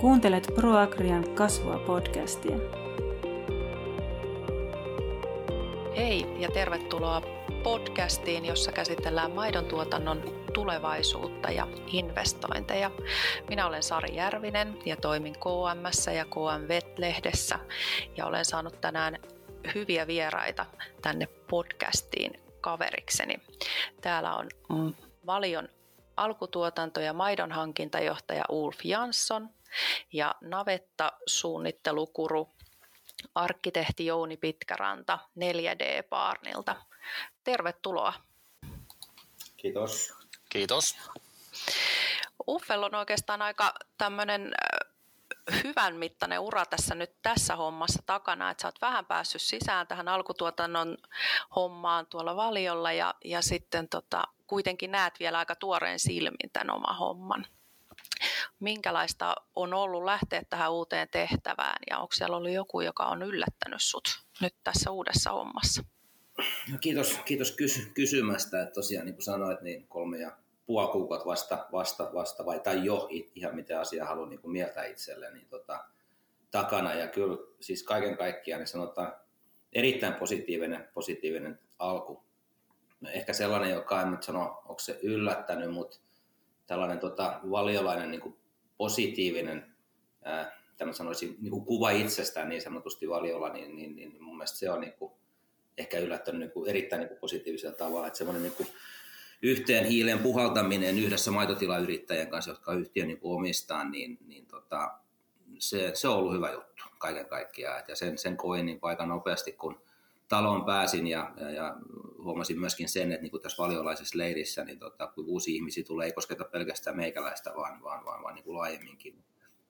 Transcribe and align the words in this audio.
Kuuntelet 0.00 0.52
ProAgrian 0.54 1.34
kasvua 1.34 1.78
podcastia. 1.78 2.56
Hei 5.96 6.26
ja 6.38 6.48
tervetuloa 6.50 7.22
podcastiin, 7.62 8.44
jossa 8.44 8.72
käsitellään 8.72 9.30
maidon 9.30 9.64
tuotannon 9.64 10.22
tulevaisuutta 10.54 11.50
ja 11.50 11.66
investointeja. 11.86 12.90
Minä 13.48 13.66
olen 13.66 13.82
Sari 13.82 14.16
Järvinen 14.16 14.78
ja 14.86 14.96
toimin 14.96 15.34
KM 15.34 16.10
ja 16.16 16.24
KM 16.24 16.68
Vet-lehdessä 16.68 17.58
ja 18.16 18.26
olen 18.26 18.44
saanut 18.44 18.80
tänään 18.80 19.18
hyviä 19.74 20.06
vieraita 20.06 20.66
tänne 21.02 21.26
podcastiin 21.26 22.32
kaverikseni. 22.60 23.34
Täällä 24.00 24.34
on 24.34 24.46
Valion 25.26 25.68
alkutuotanto- 26.16 27.00
ja 27.00 27.12
maidon 27.12 27.52
hankintajohtaja 27.52 28.44
Ulf 28.48 28.84
Jansson 28.84 29.57
ja 30.12 30.34
navetta 30.40 31.12
suunnittelukuru 31.26 32.48
arkkitehti 33.34 34.06
Jouni 34.06 34.36
Pitkäranta 34.36 35.18
4D-paarnilta. 35.38 36.76
Tervetuloa. 37.44 38.12
Kiitos. 39.56 40.12
Kiitos. 40.48 40.96
Uffel 42.48 42.82
on 42.82 42.94
oikeastaan 42.94 43.42
aika 43.42 43.74
tämmöinen 43.98 44.52
hyvän 45.64 45.96
mittainen 45.96 46.40
ura 46.40 46.66
tässä 46.66 46.94
nyt 46.94 47.12
tässä 47.22 47.56
hommassa 47.56 48.02
takana, 48.06 48.50
että 48.50 48.62
sä 48.62 48.68
oot 48.68 48.80
vähän 48.80 49.06
päässyt 49.06 49.42
sisään 49.42 49.86
tähän 49.86 50.08
alkutuotannon 50.08 50.96
hommaan 51.56 52.06
tuolla 52.06 52.36
valiolla 52.36 52.92
ja, 52.92 53.14
ja 53.24 53.42
sitten 53.42 53.88
tota, 53.88 54.24
kuitenkin 54.46 54.90
näet 54.90 55.14
vielä 55.20 55.38
aika 55.38 55.54
tuoreen 55.54 55.98
silmin 55.98 56.50
tämän 56.52 56.74
oman 56.74 56.96
homman. 56.96 57.46
Minkälaista 58.60 59.34
on 59.56 59.74
ollut 59.74 60.04
lähteä 60.04 60.42
tähän 60.50 60.72
uuteen 60.72 61.08
tehtävään 61.12 61.76
ja 61.90 61.98
onko 61.98 62.12
siellä 62.12 62.36
ollut 62.36 62.50
joku, 62.50 62.80
joka 62.80 63.06
on 63.06 63.22
yllättänyt 63.22 63.82
sut 63.82 64.08
nyt 64.40 64.54
tässä 64.64 64.90
uudessa 64.90 65.30
hommassa? 65.32 65.82
No 66.72 66.78
kiitos, 66.80 67.18
kiitos 67.24 67.52
kysy- 67.52 67.90
kysymästä. 67.94 68.62
Että 68.62 68.74
tosiaan 68.74 69.06
niin 69.06 69.14
kuin 69.14 69.24
sanoit, 69.24 69.60
niin 69.60 69.88
kolme 69.88 70.18
ja 70.18 70.36
puoli 70.66 70.92
kuukautta 70.92 71.26
vasta, 71.26 71.66
vasta, 71.72 72.10
vasta 72.14 72.46
vai 72.46 72.60
tai 72.60 72.84
jo 72.84 73.08
ihan 73.34 73.54
mitä 73.54 73.80
asiaa 73.80 74.08
haluan 74.08 74.28
niin 74.28 74.40
mieltä 74.44 74.84
itselleen 74.84 75.34
niin 75.34 75.48
tota, 75.48 75.84
takana. 76.50 76.94
Ja 76.94 77.08
kyllä 77.08 77.36
siis 77.60 77.82
kaiken 77.82 78.16
kaikkiaan 78.16 78.58
niin 78.58 78.68
sanotaan 78.68 79.12
erittäin 79.72 80.14
positiivinen, 80.14 80.88
positiivinen 80.94 81.58
alku. 81.78 82.24
No 83.00 83.10
ehkä 83.10 83.32
sellainen, 83.32 83.70
joka 83.70 84.02
en 84.02 84.10
nyt 84.10 84.22
sano, 84.22 84.62
onko 84.64 84.78
se 84.78 84.98
yllättänyt, 85.02 85.70
mutta 85.70 85.98
tällainen 86.68 86.98
tota, 86.98 87.40
valiolainen 87.50 88.10
niin 88.10 88.36
positiivinen, 88.76 89.74
ää, 90.24 90.58
sanoisin, 90.92 91.36
niin 91.40 91.50
kuin 91.50 91.64
kuva 91.64 91.90
itsestään 91.90 92.48
niin 92.48 92.62
sanotusti 92.62 93.08
valiolla, 93.08 93.48
niin, 93.48 93.76
niin, 93.76 93.96
niin, 93.96 94.12
niin 94.12 94.22
mun 94.22 94.36
mielestä 94.36 94.58
se 94.58 94.70
on 94.70 94.80
niin 94.80 94.92
kuin, 94.92 95.12
ehkä 95.78 95.98
yllättänyt 95.98 96.40
niin 96.40 96.50
kuin 96.50 96.70
erittäin 96.70 97.00
niin 97.00 97.08
kuin 97.08 97.18
positiivisella 97.18 97.76
tavalla, 97.76 98.06
että 98.06 98.16
semmoinen 98.16 98.42
niin 98.42 98.52
kuin, 98.52 98.68
yhteen 99.42 99.86
hiilen 99.86 100.18
puhaltaminen 100.18 100.98
yhdessä 100.98 101.30
maitotilayrittäjän 101.30 102.30
kanssa, 102.30 102.50
jotka 102.50 102.72
yhtiö 102.72 103.06
niin 103.06 103.20
kuin 103.20 103.36
omistaa, 103.36 103.88
niin, 103.88 104.18
niin 104.26 104.46
tota, 104.46 104.90
se, 105.58 105.90
se 105.94 106.08
on 106.08 106.16
ollut 106.16 106.34
hyvä 106.34 106.52
juttu 106.52 106.84
kaiken 106.98 107.26
kaikkiaan. 107.26 107.84
Ja 107.88 107.96
sen, 107.96 108.18
sen 108.18 108.36
koin 108.36 108.66
niin 108.66 108.78
aika 108.82 109.06
nopeasti, 109.06 109.52
kun 109.52 109.80
taloon 110.28 110.64
pääsin 110.64 111.06
ja, 111.06 111.32
ja, 111.36 111.50
ja 111.50 111.76
huomasin 112.22 112.60
myöskin 112.60 112.88
sen, 112.88 113.12
että 113.12 113.22
niin 113.22 113.30
kuin 113.30 113.42
tässä 113.42 113.62
valiolaisessa 113.62 114.18
leirissä, 114.18 114.64
niin 114.64 114.78
tota, 114.78 115.06
kun 115.06 115.24
uusi 115.26 115.54
ihmisiä 115.54 115.84
tulee, 115.84 116.06
ei 116.06 116.12
kosketa 116.12 116.44
pelkästään 116.44 116.96
meikäläistä, 116.96 117.52
vaan, 117.56 117.82
vaan, 117.82 118.04
vaan, 118.04 118.22
vaan 118.22 118.34
niin 118.34 118.44
kuin 118.44 118.56
laajemminkin. 118.56 119.24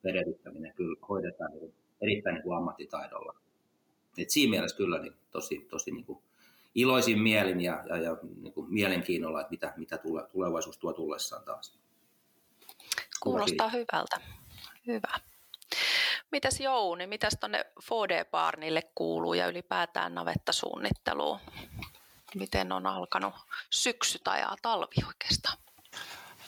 Vedetyttäminen 0.05 0.75
kyllä 0.75 0.97
hoidetaan 1.09 1.51
niin 1.51 1.75
erittäin 2.01 2.35
niin 2.35 2.43
kuin 2.43 2.57
ammattitaidolla. 2.57 3.35
Et 4.19 4.31
siinä 4.31 4.51
mielessä 4.51 4.77
kyllä 4.77 4.99
niin 4.99 5.15
tosi, 5.31 5.67
tosi 5.71 5.91
niin 5.91 6.05
kuin 6.05 6.19
iloisin 6.75 7.19
mielin 7.19 7.61
ja, 7.61 7.85
ja, 7.89 7.97
ja 7.97 8.17
niin 8.41 8.53
kuin 8.53 8.73
mielenkiinnolla, 8.75 9.41
että 9.41 9.51
mitä, 9.51 9.73
mitä 9.77 9.99
tule, 9.99 10.27
tulevaisuus 10.33 10.79
tuo 10.79 10.93
tullessaan 10.93 11.45
taas. 11.45 11.79
Kuulostaa 13.23 13.69
hyvältä. 13.69 14.21
Hyvä. 14.87 15.21
Mitäs 16.31 16.61
Jouni, 16.61 17.07
mitäs 17.07 17.37
tuonne 17.41 17.65
4D-paarnille 17.81 18.83
kuuluu 18.95 19.35
ja 19.35 19.47
ylipäätään 19.47 20.15
navettasuunnitteluun? 20.15 21.41
Miten 22.35 22.73
on 22.73 22.87
alkanut 22.87 23.35
syksy 23.71 24.19
tai 24.25 24.43
talvi 24.63 24.97
oikeastaan? 25.07 25.59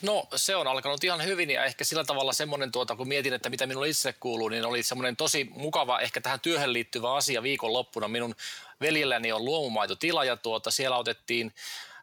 No 0.03 0.27
se 0.37 0.57
on 0.57 0.67
alkanut 0.67 1.05
ihan 1.05 1.25
hyvin 1.25 1.51
ja 1.51 1.65
ehkä 1.65 1.85
sillä 1.85 2.05
tavalla 2.05 2.33
semmoinen, 2.33 2.73
tuota, 2.73 2.97
kun 2.97 3.09
mietin, 3.09 3.33
että 3.33 3.51
mitä 3.51 3.67
minulle 3.67 3.89
itse 3.89 4.13
kuuluu, 4.13 4.49
niin 4.49 4.65
oli 4.65 4.83
semmoinen 4.83 5.17
tosi 5.17 5.51
mukava 5.51 6.01
ehkä 6.01 6.21
tähän 6.21 6.41
työhön 6.41 6.73
liittyvä 6.73 7.15
asia 7.15 7.43
viikonloppuna. 7.43 8.09
Minun 8.09 8.35
veljelläni 8.81 9.33
on 9.33 9.45
luomumaitotila 9.45 10.25
ja 10.25 10.37
tuota, 10.37 10.71
siellä 10.71 10.97
otettiin 10.97 11.55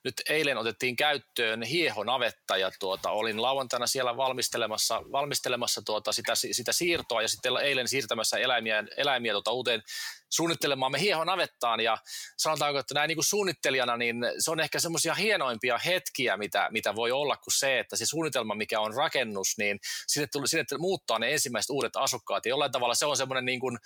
nyt 0.03 0.13
eilen 0.29 0.57
otettiin 0.57 0.95
käyttöön 0.95 1.63
hiehonavetta 1.63 2.57
ja 2.57 2.71
tuota, 2.79 3.11
olin 3.11 3.41
lauantaina 3.41 3.87
siellä 3.87 4.17
valmistelemassa, 4.17 5.01
valmistelemassa 5.11 5.81
tuota 5.85 6.11
sitä, 6.11 6.33
sitä 6.35 6.71
siirtoa 6.71 7.21
ja 7.21 7.27
sitten 7.27 7.57
eilen 7.57 7.87
siirtämässä 7.87 8.37
eläimiä, 8.37 8.83
eläimiä 8.97 9.31
tuota 9.31 9.51
uuteen 9.51 9.83
suunnittelemaamme 10.29 10.99
hiehonavettaan. 10.99 11.79
Ja 11.79 11.97
sanotaanko, 12.37 12.79
että 12.79 12.93
näin 12.93 13.07
niin 13.07 13.15
kuin 13.15 13.25
suunnittelijana, 13.25 13.97
niin 13.97 14.15
se 14.39 14.51
on 14.51 14.59
ehkä 14.59 14.79
semmoisia 14.79 15.13
hienoimpia 15.13 15.77
hetkiä, 15.77 16.37
mitä, 16.37 16.67
mitä 16.71 16.95
voi 16.95 17.11
olla 17.11 17.37
kuin 17.37 17.53
se, 17.57 17.79
että 17.79 17.95
se 17.95 18.05
suunnitelma, 18.05 18.55
mikä 18.55 18.79
on 18.79 18.93
rakennus, 18.93 19.57
niin 19.57 19.79
sinne, 20.07 20.27
tuli, 20.31 20.47
sinne 20.47 20.65
muuttaa 20.77 21.19
ne 21.19 21.33
ensimmäiset 21.33 21.69
uudet 21.69 21.95
asukkaat. 21.95 22.45
Ja 22.45 22.49
jollain 22.49 22.71
tavalla 22.71 22.95
se 22.95 23.05
on 23.05 23.17
semmoinen 23.17 23.45
niin 23.45 23.59
kuin 23.59 23.77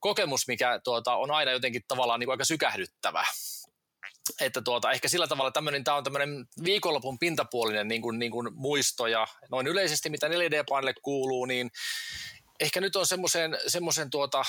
kokemus, 0.00 0.48
mikä 0.48 0.80
tuota, 0.84 1.16
on 1.16 1.30
aina 1.30 1.52
jotenkin 1.52 1.82
tavallaan 1.88 2.20
niin 2.20 2.26
kuin 2.26 2.34
aika 2.34 2.44
sykähdyttävä 2.44 3.24
että 4.40 4.62
tuota, 4.62 4.90
ehkä 4.90 5.08
sillä 5.08 5.26
tavalla 5.26 5.50
tämmöinen, 5.50 5.84
tämä 5.84 5.96
on 5.96 6.04
tämmöinen 6.04 6.48
viikonlopun 6.64 7.18
pintapuolinen 7.18 7.88
niin 7.88 8.02
kuin, 8.02 8.18
niin 8.18 8.32
kuin 8.32 8.48
muisto 8.54 9.06
ja 9.06 9.26
noin 9.50 9.66
yleisesti 9.66 10.10
mitä 10.10 10.28
4D-painille 10.28 10.94
kuuluu, 11.02 11.44
niin 11.44 11.70
ehkä 12.60 12.80
nyt 12.80 12.96
on 12.96 13.06
semmoisen, 13.66 14.10
tuota, 14.10 14.44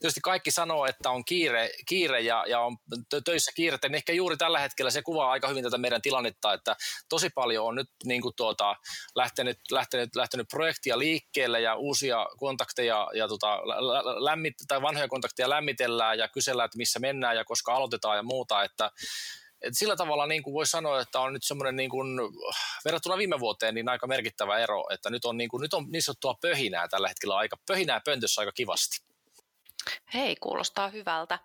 tietysti 0.00 0.20
kaikki 0.20 0.50
sanoo, 0.50 0.86
että 0.86 1.10
on 1.10 1.24
kiire, 1.24 1.70
kiire 1.86 2.20
ja, 2.20 2.44
ja 2.48 2.60
on 2.60 2.76
töissä 3.24 3.52
kiirettä, 3.54 3.88
niin 3.88 3.96
ehkä 3.96 4.12
juuri 4.12 4.36
tällä 4.36 4.58
hetkellä 4.58 4.90
se 4.90 5.02
kuvaa 5.02 5.30
aika 5.30 5.48
hyvin 5.48 5.64
tätä 5.64 5.78
meidän 5.78 6.02
tilannetta, 6.02 6.52
että 6.52 6.76
tosi 7.08 7.30
paljon 7.30 7.66
on 7.66 7.74
nyt 7.74 7.90
niin 8.04 8.22
kuin 8.22 8.34
tuota, 8.36 8.76
lähtenyt, 9.14 9.58
lähtenyt, 9.70 10.16
lähtenyt 10.16 10.48
projektia 10.48 10.98
liikkeelle 10.98 11.60
ja 11.60 11.74
uusia 11.74 12.26
kontakteja 12.38 13.08
ja 13.14 13.28
tota, 13.28 13.56
lämmit, 14.24 14.54
tai 14.68 14.82
vanhoja 14.82 15.08
kontakteja 15.08 15.50
lämmitellään 15.50 16.18
ja 16.18 16.28
kysellään, 16.28 16.64
että 16.64 16.78
missä 16.78 16.98
mennään 16.98 17.36
ja 17.36 17.44
koska 17.44 17.74
aloitetaan 17.74 18.16
ja 18.16 18.22
muuta, 18.22 18.64
että 18.64 18.90
et 19.64 19.74
sillä 19.78 19.96
tavalla 19.96 20.26
niin 20.26 20.42
kuin 20.42 20.54
voi 20.54 20.66
sanoa, 20.66 21.00
että 21.00 21.20
on 21.20 21.32
nyt 21.32 21.42
semmoinen 21.42 21.76
niin 21.76 21.90
kuin, 21.90 22.18
verrattuna 22.84 23.18
viime 23.18 23.40
vuoteen 23.40 23.74
niin 23.74 23.88
aika 23.88 24.06
merkittävä 24.06 24.58
ero, 24.58 24.84
että 24.90 25.10
nyt 25.10 25.24
on, 25.24 25.36
niin 25.36 25.48
kuin, 25.48 25.60
nyt 25.60 25.74
on 25.74 25.86
niin 25.90 26.02
sanottua 26.02 26.34
pöhinää 26.40 26.88
tällä 26.88 27.08
hetkellä 27.08 27.36
aika, 27.36 27.56
pöhinää 27.66 28.00
pöntössä 28.04 28.40
aika 28.40 28.52
kivasti. 28.52 29.13
Hei, 30.14 30.36
kuulostaa 30.36 30.88
hyvältä. 30.88 31.38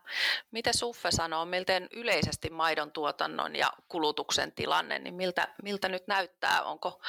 Miten 0.51 0.73
Suffe 0.73 1.11
sanoo, 1.11 1.45
miltä 1.45 1.81
yleisesti 1.93 2.49
maidon 2.49 2.91
tuotannon 2.91 3.55
ja 3.55 3.73
kulutuksen 3.89 4.51
tilanne, 4.51 4.99
niin 4.99 5.13
miltä, 5.13 5.47
miltä 5.63 5.89
nyt 5.89 6.07
näyttää? 6.07 6.63
Onko, 6.63 7.01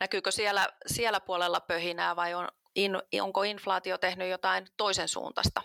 näkyykö 0.00 0.30
siellä, 0.30 0.68
siellä 0.86 1.20
puolella 1.20 1.60
pöhinää 1.60 2.16
vai 2.16 2.34
on, 2.34 2.48
in, 2.74 2.96
onko 3.22 3.42
inflaatio 3.42 3.98
tehnyt 3.98 4.30
jotain 4.30 4.66
toisen 4.76 5.08
suuntaista? 5.08 5.62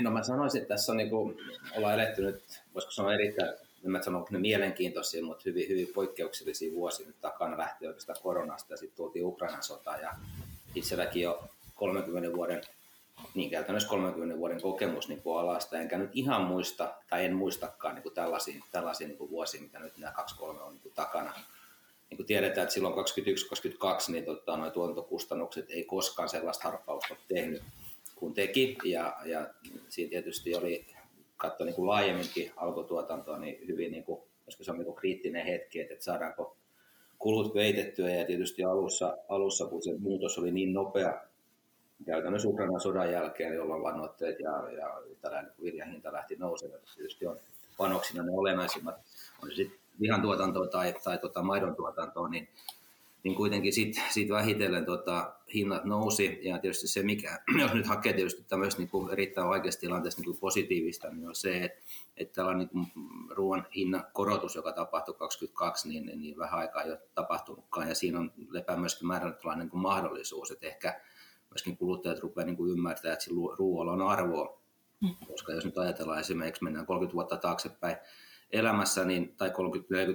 No 0.00 0.10
mä 0.10 0.22
sanoisin, 0.22 0.62
että 0.62 0.74
tässä 0.74 0.92
on 0.92 0.98
niin 0.98 1.10
kuin, 1.10 1.36
ollaan 1.76 1.94
eletty 1.94 2.22
nyt, 2.22 2.62
voisiko 2.74 2.92
sanoa 2.92 3.14
erittäin, 3.14 3.52
en 3.84 3.90
mä 3.90 4.02
sano 4.02 4.26
ne 4.30 4.38
mielenkiintoisia, 4.38 5.24
mutta 5.24 5.42
hyvin, 5.46 5.68
hyvin 5.68 5.88
poikkeuksellisia 5.94 6.74
vuosia 6.74 7.06
nyt 7.06 7.20
takana 7.20 7.58
lähti 7.58 7.86
oikeastaan 7.86 8.18
koronasta 8.22 8.72
ja 8.72 8.76
sitten 8.76 8.96
tultiin 8.96 9.24
Ukrainan 9.24 9.62
sota 9.62 9.96
ja 9.96 10.14
itselläkin 10.74 11.22
jo 11.22 11.44
30 11.74 12.36
vuoden 12.36 12.60
niin 13.34 13.50
käytännössä 13.50 13.88
30 13.88 14.38
vuoden 14.38 14.62
kokemus 14.62 15.08
niin 15.08 15.22
kuin 15.22 15.38
alasta, 15.38 15.78
enkä 15.78 15.98
nyt 15.98 16.10
ihan 16.12 16.42
muista, 16.42 16.94
tai 17.10 17.24
en 17.24 17.34
muistakaan 17.34 17.94
niin 17.94 18.02
kuin 18.02 18.14
tällaisia, 18.14 18.64
tällaisia 18.72 19.08
niin 19.08 19.18
kuin 19.18 19.30
vuosia, 19.30 19.60
mitä 19.60 19.78
nyt 19.78 19.98
nämä 19.98 20.12
2-3 20.40 20.42
on 20.42 20.72
niin 20.72 20.82
kuin 20.82 20.94
takana. 20.94 21.32
Niin 22.10 22.16
kuin 22.16 22.26
tiedetään, 22.26 22.62
että 22.62 22.74
silloin 22.74 22.94
2021-2022 24.08 24.12
niin 24.12 24.24
tota, 24.24 24.56
noi 24.56 24.70
tuotantokustannukset 24.70 25.70
ei 25.70 25.84
koskaan 25.84 26.28
sellaista 26.28 26.64
harppausta 26.64 27.16
tehnyt 27.28 27.62
kuin 28.16 28.34
teki, 28.34 28.76
ja, 28.84 29.16
ja 29.24 29.46
siinä 29.88 30.10
tietysti 30.10 30.54
oli, 30.54 30.86
katsoa 31.36 31.64
niin 31.64 31.74
kuin 31.74 31.86
laajemminkin 31.86 32.52
alkutuotantoa, 32.56 33.38
niin 33.38 33.68
hyvin 33.68 33.92
niin 33.92 34.04
kuin, 34.04 34.20
se 34.48 34.70
on 34.70 34.78
niin 34.78 34.86
kuin 34.86 34.96
kriittinen 34.96 35.46
hetki, 35.46 35.80
että 35.80 36.04
saadaanko 36.04 36.56
kulut 37.18 37.54
veitettyä, 37.54 38.10
ja 38.10 38.24
tietysti 38.24 38.64
alussa, 38.64 39.18
alussa 39.28 39.66
kun 39.66 39.82
se 39.82 39.90
muutos 39.98 40.38
oli 40.38 40.50
niin 40.50 40.72
nopea, 40.72 41.20
käytännössä 42.06 42.48
Ukrainan 42.48 42.80
sodan 42.80 43.12
jälkeen, 43.12 43.54
jolloin 43.54 43.82
lannoitteet 43.82 44.40
ja, 44.40 44.70
ja 44.70 45.02
tällainen 45.20 45.52
viljan 45.62 45.90
hinta 45.90 46.12
lähti 46.12 46.36
nousemaan. 46.36 46.80
Tietysti 46.96 47.26
on 47.26 47.36
panoksina 47.76 48.22
ne 48.22 48.32
olennaisimmat, 48.32 48.94
on 49.42 49.50
se 49.50 49.54
sitten 49.54 49.78
lihan 49.98 50.22
tuotantoa 50.22 50.66
tai, 50.66 50.94
tai 51.04 51.18
tota 51.18 51.42
maidon 51.42 51.76
tuotantoa, 51.76 52.28
niin, 52.28 52.48
niin 53.22 53.34
kuitenkin 53.34 53.72
sitten 53.72 54.04
sit 54.10 54.28
vähitellen 54.28 54.84
tota, 54.84 55.32
hinnat 55.54 55.84
nousi. 55.84 56.38
Ja 56.42 56.58
tietysti 56.58 56.88
se, 56.88 57.02
mikä, 57.02 57.38
jos 57.60 57.74
nyt 57.74 57.86
hakee 57.86 58.12
tietysti 58.12 58.44
tämmöistä 58.48 58.82
niin 58.82 59.12
erittäin 59.12 59.48
vaikeassa 59.48 59.80
tilanteessa 59.80 60.22
niin 60.22 60.36
positiivista, 60.36 61.10
niin 61.10 61.28
on 61.28 61.34
se, 61.34 61.64
että, 61.64 61.80
että 62.16 62.34
tällainen 62.34 62.70
niin 62.72 62.92
ruoan 63.30 63.66
hinnan 63.76 64.04
korotus, 64.12 64.54
joka 64.54 64.72
tapahtui 64.72 65.14
22, 65.14 65.88
niin, 65.88 66.20
niin, 66.20 66.38
vähän 66.38 66.60
aikaa 66.60 66.82
ei 66.82 66.90
ole 66.90 67.00
tapahtunutkaan. 67.14 67.88
Ja 67.88 67.94
siinä 67.94 68.18
on 68.18 68.32
lepää 68.50 68.76
myöskin 68.76 69.08
määrätynlainen 69.08 69.68
niin 69.72 69.82
mahdollisuus, 69.82 70.50
että 70.50 70.66
ehkä 70.66 71.00
myöskin 71.50 71.76
kuluttajat 71.76 72.18
rupeavat 72.18 72.58
niin 72.58 72.70
ymmärtämään, 72.70 73.12
että 73.12 73.30
ruoalla 73.58 73.92
on 73.92 74.02
arvoa. 74.02 74.60
Mm. 75.00 75.14
Koska 75.26 75.52
jos 75.52 75.64
nyt 75.64 75.78
ajatellaan 75.78 76.20
esimerkiksi, 76.20 76.64
mennään 76.64 76.86
30 76.86 77.14
vuotta 77.14 77.36
taaksepäin 77.36 77.96
elämässä, 78.50 79.04
niin, 79.04 79.34
tai 79.36 79.48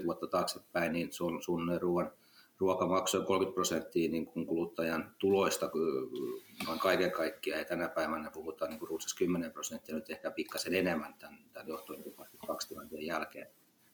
30-40 0.02 0.06
vuotta 0.06 0.28
taaksepäin, 0.28 0.94
niin 0.94 1.14
sun, 1.14 1.44
sun 1.44 1.78
ruoan 1.82 2.12
ruoka 2.58 2.88
maksoi 2.88 3.26
30 3.26 3.54
prosenttia 3.56 4.12
niin 4.12 4.26
kuin 4.26 4.46
kuluttajan 4.46 5.16
tuloista 5.18 5.70
noin 6.68 6.80
kaiken 6.80 7.12
kaikkiaan, 7.12 7.60
ja 7.60 7.66
tänä 7.66 7.90
päivänä 7.90 8.32
puhutaan 8.32 8.72
niin 8.72 8.88
ruutsas 8.88 9.14
10 9.14 9.52
prosenttia, 9.52 9.96
nyt 9.96 10.10
ehkä 10.10 10.32
pikkasen 10.32 10.74
enemmän 10.74 11.14
tämän, 11.14 11.40
tämän 11.54 11.68
johtuen 11.68 12.04
kaksi 12.48 12.68
tilanteen 12.68 13.06
jälkeen. 13.06 13.48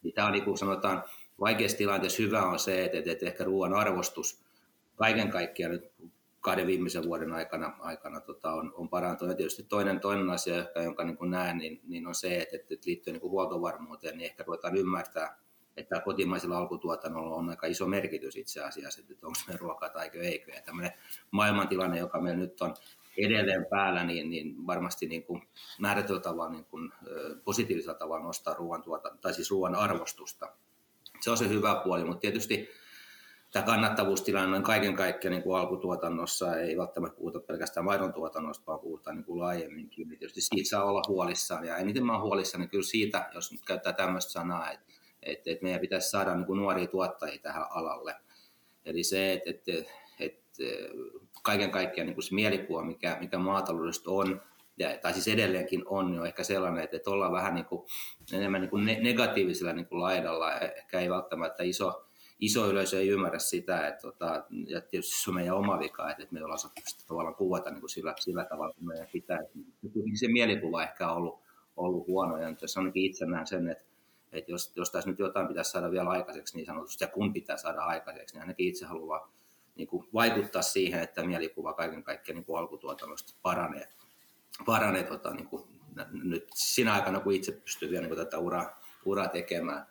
Niin 0.04 0.14
tämä 0.14 0.28
on 0.28 0.34
niin 0.34 0.44
kuin 0.44 0.58
sanotaan, 0.58 1.04
vaikeassa 1.40 1.78
tilanteessa 1.78 2.24
hyvä 2.24 2.44
on 2.44 2.60
se, 2.60 2.86
että, 2.86 3.12
että 3.12 3.26
ehkä 3.26 3.44
ruoan 3.44 3.74
arvostus 3.74 4.42
kaiken 4.96 5.30
kaikkiaan 5.30 5.72
nyt 5.72 5.92
kahden 6.42 6.68
viimeisen 6.68 7.04
vuoden 7.04 7.34
aikana, 7.34 7.76
aikana 7.80 8.22
tota, 8.22 8.54
on, 8.54 8.74
on 8.76 8.90
parantunut. 8.90 9.32
Ja 9.32 9.38
tietysti 9.38 9.64
toinen, 9.64 10.00
toinen 10.00 10.30
asia, 10.30 10.56
joka, 10.56 10.82
jonka 10.82 11.04
niin 11.04 11.18
näen, 11.30 11.58
niin, 11.58 11.82
niin 11.84 12.08
on 12.08 12.16
se, 12.16 12.38
että, 12.38 12.56
että 12.56 12.86
liittyen 12.86 13.14
niin 13.14 13.32
huoltovarmuuteen, 13.32 14.18
niin 14.18 14.26
ehkä 14.26 14.44
ruvetaan 14.44 14.78
ymmärtää, 14.78 15.38
että 15.78 16.02
kotimaisella 16.02 16.58
alkutuotannolla 16.58 17.36
on 17.36 17.50
aika 17.50 17.68
iso 17.68 17.88
merkitys 17.88 18.36
itse 18.36 18.64
asiassa, 18.64 19.02
että 19.02 19.28
onko 19.28 19.40
me 19.48 19.58
ruokaa 19.58 19.90
tai 19.90 20.10
eikö. 20.14 20.52
Ja 20.52 20.62
tämmöinen 20.62 20.92
maailmantilanne, 21.32 22.00
joka 22.00 22.22
meillä 22.22 22.40
nyt 22.40 22.62
on 22.62 22.76
edelleen 23.18 23.66
päällä, 23.70 24.04
niin, 24.04 24.30
niin 24.30 24.68
varmasti 24.68 25.08
niin 25.08 25.24
kuin 25.24 25.42
määrätyllä 25.80 26.20
tavalla 26.20 26.52
niin 26.52 26.66
kuin, 26.66 26.92
positiivisella 27.44 27.98
tavalla 27.98 28.26
nostaa 28.26 28.54
ruoan, 28.54 28.84
tuota, 28.84 29.18
tai 29.22 29.34
siis 29.34 29.52
ruoan 29.52 29.76
arvostusta. 29.76 30.54
Se 31.20 31.32
on 31.32 31.38
se 31.38 31.50
hyvä 31.50 31.82
puoli, 31.84 32.04
mutta 32.04 32.22
tietysti 32.22 32.70
tämä 33.52 33.66
kannattavuustilanne 33.66 34.58
on 34.58 34.64
kaiken 34.64 34.96
kaikkiaan 34.96 35.32
niin 35.32 35.44
kuin 35.44 35.60
alkutuotannossa, 35.60 36.56
ei 36.56 36.78
välttämättä 36.78 37.18
puhuta 37.18 37.40
pelkästään 37.40 37.86
maidon 37.86 38.14
tuotannosta, 38.14 38.66
vaan 38.68 38.80
puhutaan 38.80 39.16
niin 39.16 39.26
kuin 39.26 39.40
laajemminkin. 39.40 40.10
Tietysti 40.10 40.42
siitä 40.42 40.70
saa 40.70 40.84
olla 40.84 41.02
huolissaan, 41.08 41.66
ja 41.66 41.78
eniten 41.78 42.06
mä 42.06 42.12
olen 42.12 42.24
huolissani 42.24 42.68
kyllä 42.68 42.84
siitä, 42.84 43.30
jos 43.34 43.52
nyt 43.52 43.62
käyttää 43.66 43.94
tämmöistä 43.94 44.32
sanaa, 44.32 44.72
että 44.72 44.92
että, 45.24 45.52
että 45.52 45.64
meidän 45.64 45.82
pitäisi 45.82 46.10
saada 46.10 46.36
niin 46.36 46.46
kuin 46.46 46.58
nuoria 46.58 46.88
tuottajia 46.88 47.42
tähän 47.42 47.66
alalle. 47.70 48.16
Eli 48.86 49.04
se, 49.04 49.34
että, 49.34 49.50
että, 49.50 49.92
että 50.20 50.64
kaiken 51.44 51.72
kaikkiaan 51.72 52.06
niin 52.06 52.16
kuin 52.16 52.24
se 52.24 52.36
mielikuva, 52.36 52.84
mikä, 52.84 53.18
mikä 53.20 53.38
maataloudesta 53.38 54.12
on, 54.12 54.42
ja, 54.78 54.98
tai 54.98 55.14
siis 55.14 55.28
edelleenkin 55.28 55.84
on, 55.86 56.12
niin 56.12 56.20
on 56.20 56.28
ehkä 56.28 56.44
sellainen, 56.44 56.84
että, 56.84 56.98
että 56.98 57.10
ollaan 57.10 57.32
vähän 57.32 57.56
niin 57.56 57.66
kuin, 57.66 57.86
enemmän 58.34 58.62
niin 58.62 58.70
kuin 58.70 58.86
negatiivisella 58.86 59.74
niin 59.74 59.86
kuin 59.86 60.02
laidalla. 60.02 60.60
Ehkä 60.60 61.00
ei 61.00 61.10
välttämättä 61.10 61.64
iso, 61.64 62.06
iso 62.42 62.70
yleisö 62.70 63.00
ei 63.00 63.10
ymmärrä 63.10 63.40
sitä, 63.40 63.88
että, 63.88 64.02
tota, 64.02 64.46
ja 64.68 64.82
tietysti 64.82 65.24
se 65.24 65.30
on 65.30 65.36
meidän 65.36 65.58
oma 65.58 65.80
vika, 65.80 66.10
että, 66.10 66.24
että 66.24 66.34
me 66.34 66.40
ei 66.40 66.44
olla 66.44 66.56
osattu 66.56 66.82
sitä 66.86 67.04
tavallaan 67.08 67.36
kuvata 67.36 67.70
niin 67.70 67.80
kuin 67.80 67.90
sillä, 67.90 68.14
sillä 68.20 68.46
tavalla, 68.46 68.74
kun 68.74 68.88
meidän 68.88 69.08
pitää. 69.12 69.40
Se 70.14 70.28
mielikuva 70.28 70.84
ehkä 70.84 71.12
on 71.12 71.18
ollut, 71.18 71.40
ollut 71.78 72.08
huono, 72.08 72.38
ja 72.38 72.54
jos 72.62 72.78
ainakin 72.78 73.06
itse 73.06 73.26
näen 73.26 73.48
sen, 73.48 73.68
että 73.68 73.92
että 74.32 74.52
jos, 74.52 74.72
jos 74.76 74.92
tässä 74.92 75.10
nyt 75.10 75.20
jotain 75.20 75.48
pitäisi 75.48 75.72
saada 75.72 75.92
vielä 75.92 76.10
aikaiseksi 76.10 76.56
niin 76.56 76.66
sanotusti, 76.66 77.04
ja 77.04 77.08
kun 77.08 77.34
pitää 77.34 77.58
saada 77.58 77.82
aikaiseksi, 77.82 78.36
niin 78.36 78.42
ainakin 78.42 78.68
itse 78.68 78.86
haluaa 78.86 79.32
niin 79.76 79.88
kuin 79.88 80.08
vaikuttaa 80.14 80.62
siihen, 80.62 81.04
että 81.04 81.24
mielikuva 81.24 81.74
kaiken 81.74 82.04
kaikkiaan 82.04 82.36
niin 82.36 82.46
kuin 82.46 82.60
alkutuotannosta 82.60 83.34
paranee, 83.42 83.88
paranee 84.66 85.04
tota, 85.04 85.34
niin 85.34 85.48
kuin, 85.48 85.64
nyt 86.24 86.48
sinä 86.54 86.94
aikana, 86.94 87.20
kun 87.20 87.34
itse 87.34 87.52
pystyy 87.52 87.90
vielä 87.90 88.02
niin 88.02 88.16
kuin 88.16 88.26
tätä 88.26 88.38
uraa, 88.38 88.80
uraa 89.06 89.28
tekemään. 89.28 89.86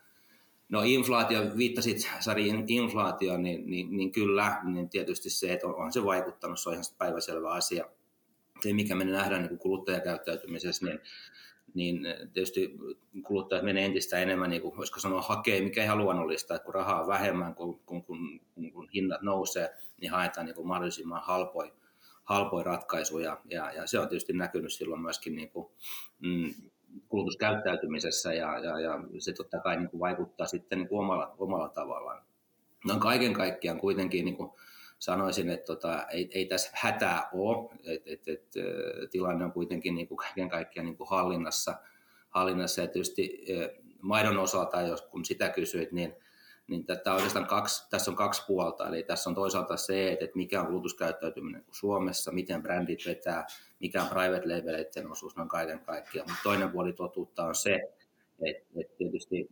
No 0.70 0.82
inflaatio, 0.82 1.40
viittasit 1.56 2.10
Sari 2.20 2.48
inflaatioon, 2.66 3.42
niin, 3.42 3.70
niin, 3.70 3.96
niin, 3.96 4.12
kyllä, 4.12 4.60
niin 4.64 4.88
tietysti 4.88 5.30
se, 5.30 5.52
että 5.52 5.66
on, 5.66 5.74
on 5.74 5.92
se 5.92 6.04
vaikuttanut, 6.04 6.60
se 6.60 6.68
on 6.68 6.74
ihan 6.74 6.84
päiväselvä 6.98 7.50
asia. 7.50 7.84
Se, 8.62 8.72
mikä 8.72 8.94
me 8.94 9.04
nähdään 9.04 9.42
niin 9.42 9.58
kuluttajakäyttäytymisessä, 9.58 10.86
niin 10.86 11.00
niin 11.74 12.00
tietysti 12.32 12.78
kuluttajat 13.22 13.64
menee 13.64 13.84
entistä 13.84 14.18
enemmän, 14.18 14.50
niin 14.50 14.62
kuin, 14.62 14.76
voisiko 14.76 15.00
sanoa, 15.00 15.22
hakee, 15.22 15.60
mikä 15.60 15.84
ihan 15.84 15.98
luonnollista, 15.98 16.54
että 16.54 16.64
kun 16.64 16.74
rahaa 16.74 17.00
on 17.00 17.06
vähemmän, 17.06 17.54
kun, 17.54 17.80
kun, 17.86 18.04
kun, 18.04 18.40
kun 18.72 18.88
hinnat 18.94 19.22
nousee, 19.22 19.70
niin 20.00 20.10
haetaan 20.10 20.46
niin 20.46 20.54
kuin 20.54 20.68
mahdollisimman 20.68 21.22
halpoja 21.24 21.72
halpoja 22.24 22.64
ratkaisuja, 22.64 23.40
ja, 23.44 23.72
ja 23.72 23.86
se 23.86 23.98
on 23.98 24.08
tietysti 24.08 24.32
näkynyt 24.32 24.72
silloin 24.72 25.02
myöskin 25.02 25.34
niin 25.34 25.50
kuin, 25.50 25.66
mm, 26.18 26.54
kulutuskäyttäytymisessä, 27.08 28.34
ja, 28.34 28.58
ja, 28.58 28.80
ja 28.80 29.00
se 29.18 29.32
totta 29.32 29.60
kai 29.60 29.76
niin 29.76 29.90
kuin 29.90 30.00
vaikuttaa 30.00 30.46
sitten 30.46 30.78
niin 30.78 30.88
kuin 30.88 31.00
omalla, 31.00 31.34
omalla 31.38 31.68
tavallaan. 31.68 32.22
No 32.86 32.96
kaiken 32.98 33.32
kaikkiaan 33.32 33.80
kuitenkin 33.80 34.24
niin 34.24 34.36
kuin, 34.36 34.50
sanoisin, 34.98 35.48
että 35.50 35.66
tota, 35.66 36.06
ei, 36.06 36.30
ei 36.34 36.46
tässä 36.46 36.70
hätää 36.74 37.28
ole, 37.32 37.68
että 37.84 38.10
et, 38.12 38.28
et, 38.28 39.10
tilanne 39.10 39.44
on 39.44 39.52
kuitenkin 39.52 39.94
niin 39.94 40.08
kuin 40.08 40.18
kaiken 40.18 40.48
kaikkiaan 40.48 40.86
niin 40.86 40.96
kuin 40.96 41.10
hallinnassa, 41.10 41.74
hallinnassa. 42.28 42.80
Ja 42.80 42.86
tietysti 42.86 43.44
maidon 44.02 44.38
osalta, 44.38 44.80
jos 44.80 45.02
kun 45.02 45.24
sitä 45.24 45.48
kysyit, 45.48 45.92
niin, 45.92 46.14
niin 46.70 46.86
tätä 46.86 47.14
oikeastaan 47.14 47.46
kaksi, 47.46 47.90
tässä 47.90 48.10
on 48.10 48.16
kaksi 48.16 48.42
puolta. 48.46 48.88
Eli 48.88 49.02
tässä 49.02 49.30
on 49.30 49.34
toisaalta 49.34 49.76
se, 49.76 50.12
että 50.12 50.26
mikä 50.34 50.60
on 50.60 50.66
kulutuskäyttäytyminen 50.66 51.64
Suomessa, 51.70 52.32
miten 52.32 52.62
brändit 52.62 53.06
vetää, 53.06 53.46
mikä 53.80 54.02
on 54.02 54.08
private 54.08 54.54
labeleiden 54.54 55.10
osuus 55.10 55.36
noin 55.36 55.48
kaiken 55.48 55.80
kaikkiaan. 55.80 56.28
Mutta 56.28 56.42
toinen 56.42 56.70
puoli 56.70 56.92
totuutta 56.92 57.44
on 57.44 57.54
se, 57.54 57.74
että, 58.46 58.66
että 58.80 58.96
tietysti 58.98 59.50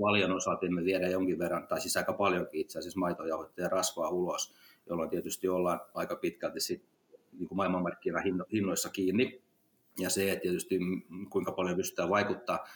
valion 0.00 0.32
osalta 0.32 0.70
me 0.70 0.84
viedään 0.84 1.12
jonkin 1.12 1.38
verran, 1.38 1.66
tai 1.66 1.80
siis 1.80 1.96
aika 1.96 2.12
paljonkin 2.12 2.60
itse 2.60 2.78
asiassa 2.78 3.00
maitojauhetta 3.00 3.60
ja 3.60 3.68
rasvaa 3.68 4.08
ulos 4.08 4.54
jolloin 4.86 5.10
tietysti 5.10 5.48
ollaan 5.48 5.80
aika 5.94 6.16
pitkälti 6.16 6.60
sit, 6.60 6.84
niin 7.32 7.48
maailmanmarkkinahinnoissa 7.54 8.90
kiinni. 8.90 9.42
Ja 9.98 10.10
se, 10.10 10.32
että 10.32 10.42
tietysti 10.42 10.78
kuinka 11.30 11.52
paljon 11.52 11.76
pystytään 11.76 12.08
vaikuttaa 12.08 12.66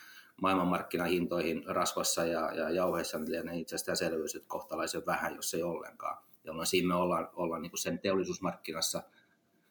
maailmanmarkkinahintoihin 0.42 1.62
rasvassa 1.66 2.24
ja, 2.24 2.54
ja 2.54 2.70
jauheissa, 2.70 3.18
niin 3.18 3.32
lienee 3.32 3.54
selvyys, 3.94 4.34
että 4.34 4.48
kohtalaisen 4.48 5.06
vähän, 5.06 5.36
jos 5.36 5.54
ei 5.54 5.62
ollenkaan. 5.62 6.18
Jolloin 6.44 6.66
siinä 6.66 6.88
me 6.88 6.94
ollaan, 6.94 7.28
ollaan 7.32 7.62
niin 7.62 7.70
kuin 7.70 7.80
sen 7.80 7.98
teollisuusmarkkinassa 7.98 9.02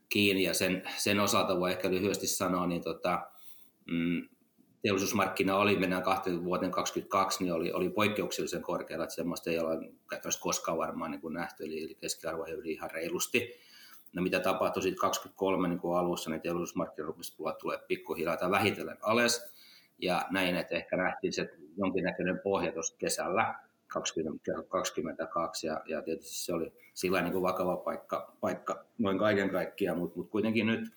kiinni 0.09 0.43
ja 0.43 0.53
sen, 0.53 0.83
sen 0.97 1.19
osalta 1.19 1.59
voi 1.59 1.71
ehkä 1.71 1.89
lyhyesti 1.89 2.27
sanoa, 2.27 2.67
niin 2.67 2.83
tota, 2.83 3.27
mm, 3.85 4.29
teollisuusmarkkina 4.81 5.57
oli, 5.57 5.75
mennään 5.75 6.03
kahteen 6.03 6.43
vuoteen 6.43 6.71
2022, 6.71 7.43
niin 7.43 7.53
oli, 7.53 7.71
oli 7.71 7.89
poikkeuksellisen 7.89 8.61
korkealla, 8.61 9.03
että 9.03 9.15
semmoista 9.15 9.49
ei 9.49 9.59
ole 9.59 9.77
käytännössä 10.09 10.41
koskaan 10.41 10.77
varmaan 10.77 11.11
niin 11.11 11.21
kuin 11.21 11.33
nähty, 11.33 11.65
eli, 11.65 11.83
eli 11.83 11.95
keskiarvo 11.95 12.45
yli 12.45 12.71
ihan 12.71 12.91
reilusti. 12.91 13.53
No 14.13 14.21
mitä 14.21 14.39
tapahtui 14.39 14.83
sitten 14.83 15.01
2023 15.01 15.67
niin 15.67 15.79
kuin 15.79 15.97
alussa, 15.97 16.29
niin 16.29 16.41
teollisuusmarkkina 16.41 17.07
rupesi 17.07 17.37
tulee 17.59 17.79
pikkuhiljaa 17.87 18.37
tai 18.37 18.51
vähitellen 18.51 18.97
alas, 19.01 19.56
ja 19.97 20.21
näin, 20.31 20.55
että 20.55 20.75
ehkä 20.75 20.97
nähtiin 20.97 21.33
se 21.33 21.49
jonkinnäköinen 21.77 22.39
pohja 22.43 22.71
tuossa 22.71 22.95
kesällä 22.97 23.55
2022, 23.87 25.67
ja, 25.67 25.81
ja 25.85 26.01
tietysti 26.01 26.35
se 26.35 26.53
oli 26.53 26.73
sillä 26.93 27.21
niin 27.21 27.31
kuin 27.31 27.41
vakava 27.41 27.77
paikka, 27.77 28.33
paikka 28.41 28.85
noin 28.97 29.17
kaiken 29.17 29.49
kaikkiaan, 29.49 29.97
mutta 29.97 30.17
mut 30.17 30.29
kuitenkin 30.29 30.67
nyt 30.67 30.89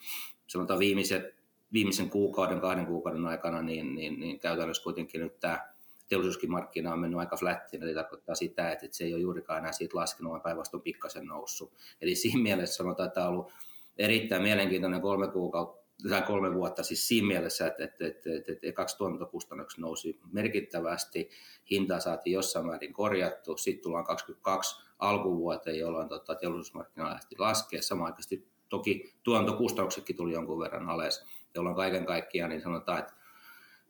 sanotaan 0.47 0.78
viimeiset 0.78 1.35
viimeisen 1.73 2.11
kuukauden, 2.11 2.61
kahden 2.61 2.87
kuukauden 2.87 3.26
aikana, 3.26 3.62
niin, 3.62 3.95
niin, 3.95 4.21
niin 4.21 4.40
käytännössä 4.40 4.83
kuitenkin 4.83 5.21
nyt 5.21 5.40
tämä 5.40 5.69
teollisuuskin 6.09 6.50
markkina 6.50 6.92
on 6.92 6.99
mennyt 6.99 7.21
aika 7.21 7.37
flättiin, 7.37 7.83
eli 7.83 7.95
tarkoittaa 7.95 8.35
sitä, 8.35 8.73
että 8.73 8.87
se 8.90 9.04
ei 9.04 9.14
ole 9.14 9.23
juurikaan 9.23 9.59
enää 9.59 9.73
siitä 9.73 9.99
laskenut, 9.99 10.30
vaan 10.30 10.42
päinvastoin 10.42 10.83
pikkasen 10.83 11.26
noussut. 11.26 11.73
Eli 12.00 12.14
siinä 12.14 12.42
mielessä 12.42 12.75
sanotaan, 12.75 13.07
että 13.07 13.14
tämä 13.14 13.26
on 13.26 13.33
ollut 13.33 13.52
erittäin 13.99 14.42
mielenkiintoinen 14.42 15.00
kolme 15.00 15.28
kuukautta, 15.28 15.79
tai 16.09 16.23
kolme 16.23 16.54
vuotta 16.54 16.83
siis 16.83 17.09
siinä 17.09 17.26
mielessä, 17.26 17.66
että, 17.66 17.85
että, 17.85 18.07
että, 18.07 18.30
että, 18.37 18.52
että 18.52 18.73
kaksi 18.73 18.97
tuotantokustannukset 18.97 19.78
nousi 19.78 20.21
merkittävästi, 20.33 21.30
hintaa 21.71 22.00
saatiin 22.00 22.35
jossain 22.35 22.66
määrin 22.66 22.92
korjattu, 22.92 23.57
sitten 23.57 23.83
tullaan 23.83 24.04
22 24.04 24.83
alkuvuoteen, 24.99 25.78
jolloin 25.78 26.09
tota, 26.09 26.35
teollisuusmarkkina 26.35 27.11
lähti 27.11 27.37
laskea, 27.38 27.83
samanaikaisesti 27.83 28.49
toki 28.69 29.14
tuotantokustannuksetkin 29.23 30.16
tuli 30.16 30.33
jonkun 30.33 30.61
verran 30.61 30.88
alas, 30.88 31.26
jolloin 31.54 31.76
kaiken 31.76 32.07
kaikkiaan 32.07 32.50
niin 32.50 32.62
sanotaan, 32.62 32.99
että 32.99 33.21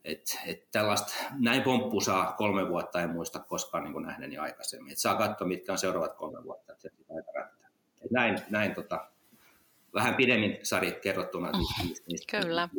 että 0.03 0.39
että 0.45 0.67
tällaista, 0.71 1.13
näin 1.39 1.61
pomppu 1.61 2.01
saa 2.01 2.33
kolme 2.33 2.69
vuotta, 2.69 3.01
en 3.01 3.09
muista 3.09 3.39
koskaan 3.39 3.83
niin 3.83 4.03
nähneeni 4.03 4.37
aikaisemmin. 4.37 4.91
että 4.91 5.01
saa 5.01 5.15
katsoa, 5.15 5.47
mitkä 5.47 5.71
on 5.71 5.77
seuraavat 5.77 6.13
kolme 6.13 6.43
vuotta, 6.43 6.73
että 6.73 6.89
se 6.89 7.15
rättää. 7.35 7.69
Et 8.05 8.11
näin, 8.11 8.39
näin 8.49 8.75
tota, 8.75 9.10
vähän 9.93 10.15
pidemmin 10.15 10.59
Sari 10.63 10.91
kerrottuna. 10.91 11.51
Mm, 11.51 12.15
kyllä. 12.31 12.69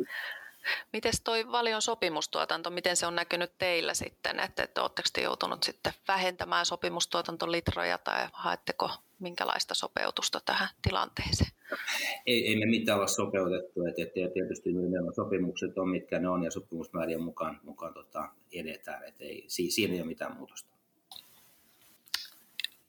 Miten 0.93 1.13
toi 1.23 1.51
valion 1.51 1.81
sopimustuotanto, 1.81 2.69
miten 2.69 2.95
se 2.95 3.07
on 3.07 3.15
näkynyt 3.15 3.51
teillä 3.57 3.93
sitten, 3.93 4.39
että, 4.39 4.63
että 4.63 4.81
oletteko 4.81 5.09
te 5.13 5.21
joutunut 5.21 5.63
sitten 5.63 5.93
vähentämään 6.07 6.65
sopimustuotantolitroja 6.65 7.97
tai 7.97 8.27
haetteko 8.33 8.89
minkälaista 9.19 9.75
sopeutusta 9.75 10.41
tähän 10.45 10.69
tilanteeseen? 10.81 11.51
Ei, 12.25 12.47
ei 12.47 12.55
me 12.55 12.65
mitään 12.65 12.97
olla 12.97 13.07
sopeutettu, 13.07 13.85
että, 13.85 14.01
että 14.01 14.33
tietysti 14.33 14.69
nämä 14.73 15.11
sopimukset 15.15 15.77
on 15.77 15.89
mitkä 15.89 16.19
ne 16.19 16.29
on 16.29 16.43
ja 16.43 16.51
sopimusmäärien 16.51 17.21
mukaan, 17.21 17.59
mukaan 17.63 17.93
tota, 17.93 18.29
edetään, 18.53 19.03
että 19.03 19.23
ei, 19.23 19.45
siinä 19.47 19.93
ei 19.93 19.99
ole 19.99 20.07
mitään 20.07 20.37
muutosta. 20.37 20.73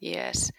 Yes. 0.03 0.53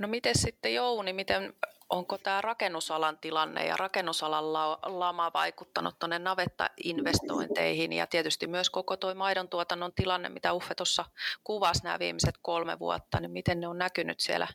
No 0.00 0.08
miten 0.08 0.38
sitten 0.38 0.74
Jouni, 0.74 1.12
miten 1.12 1.54
onko 1.92 2.18
tämä 2.18 2.40
rakennusalan 2.40 3.18
tilanne 3.18 3.66
ja 3.66 3.76
rakennusalan 3.76 4.52
lama 4.82 5.30
vaikuttanut 5.34 5.98
tuonne 5.98 6.18
navetta-investointeihin 6.18 7.92
ja 7.92 8.06
tietysti 8.06 8.46
myös 8.46 8.70
koko 8.70 8.96
tuo 8.96 9.14
maidon 9.14 9.48
tuotannon 9.48 9.92
tilanne, 9.92 10.28
mitä 10.28 10.52
Uffe 10.52 10.74
tuossa 10.74 11.04
kuvasi 11.44 11.84
nämä 11.84 11.98
viimeiset 11.98 12.34
kolme 12.42 12.78
vuotta, 12.78 13.20
niin 13.20 13.30
miten 13.30 13.60
ne 13.60 13.68
on 13.68 13.78
näkynyt 13.78 14.20
siellä 14.20 14.48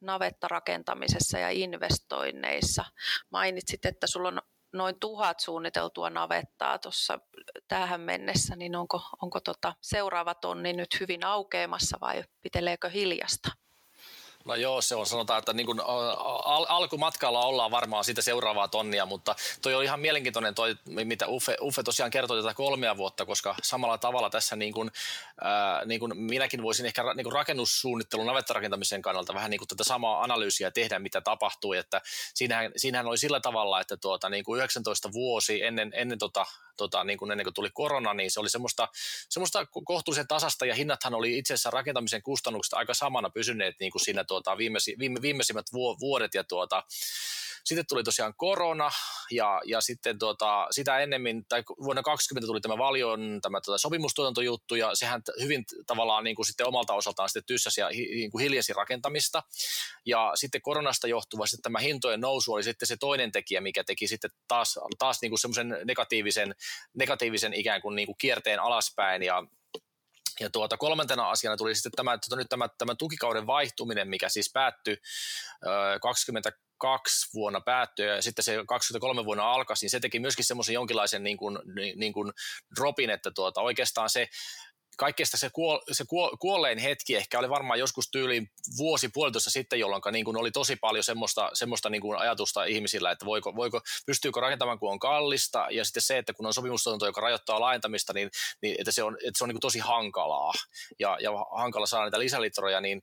navettarakentamisessa 0.00 1.38
ja 1.38 1.50
investoinneissa. 1.50 2.84
Mainitsit, 3.30 3.86
että 3.86 4.06
sulla 4.06 4.28
on 4.28 4.42
noin 4.72 5.00
tuhat 5.00 5.40
suunniteltua 5.40 6.10
navettaa 6.10 6.78
tuossa 6.78 7.18
tähän 7.68 8.00
mennessä, 8.00 8.56
niin 8.56 8.76
onko, 8.76 9.00
onko 9.22 9.40
tota 9.40 9.74
seuraava 9.80 10.34
tonni 10.34 10.72
nyt 10.72 11.00
hyvin 11.00 11.24
aukeamassa 11.26 11.98
vai 12.00 12.24
piteleekö 12.42 12.88
hiljasta? 12.88 13.63
No 14.44 14.54
joo, 14.54 14.82
se 14.82 14.94
on. 14.94 15.06
Sanotaan, 15.06 15.38
että 15.38 15.52
niin 15.52 15.66
kuin, 15.66 15.80
al- 15.80 16.66
alkumatkalla 16.68 17.40
ollaan 17.40 17.70
varmaan 17.70 18.04
sitä 18.04 18.22
seuraavaa 18.22 18.68
tonnia, 18.68 19.06
mutta 19.06 19.34
toi 19.62 19.74
on 19.74 19.84
ihan 19.84 20.00
mielenkiintoinen 20.00 20.54
toi, 20.54 20.76
mitä 20.86 21.28
Uffe, 21.28 21.56
Uffe 21.60 21.82
tosiaan 21.82 22.10
kertoi 22.10 22.42
tätä 22.42 22.54
kolmea 22.54 22.96
vuotta, 22.96 23.26
koska 23.26 23.54
samalla 23.62 23.98
tavalla 23.98 24.30
tässä 24.30 24.56
niin 24.56 24.72
kuin, 24.72 24.90
äh, 25.44 25.86
niin 25.86 26.00
kuin 26.00 26.16
minäkin 26.16 26.62
voisin 26.62 26.86
ehkä 26.86 27.14
niin 27.14 27.24
kuin 27.24 27.32
rakennussuunnittelun 27.32 28.26
navettarakentamisen 28.26 29.02
kannalta 29.02 29.34
vähän 29.34 29.50
niin 29.50 29.58
kuin 29.58 29.68
tätä 29.68 29.84
samaa 29.84 30.22
analyysiä 30.22 30.70
tehdä, 30.70 30.98
mitä 30.98 31.20
tapahtui, 31.20 31.76
että 31.76 32.00
siinähän, 32.34 32.72
siinähän 32.76 33.06
oli 33.06 33.18
sillä 33.18 33.40
tavalla, 33.40 33.80
että 33.80 33.96
tuota, 33.96 34.28
niin 34.28 34.44
kuin 34.44 34.58
19 34.58 35.12
vuosi 35.12 35.62
ennen, 35.62 35.92
ennen 35.94 36.18
tota, 36.18 36.46
tota, 36.76 37.04
niin 37.04 37.18
kuin 37.18 37.30
ennen 37.30 37.44
kuin 37.44 37.54
tuli 37.54 37.70
korona, 37.70 38.14
niin 38.14 38.30
se 38.30 38.40
oli 38.40 38.50
semmoista, 38.50 38.88
semmoista 39.28 39.66
kohtuullisen 39.84 40.28
tasasta 40.28 40.66
ja 40.66 40.74
hinnathan 40.74 41.14
oli 41.14 41.38
itse 41.38 41.54
asiassa 41.54 41.70
rakentamisen 41.70 42.22
kustannukset 42.22 42.74
aika 42.74 42.94
samana 42.94 43.30
pysyneet 43.30 43.74
niin 43.80 43.92
kuin 43.92 44.04
siinä 44.04 44.24
tuota, 44.34 44.58
viimeisi, 44.58 44.96
viime, 44.98 45.22
viimeisimmät 45.22 45.66
vuodet 46.00 46.34
ja 46.34 46.44
tuota, 46.44 46.82
sitten 47.64 47.86
tuli 47.88 48.02
tosiaan 48.02 48.34
korona 48.36 48.90
ja, 49.30 49.60
ja 49.64 49.80
sitten 49.80 50.18
tuota, 50.18 50.66
sitä 50.70 50.98
ennemmin, 50.98 51.44
tai 51.48 51.62
vuonna 51.68 52.02
2020 52.02 52.46
tuli 52.46 52.60
tämä 52.60 52.78
Valion 52.78 53.38
tämä 53.42 53.60
tuota, 53.60 53.78
sopimustuotantojuttu 53.78 54.74
ja 54.74 54.90
sehän 54.94 55.22
hyvin 55.40 55.64
tavallaan 55.86 56.24
niin 56.24 56.36
kuin 56.36 56.46
sitten 56.46 56.66
omalta 56.66 56.94
osaltaan 56.94 57.28
sitten 57.28 57.44
tyssäsi 57.46 57.80
ja 57.80 57.88
niin 57.88 58.30
kuin 58.30 58.42
hiljasi 58.42 58.72
rakentamista. 58.72 59.42
Ja 60.06 60.32
sitten 60.34 60.62
koronasta 60.62 61.08
johtuva 61.08 61.46
sitten 61.46 61.62
tämä 61.62 61.78
hintojen 61.78 62.20
nousu 62.20 62.52
oli 62.52 62.62
sitten 62.62 62.88
se 62.88 62.96
toinen 62.96 63.32
tekijä, 63.32 63.60
mikä 63.60 63.84
teki 63.84 64.08
sitten 64.08 64.30
taas, 64.48 64.78
taas 64.98 65.18
niin 65.22 65.30
kuin 65.30 65.38
semmoisen 65.38 65.76
negatiivisen, 65.84 66.54
negatiivisen 66.94 67.54
ikään 67.54 67.82
kuin, 67.82 67.96
niin 67.96 68.06
kuin 68.06 68.18
kierteen 68.18 68.60
alaspäin 68.60 69.22
ja 69.22 69.42
ja 70.40 70.50
tuota, 70.50 70.76
kolmantena 70.76 71.30
asiana 71.30 71.56
tuli 71.56 71.74
sitten 71.74 71.92
tämä, 71.96 72.18
tuota, 72.18 72.36
nyt 72.36 72.48
tämä, 72.48 72.68
tämä 72.78 72.94
tukikauden 72.94 73.46
vaihtuminen, 73.46 74.08
mikä 74.08 74.28
siis 74.28 74.50
päättyi 74.52 74.96
20 76.02 76.52
22 76.78 77.30
vuonna 77.34 77.60
päättyi 77.60 78.06
ja 78.06 78.22
sitten 78.22 78.44
se 78.44 78.64
23 78.68 79.24
vuonna 79.24 79.52
alkoi, 79.52 79.76
niin 79.82 79.90
se 79.90 80.00
teki 80.00 80.20
myöskin 80.20 80.44
semmoisen 80.44 80.74
jonkinlaisen 80.74 81.22
niin 81.22 81.36
kuin, 81.36 81.58
niin 81.96 82.12
kuin 82.12 82.32
dropin, 82.76 83.10
että 83.10 83.30
tuota, 83.34 83.60
oikeastaan 83.60 84.10
se 84.10 84.28
kaikkeesta 84.96 85.36
se, 85.36 85.50
kuol, 85.50 85.78
se 85.92 86.04
kuol, 86.08 86.36
kuollein 86.36 86.78
hetki 86.78 87.16
ehkä 87.16 87.38
oli 87.38 87.48
varmaan 87.48 87.78
joskus 87.78 88.08
tyyliin 88.10 88.50
vuosi 88.78 89.08
puolitoista 89.08 89.50
sitten, 89.50 89.80
jolloin 89.80 90.02
niin 90.12 90.24
kuin 90.24 90.36
oli 90.36 90.50
tosi 90.50 90.76
paljon 90.76 91.04
semmoista, 91.04 91.50
semmoista 91.52 91.90
niin 91.90 92.02
kuin 92.02 92.18
ajatusta 92.18 92.64
ihmisillä, 92.64 93.10
että 93.10 93.26
voiko, 93.26 93.56
voiko, 93.56 93.80
pystyykö 94.06 94.40
rakentamaan, 94.40 94.78
kun 94.78 94.90
on 94.90 94.98
kallista, 94.98 95.66
ja 95.70 95.84
sitten 95.84 96.02
se, 96.02 96.18
että 96.18 96.32
kun 96.32 96.46
on 96.46 96.54
sopimustuotanto, 96.54 97.06
joka 97.06 97.20
rajoittaa 97.20 97.60
laajentamista, 97.60 98.12
niin, 98.12 98.30
niin 98.62 98.76
että 98.78 98.92
se 98.92 99.02
on, 99.02 99.14
että 99.14 99.38
se 99.38 99.44
on 99.44 99.48
niin 99.48 99.54
kuin 99.54 99.60
tosi 99.60 99.78
hankalaa, 99.78 100.52
ja, 100.98 101.16
ja 101.20 101.30
hankala 101.56 101.86
saada 101.86 102.04
niitä 102.04 102.18
lisälitroja, 102.18 102.80
niin 102.80 103.02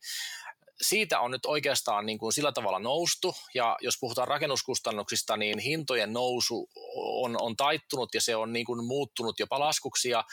siitä 0.82 1.20
on 1.20 1.32
nyt 1.32 1.46
oikeastaan 1.46 2.06
niin 2.06 2.18
kuin 2.18 2.34
sillä 2.34 2.51
tavalla 2.51 2.80
noustu, 2.80 3.36
ja 3.54 3.78
jos 3.82 3.98
puhutaan 4.00 4.28
rakennuskustannuksista, 4.28 5.38
niin 5.38 5.60
hintojen 5.60 6.13
nousu 6.13 6.70
on, 6.96 7.42
on 7.42 7.56
taittunut 7.56 8.13
ja 8.13 8.22
se 8.22 8.36
on 8.36 8.54
niin 8.54 8.66
kuin 8.66 8.86
muuttunut 8.86 9.40
jopa 9.40 9.60
laskuksi, 9.60 10.10
ja 10.10 10.24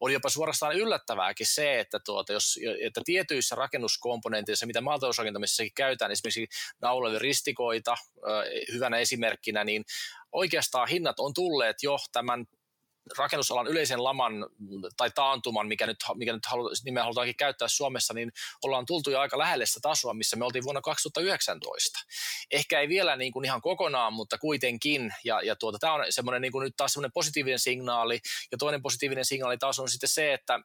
on 0.00 0.12
jopa 0.12 0.28
suorastaan 0.28 0.76
yllättävääkin 0.76 1.46
se, 1.46 1.80
että, 1.80 1.98
tuota, 2.04 2.32
jos, 2.32 2.58
että 2.80 3.00
tietyissä 3.04 3.54
rakennuskomponenteissa, 3.54 4.66
mitä 4.66 4.80
maatalousrakentamisessakin 4.80 5.74
käytetään, 5.74 6.10
esimerkiksi 6.10 6.48
naulevia 6.82 7.18
ristikoita 7.18 7.96
hyvänä 8.72 8.98
esimerkkinä, 8.98 9.64
niin 9.64 9.84
oikeastaan 10.32 10.88
hinnat 10.88 11.20
on 11.20 11.34
tulleet 11.34 11.76
jo 11.82 11.96
tämän 12.12 12.46
rakennusalan 13.18 13.66
yleisen 13.66 14.04
laman 14.04 14.32
tai 14.96 15.10
taantuman, 15.10 15.68
mikä 15.68 15.86
nyt, 15.86 15.96
mikä 16.14 16.32
nyt 16.32 16.46
halu, 16.46 16.70
nimeä 16.84 17.02
halutaankin 17.02 17.36
käyttää 17.36 17.68
Suomessa, 17.68 18.14
niin 18.14 18.32
ollaan 18.64 18.86
tultu 18.86 19.10
jo 19.10 19.20
aika 19.20 19.38
lähelle 19.38 19.66
sitä 19.66 19.80
tasoa, 19.82 20.14
missä 20.14 20.36
me 20.36 20.44
oltiin 20.44 20.64
vuonna 20.64 20.80
2019. 20.80 21.98
Ehkä 22.50 22.80
ei 22.80 22.88
vielä 22.88 23.16
niin 23.16 23.32
kuin 23.32 23.44
ihan 23.44 23.60
kokonaan, 23.60 24.12
mutta 24.12 24.38
kuitenkin. 24.38 25.14
Ja, 25.24 25.40
ja 25.42 25.56
tuota, 25.56 25.78
tämä 25.78 25.92
on 25.92 26.04
semmoinen 26.10 26.42
niin 26.42 26.52
kuin 26.52 26.64
nyt 26.64 26.76
taas 26.76 26.92
semmoinen 26.92 27.12
positiivinen 27.14 27.58
signaali. 27.58 28.20
Ja 28.52 28.58
toinen 28.58 28.82
positiivinen 28.82 29.24
signaali 29.24 29.58
taas 29.58 29.78
on 29.78 29.88
sitten 29.88 30.08
se, 30.08 30.32
että 30.32 30.60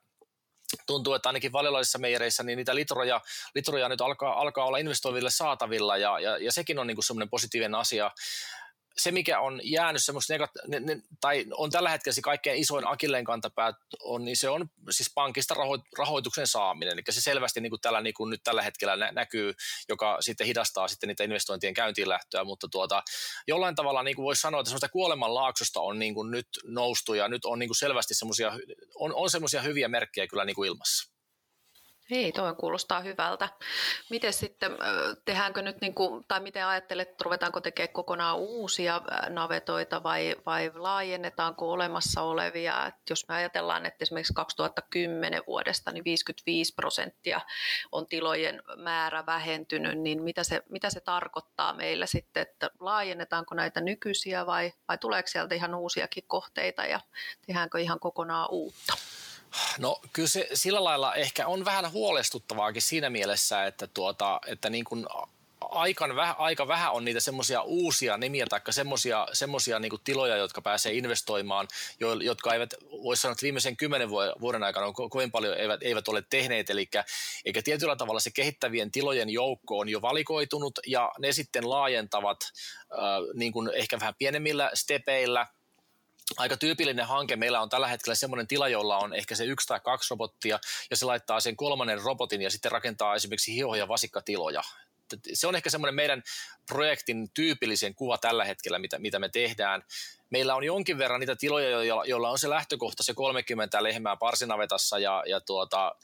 tuntuu, 0.88 1.14
että 1.14 1.30
ainakin 1.30 1.52
valiolaisissa 1.52 2.00
meijereissä 2.00 2.44
niin 2.44 2.58
niitä 2.58 2.76
litroja, 2.76 3.22
litroja 3.56 3.90
nyt 3.90 4.02
alkaa, 4.02 4.42
alkaa 4.42 4.66
olla 4.66 4.78
investoiville 4.78 5.30
saatavilla 5.30 5.98
ja, 5.98 6.20
ja, 6.20 6.38
ja 6.38 6.52
sekin 6.52 6.80
on 6.80 6.88
niin 6.88 7.04
semmoinen 7.04 7.30
positiivinen 7.30 7.76
asia 7.76 8.12
se, 8.98 9.12
mikä 9.12 9.40
on 9.40 9.62
jäänyt 9.64 10.04
semmoista 10.04 10.34
negat- 10.34 10.68
ne, 10.68 10.80
ne, 10.80 11.02
tai 11.22 11.46
on 11.58 11.72
tällä 11.72 11.90
hetkellä 11.90 12.14
se 12.14 12.22
kaikkein 12.22 12.62
isoin 12.62 12.88
akilleen 12.88 13.26
kantapää, 13.26 13.74
on, 14.04 14.26
niin 14.26 14.38
se 14.38 14.50
on 14.50 14.70
siis 14.90 15.12
pankista 15.16 15.54
raho- 15.54 15.84
rahoituksen 15.98 16.48
saaminen. 16.48 16.94
Eli 16.94 17.02
se 17.10 17.22
selvästi 17.22 17.62
niin 17.62 17.70
kuin 17.70 17.82
tällä, 17.82 18.02
niin 18.02 18.14
kuin 18.14 18.30
nyt 18.30 18.42
tällä 18.44 18.62
hetkellä 18.62 18.96
nä- 18.96 19.12
näkyy, 19.12 19.54
joka 19.90 20.18
sitten 20.20 20.48
hidastaa 20.48 20.88
sitten 20.88 21.08
niitä 21.08 21.24
investointien 21.24 21.74
käyntiin 21.74 22.10
lähtöä, 22.10 22.44
mutta 22.44 22.68
tuota, 22.68 23.04
jollain 23.48 23.76
tavalla 23.76 24.04
niin 24.04 24.16
kuin 24.16 24.24
voisi 24.24 24.42
sanoa, 24.42 24.60
että 24.60 24.70
semmoista 24.70 24.90
kuoleman 24.90 25.36
laaksosta 25.36 25.82
on 25.82 26.00
niin 26.00 26.14
kuin 26.14 26.32
nyt 26.32 26.48
noustu 26.64 27.14
ja 27.14 27.28
nyt 27.28 27.46
on 27.46 27.60
niin 27.60 27.70
kuin 27.70 27.78
selvästi 27.78 28.14
semmoisia, 28.14 28.52
on, 28.96 29.16
on 29.16 29.30
semmoisia 29.30 29.62
hyviä 29.62 29.88
merkkejä 29.88 30.28
kyllä 30.28 30.46
niin 30.46 30.56
kuin 30.56 30.68
ilmassa. 30.68 31.13
Ei, 32.14 32.32
toi 32.32 32.56
kuulostaa 32.56 33.00
hyvältä. 33.00 33.50
Miten 34.10 34.34
sitten, 34.34 34.72
tehdäänkö 35.26 35.62
nyt, 35.62 35.82
niin 35.82 35.94
kuin, 35.94 36.26
tai 36.28 36.40
miten 36.40 36.66
ajattelet, 36.66 37.10
että 37.10 37.24
ruvetaanko 37.24 37.62
tekemään 37.62 37.94
kokonaan 37.94 38.38
uusia 38.38 39.02
navetoita 39.30 40.04
vai, 40.04 40.36
vai 40.46 40.72
laajennetaanko 40.76 41.72
olemassa 41.72 42.22
olevia? 42.22 42.88
Et 42.88 42.96
jos 43.10 43.28
me 43.28 43.36
ajatellaan, 43.36 43.86
että 43.86 44.04
esimerkiksi 44.04 44.34
2010 44.34 45.44
vuodesta 45.48 45.92
niin 45.92 46.04
55 46.04 46.74
prosenttia 46.76 47.42
on 47.92 48.08
tilojen 48.08 48.62
määrä 48.78 49.26
vähentynyt, 49.26 50.00
niin 50.00 50.24
mitä 50.24 50.44
se, 50.44 50.64
mitä 50.70 50.90
se 50.90 51.00
tarkoittaa 51.00 51.74
meillä 51.74 52.06
sitten, 52.06 52.42
että 52.42 52.70
laajennetaanko 52.80 53.56
näitä 53.56 53.82
nykyisiä 53.82 54.46
vai, 54.46 54.74
vai 54.88 54.98
tuleeko 54.98 55.28
sieltä 55.28 55.56
ihan 55.56 55.76
uusiakin 55.76 56.24
kohteita 56.28 56.86
ja 56.86 57.00
tehdäänkö 57.46 57.80
ihan 57.80 58.00
kokonaan 58.00 58.48
uutta? 58.52 58.94
No 59.80 60.02
kyllä 60.14 60.30
se 60.30 60.48
sillä 60.54 60.84
lailla 60.84 61.16
ehkä 61.16 61.48
on 61.48 61.66
vähän 61.66 61.92
huolestuttavaakin 61.92 62.82
siinä 62.82 63.10
mielessä, 63.10 63.66
että, 63.66 63.88
tuota, 63.88 64.40
että 64.48 64.70
niin 64.70 64.86
kuin 64.86 65.06
aikan 65.70 66.12
aika 66.38 66.68
vähän 66.68 66.92
on 66.92 67.06
niitä 67.06 67.20
semmoisia 67.20 67.62
uusia 67.62 68.18
nimiä 68.18 68.46
tai 68.50 68.60
semmoisia 69.34 69.80
niin 69.80 69.92
tiloja, 70.04 70.38
jotka 70.38 70.62
pääsee 70.62 70.94
investoimaan, 70.94 71.68
jo, 72.00 72.14
jotka 72.14 72.54
eivät, 72.54 72.74
voisi 73.04 73.22
sanoa, 73.22 73.32
että 73.32 73.44
viimeisen 73.44 73.78
kymmenen 73.78 74.10
vuoden 74.42 74.64
aikana 74.64 74.86
on 74.86 74.94
ko- 74.94 75.10
kovin 75.10 75.32
paljon 75.32 75.58
eivät, 75.58 75.84
eivät 75.84 76.08
ole 76.08 76.24
tehneet, 76.30 76.70
eli 76.70 76.90
eikä 77.46 77.62
tietyllä 77.64 77.96
tavalla 77.96 78.20
se 78.20 78.32
kehittävien 78.32 78.92
tilojen 78.92 79.30
joukko 79.30 79.80
on 79.80 79.90
jo 79.90 80.02
valikoitunut 80.02 80.80
ja 80.88 81.12
ne 81.20 81.32
sitten 81.32 81.70
laajentavat 81.70 82.38
äh, 82.44 83.00
niin 83.34 83.52
kuin 83.52 83.70
ehkä 83.74 84.00
vähän 84.00 84.16
pienemmillä 84.18 84.72
stepeillä– 84.74 85.48
aika 86.38 86.58
tyypillinen 86.58 87.08
hanke. 87.08 87.36
Meillä 87.36 87.62
on 87.62 87.70
tällä 87.70 87.88
hetkellä 87.88 88.16
semmoinen 88.16 88.48
tila, 88.48 88.68
jolla 88.68 88.98
on 88.98 89.14
ehkä 89.14 89.36
se 89.36 89.46
yksi 89.46 89.68
tai 89.68 89.80
kaksi 89.80 90.08
robottia, 90.12 90.60
ja 90.90 90.98
se 90.98 91.06
laittaa 91.06 91.40
sen 91.40 91.56
kolmannen 91.56 92.02
robotin 92.02 92.42
ja 92.42 92.50
sitten 92.50 92.72
rakentaa 92.72 93.16
esimerkiksi 93.16 93.56
hio- 93.56 93.76
ja 93.76 93.88
vasikkatiloja. 93.88 94.62
Se 95.34 95.48
on 95.48 95.56
ehkä 95.56 95.70
semmoinen 95.70 95.96
meidän 95.96 96.24
projektin 96.68 97.30
tyypillisen 97.34 97.96
kuva 97.96 98.18
tällä 98.18 98.46
hetkellä, 98.46 98.80
mitä, 98.80 99.00
mitä 99.00 99.20
me 99.20 99.30
tehdään. 99.30 99.84
Meillä 100.34 100.56
on 100.56 100.64
jonkin 100.64 100.98
verran 100.98 101.20
niitä 101.20 101.36
tiloja, 101.36 101.84
joilla 101.84 102.30
on 102.30 102.40
se 102.40 102.50
lähtökohta 102.50 103.04
se 103.04 103.14
30 103.14 103.84
lehmää 103.84 104.16
parsinavetassa 104.16 105.00
ja, 105.00 105.24
ja 105.28 105.42
tuota, 105.42 105.96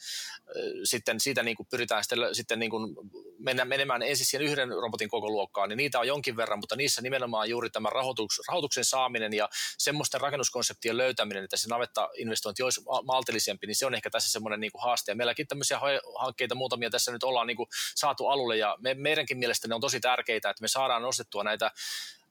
sitten 0.83 1.19
siitä 1.19 1.43
niin 1.43 1.57
kuin 1.57 1.67
pyritään 1.71 2.03
sitten, 2.03 2.19
sitten 2.31 2.59
niin 2.59 2.69
kuin 2.69 2.95
mennä, 3.39 3.65
menemään 3.65 4.01
ensin 4.01 4.25
siihen 4.25 4.47
yhden 4.47 4.69
robotin 4.69 5.09
koko 5.09 5.29
luokkaan, 5.29 5.69
niin 5.69 5.77
niitä 5.77 5.99
on 5.99 6.07
jonkin 6.07 6.37
verran, 6.37 6.59
mutta 6.59 6.75
niissä 6.75 7.01
nimenomaan 7.01 7.49
juuri 7.49 7.69
tämä 7.69 7.89
rahoitus, 7.89 8.41
rahoituksen 8.47 8.85
saaminen 8.85 9.33
ja 9.33 9.49
semmoisten 9.77 10.21
rakennuskonseptien 10.21 10.97
löytäminen, 10.97 11.43
että 11.43 11.57
se 11.57 11.69
navetta-investointi 11.69 12.63
olisi 12.63 12.81
maltillisempi, 13.03 13.67
niin 13.67 13.75
se 13.75 13.85
on 13.85 13.95
ehkä 13.95 14.09
tässä 14.09 14.31
semmoinen 14.31 14.59
niin 14.59 14.71
kuin 14.71 14.83
haaste. 14.83 15.11
Ja 15.11 15.15
meilläkin 15.15 15.47
tämmöisiä 15.47 15.79
hankkeita 16.19 16.55
muutamia 16.55 16.89
tässä 16.89 17.11
nyt 17.11 17.23
ollaan 17.23 17.47
niin 17.47 17.57
kuin 17.57 17.69
saatu 17.95 18.27
alulle 18.27 18.57
ja 18.57 18.77
me, 18.79 18.93
meidänkin 18.93 19.37
mielestä 19.37 19.67
ne 19.67 19.75
on 19.75 19.81
tosi 19.81 19.99
tärkeitä, 19.99 20.49
että 20.49 20.61
me 20.61 20.67
saadaan 20.67 21.01
nostettua 21.01 21.43
näitä 21.43 21.71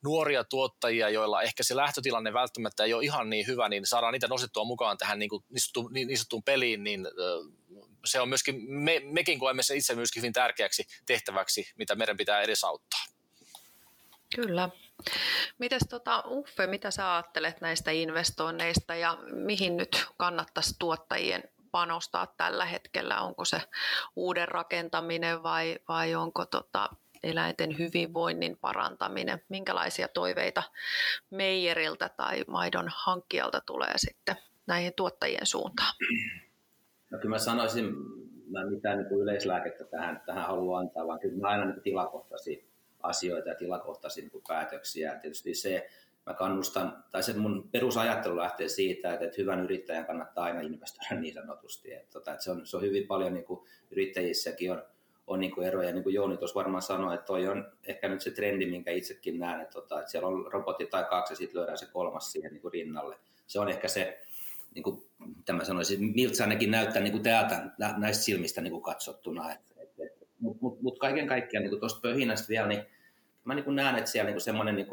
nuoria 0.05 0.45
tuottajia, 0.45 1.09
joilla 1.09 1.43
ehkä 1.43 1.63
se 1.63 1.77
lähtötilanne 1.77 2.33
välttämättä 2.33 2.85
ei 2.85 2.95
ole 2.95 3.05
ihan 3.05 3.31
niin 3.31 3.47
hyvä, 3.47 3.69
niin 3.69 3.87
saadaan 3.87 4.13
niitä 4.13 4.29
nostettua 4.29 4.65
mukaan 4.65 4.99
tähän 4.99 5.19
niin, 5.19 5.29
kuin 5.29 5.45
niin, 5.91 6.09
niin 6.09 6.19
sanottuun 6.19 6.43
peliin, 6.43 6.85
niin 6.85 7.09
se 8.05 8.21
on 8.21 8.29
myöskin, 8.29 8.73
me, 8.73 9.01
mekin 9.05 9.39
koemme 9.39 9.63
se 9.63 9.77
itse 9.77 9.95
myöskin 9.95 10.23
hyvin 10.23 10.33
tärkeäksi 10.33 10.87
tehtäväksi, 11.07 11.73
mitä 11.77 11.95
meidän 11.95 12.17
pitää 12.17 12.41
edesauttaa. 12.41 13.01
Kyllä. 14.37 14.69
Mites 15.59 15.83
tota, 15.91 16.25
Uffe, 16.27 16.67
mitä 16.67 16.91
sä 16.91 17.15
ajattelet 17.15 17.61
näistä 17.61 17.91
investoinneista 17.91 18.95
ja 18.95 19.19
mihin 19.33 19.77
nyt 19.77 20.07
kannattaisi 20.17 20.77
tuottajien 20.79 21.43
panostaa 21.71 22.27
tällä 22.27 22.65
hetkellä? 22.65 23.21
Onko 23.21 23.45
se 23.45 23.63
uuden 24.17 24.49
rakentaminen 24.49 25.43
vai, 25.43 25.79
vai 25.89 26.15
onko 26.15 26.47
tota, 26.47 26.89
eläinten 27.23 27.79
hyvinvoinnin 27.79 28.59
parantaminen? 28.61 29.43
Minkälaisia 29.49 30.09
toiveita 30.09 30.63
meijeriltä 31.31 32.09
tai 32.09 32.45
maidon 32.47 32.89
hankkijalta 32.95 33.61
tulee 33.67 33.93
sitten 33.97 34.37
näihin 34.67 34.93
tuottajien 34.97 35.47
suuntaan? 35.47 35.95
No 37.11 37.19
kyllä 37.19 37.35
mä 37.35 37.39
sanoisin, 37.39 37.85
mä 38.51 38.67
mitään 38.67 38.99
niin 38.99 39.09
kuin 39.09 39.23
yleislääkettä 39.23 39.85
tähän, 39.85 40.23
tähän 40.27 40.47
haluan 40.47 40.87
antaa, 40.87 41.07
vaan 41.07 41.21
kyllä 41.21 41.41
mä 41.41 41.49
aina 41.49 41.65
niin 41.65 41.83
tilakohtaisia 41.83 42.65
asioita 43.03 43.49
ja 43.49 43.55
tilakohtaisia 43.55 44.23
niin 44.23 44.43
päätöksiä. 44.49 45.15
Tietysti 45.15 45.55
se, 45.55 45.89
mä 46.27 46.35
kannustan, 46.35 47.05
tai 47.11 47.23
se 47.23 47.33
mun 47.33 47.69
perusajattelu 47.73 48.37
lähtee 48.37 48.69
siitä, 48.69 49.13
että, 49.13 49.25
että 49.25 49.37
hyvän 49.39 49.65
yrittäjän 49.65 50.07
kannattaa 50.07 50.45
aina 50.45 50.61
investoida 50.61 51.21
niin 51.21 51.35
sanotusti. 51.35 51.95
Että, 51.95 52.13
tota, 52.13 52.33
että 52.33 52.45
se, 52.45 52.51
on, 52.51 52.67
se 52.67 52.77
on 52.77 52.83
hyvin 52.83 53.07
paljon 53.07 53.35
niin 53.35 53.45
kuin 53.45 53.61
yrittäjissäkin 53.91 54.73
on, 54.73 54.83
on 55.29 55.41
niin 55.41 55.55
kuin 55.55 55.67
eroja. 55.67 55.93
Niin 55.93 56.03
kuin 56.03 56.15
Jouni 56.15 56.37
tuossa 56.37 56.55
varmaan 56.55 56.83
sanoi, 56.83 57.15
että 57.15 57.27
toi 57.27 57.49
on 57.49 57.73
ehkä 57.85 58.09
nyt 58.09 58.21
se 58.21 58.31
trendi, 58.31 58.67
minkä 58.67 58.91
itsekin 58.91 59.39
näen, 59.39 59.61
että, 59.61 59.73
tota, 59.73 59.99
että 59.99 60.11
siellä 60.11 60.29
on 60.29 60.53
robotti 60.53 60.87
tai 60.87 61.05
kaksi 61.11 61.33
ja 61.33 61.37
sitten 61.37 61.59
lyödään 61.59 61.79
se 61.79 61.87
kolmas 61.87 62.33
siihen 62.33 62.53
niin 62.53 62.63
kuin 62.63 62.73
rinnalle. 62.73 63.17
Se 63.47 63.61
on 63.61 63.69
ehkä 63.69 63.89
se, 63.89 64.23
niin 64.75 64.83
kuin, 64.83 65.03
tämä 65.45 65.65
sanoisin, 65.65 66.13
miltä 66.15 66.37
se 66.37 66.43
ainakin 66.43 66.71
näyttää 66.71 67.03
niin 67.03 67.13
kuin 67.13 67.23
täältä 67.23 67.71
näistä 67.97 68.25
silmistä 68.25 68.61
niin 68.61 68.73
kuin 68.73 68.83
katsottuna. 68.83 69.57
Mutta 70.41 70.59
mut, 70.61 70.83
mut 70.83 70.99
kaiken 70.99 71.27
kaikkiaan 71.27 71.67
niin 71.67 71.81
tuosta 71.81 72.01
pöhinästä 72.01 72.49
vielä, 72.49 72.67
niin 72.67 72.83
mä 73.45 73.55
niin 73.55 73.65
kuin 73.65 73.77
näen, 73.77 73.97
että 73.97 74.11
siellä 74.11 74.31
niin 74.31 74.41
semmoinen 74.41 74.75
niin 74.75 74.87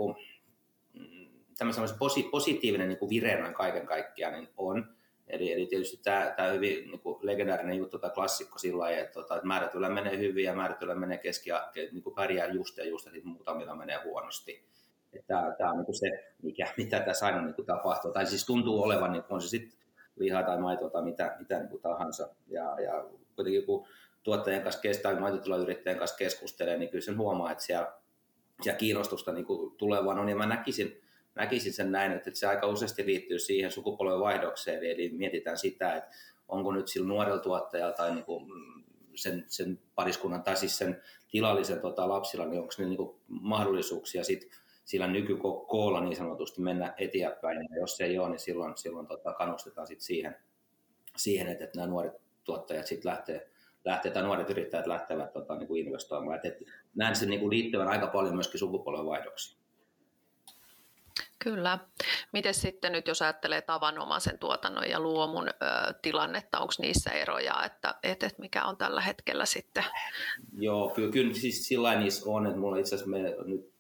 positiivinen 2.31 2.87
niin 2.87 2.99
kuin 2.99 3.09
vire 3.09 3.41
noin 3.41 3.53
kaiken 3.53 3.85
kaikkiaan 3.85 4.33
niin 4.33 4.49
on. 4.57 4.94
Eli, 5.27 5.51
eli 5.51 5.65
tietysti 5.65 5.99
tämä, 6.03 6.33
tämä 6.35 6.49
hyvin 6.49 6.91
niin 6.91 6.99
kuin 6.99 7.19
legendaarinen 7.21 7.77
juttu 7.77 7.99
tai 7.99 8.09
klassikko 8.09 8.59
sillä 8.59 8.79
lailla, 8.79 9.01
että, 9.01 9.13
tota, 9.13 9.35
että 9.35 9.47
määrätyllä 9.47 9.89
menee 9.89 10.17
hyvin 10.17 10.45
ja 10.45 10.53
määrätyllä 10.53 10.95
menee 10.95 11.17
keski 11.17 11.49
niin 11.91 12.03
kuin 12.03 12.15
pärjää 12.15 12.47
just 12.47 12.77
ja 12.77 12.85
just, 12.85 13.05
ja 13.05 13.11
sitten 13.11 13.31
muutamilla 13.31 13.75
menee 13.75 13.99
huonosti. 14.03 14.65
Tämä, 15.27 15.55
tämä 15.57 15.69
on 15.71 15.77
niin 15.77 15.85
kuin 15.85 15.99
se, 15.99 16.33
mikä, 16.43 16.73
mitä 16.77 16.99
tässä 16.99 17.25
aina 17.25 17.41
niin 17.41 17.55
kuin 17.55 17.65
tapahtuu. 17.65 18.11
Tai 18.11 18.25
siis 18.25 18.45
tuntuu 18.45 18.83
olevan, 18.83 19.11
niin 19.11 19.23
on 19.29 19.41
se 19.41 19.47
sitten 19.47 19.79
lihaa 20.15 20.43
tai 20.43 20.61
maitoa 20.61 20.89
tai 20.89 21.03
mitä, 21.03 21.35
mitä 21.39 21.59
niin 21.59 21.69
kuin 21.69 21.81
tahansa. 21.81 22.29
Ja, 22.47 22.81
ja 22.81 23.05
kuitenkin 23.35 23.65
kun 23.65 23.87
tuottajien 24.23 24.63
kanssa 24.63 24.81
tai 25.03 25.19
maitotilayrittäjien 25.19 25.99
kanssa 25.99 26.17
keskustelee, 26.17 26.77
niin 26.77 26.89
kyllä 26.89 27.01
sen 27.01 27.17
huomaa, 27.17 27.51
että 27.51 27.63
siellä, 27.63 27.93
siellä 28.61 28.77
kiinnostusta 28.77 29.31
niin 29.31 29.45
kuin 29.45 29.77
tulevaan 29.77 30.19
on. 30.19 30.29
Ja 30.29 30.35
mä 30.35 30.45
näkisin, 30.45 31.01
näkisin 31.35 31.73
sen 31.73 31.91
näin, 31.91 32.11
että 32.11 32.31
se 32.33 32.47
aika 32.47 32.67
useasti 32.67 33.05
liittyy 33.05 33.39
siihen 33.39 33.71
sukupolven 33.71 34.19
vaihdokseen, 34.19 34.83
eli 34.83 35.09
mietitään 35.09 35.57
sitä, 35.57 35.95
että 35.95 36.09
onko 36.47 36.71
nyt 36.71 36.87
sillä 36.87 37.07
nuorella 37.07 37.39
tuottajalla 37.39 37.93
tai 37.93 38.15
niin 38.15 38.25
kuin 38.25 38.51
sen, 39.15 39.45
sen 39.47 39.79
pariskunnan 39.95 40.43
tai 40.43 40.57
siis 40.57 40.77
sen 40.77 41.01
tilallisen 41.31 41.79
tota, 41.79 42.09
lapsilla, 42.09 42.45
niin 42.45 42.61
onko 42.61 42.73
ne 42.77 42.85
niin 42.85 42.97
kuin 42.97 43.19
mahdollisuuksia 43.27 44.23
sitten 44.23 44.49
sillä 44.85 45.07
nykykoolla 45.07 46.01
niin 46.01 46.15
sanotusti 46.15 46.61
mennä 46.61 46.93
eteenpäin. 46.97 47.57
Ja 47.57 47.79
jos 47.79 47.97
se 47.97 48.05
ei 48.05 48.19
ole, 48.19 48.29
niin 48.29 48.39
silloin, 48.39 48.77
silloin 48.77 49.07
tota, 49.07 49.33
kannustetaan 49.33 49.87
sit 49.87 50.01
siihen, 50.01 50.35
siihen 51.17 51.47
että, 51.47 51.63
että 51.63 51.77
nämä 51.77 51.87
nuoret 51.87 52.13
tuottajat 52.43 52.87
sitten 52.87 53.11
lähtee, 53.11 53.49
lähtee, 53.85 54.11
tai 54.11 54.23
nuoret 54.23 54.49
yrittäjät 54.49 54.87
lähtevät 54.87 55.33
tota, 55.33 55.55
niin 55.55 55.67
kuin 55.67 55.85
investoimaan. 55.85 56.37
Et, 56.37 56.45
et, 56.45 56.57
näen 56.95 57.15
sen 57.15 57.29
niin 57.29 57.39
kuin 57.39 57.49
liittyvän 57.49 57.87
aika 57.87 58.07
paljon 58.07 58.35
myöskin 58.35 58.59
sukupolvenvaihdoksiin. 58.59 59.64
Kyllä. 61.45 61.79
Miten 62.33 62.53
sitten 62.53 62.91
nyt, 62.91 63.07
jos 63.07 63.21
ajattelee 63.21 63.61
tavanomaisen 63.61 64.39
tuotannon 64.39 64.89
ja 64.89 64.99
luomun 64.99 65.47
ö, 65.49 65.53
tilannetta, 66.01 66.59
onko 66.59 66.73
niissä 66.79 67.11
eroja, 67.11 67.63
että, 67.65 67.95
että, 68.03 68.25
että 68.25 68.41
mikä 68.41 68.65
on 68.65 68.77
tällä 68.77 69.01
hetkellä 69.01 69.45
sitten? 69.45 69.83
Joo, 70.57 70.89
kyllä, 70.89 71.11
kyllä 71.11 71.33
siis 71.33 71.67
sillä 71.67 71.99
niissä 71.99 72.29
on, 72.29 72.45
että 72.47 72.59
mulla 72.59 72.77
itse 72.77 72.95
asiassa 72.95 73.11
me 73.11 73.35
nyt 73.45 73.71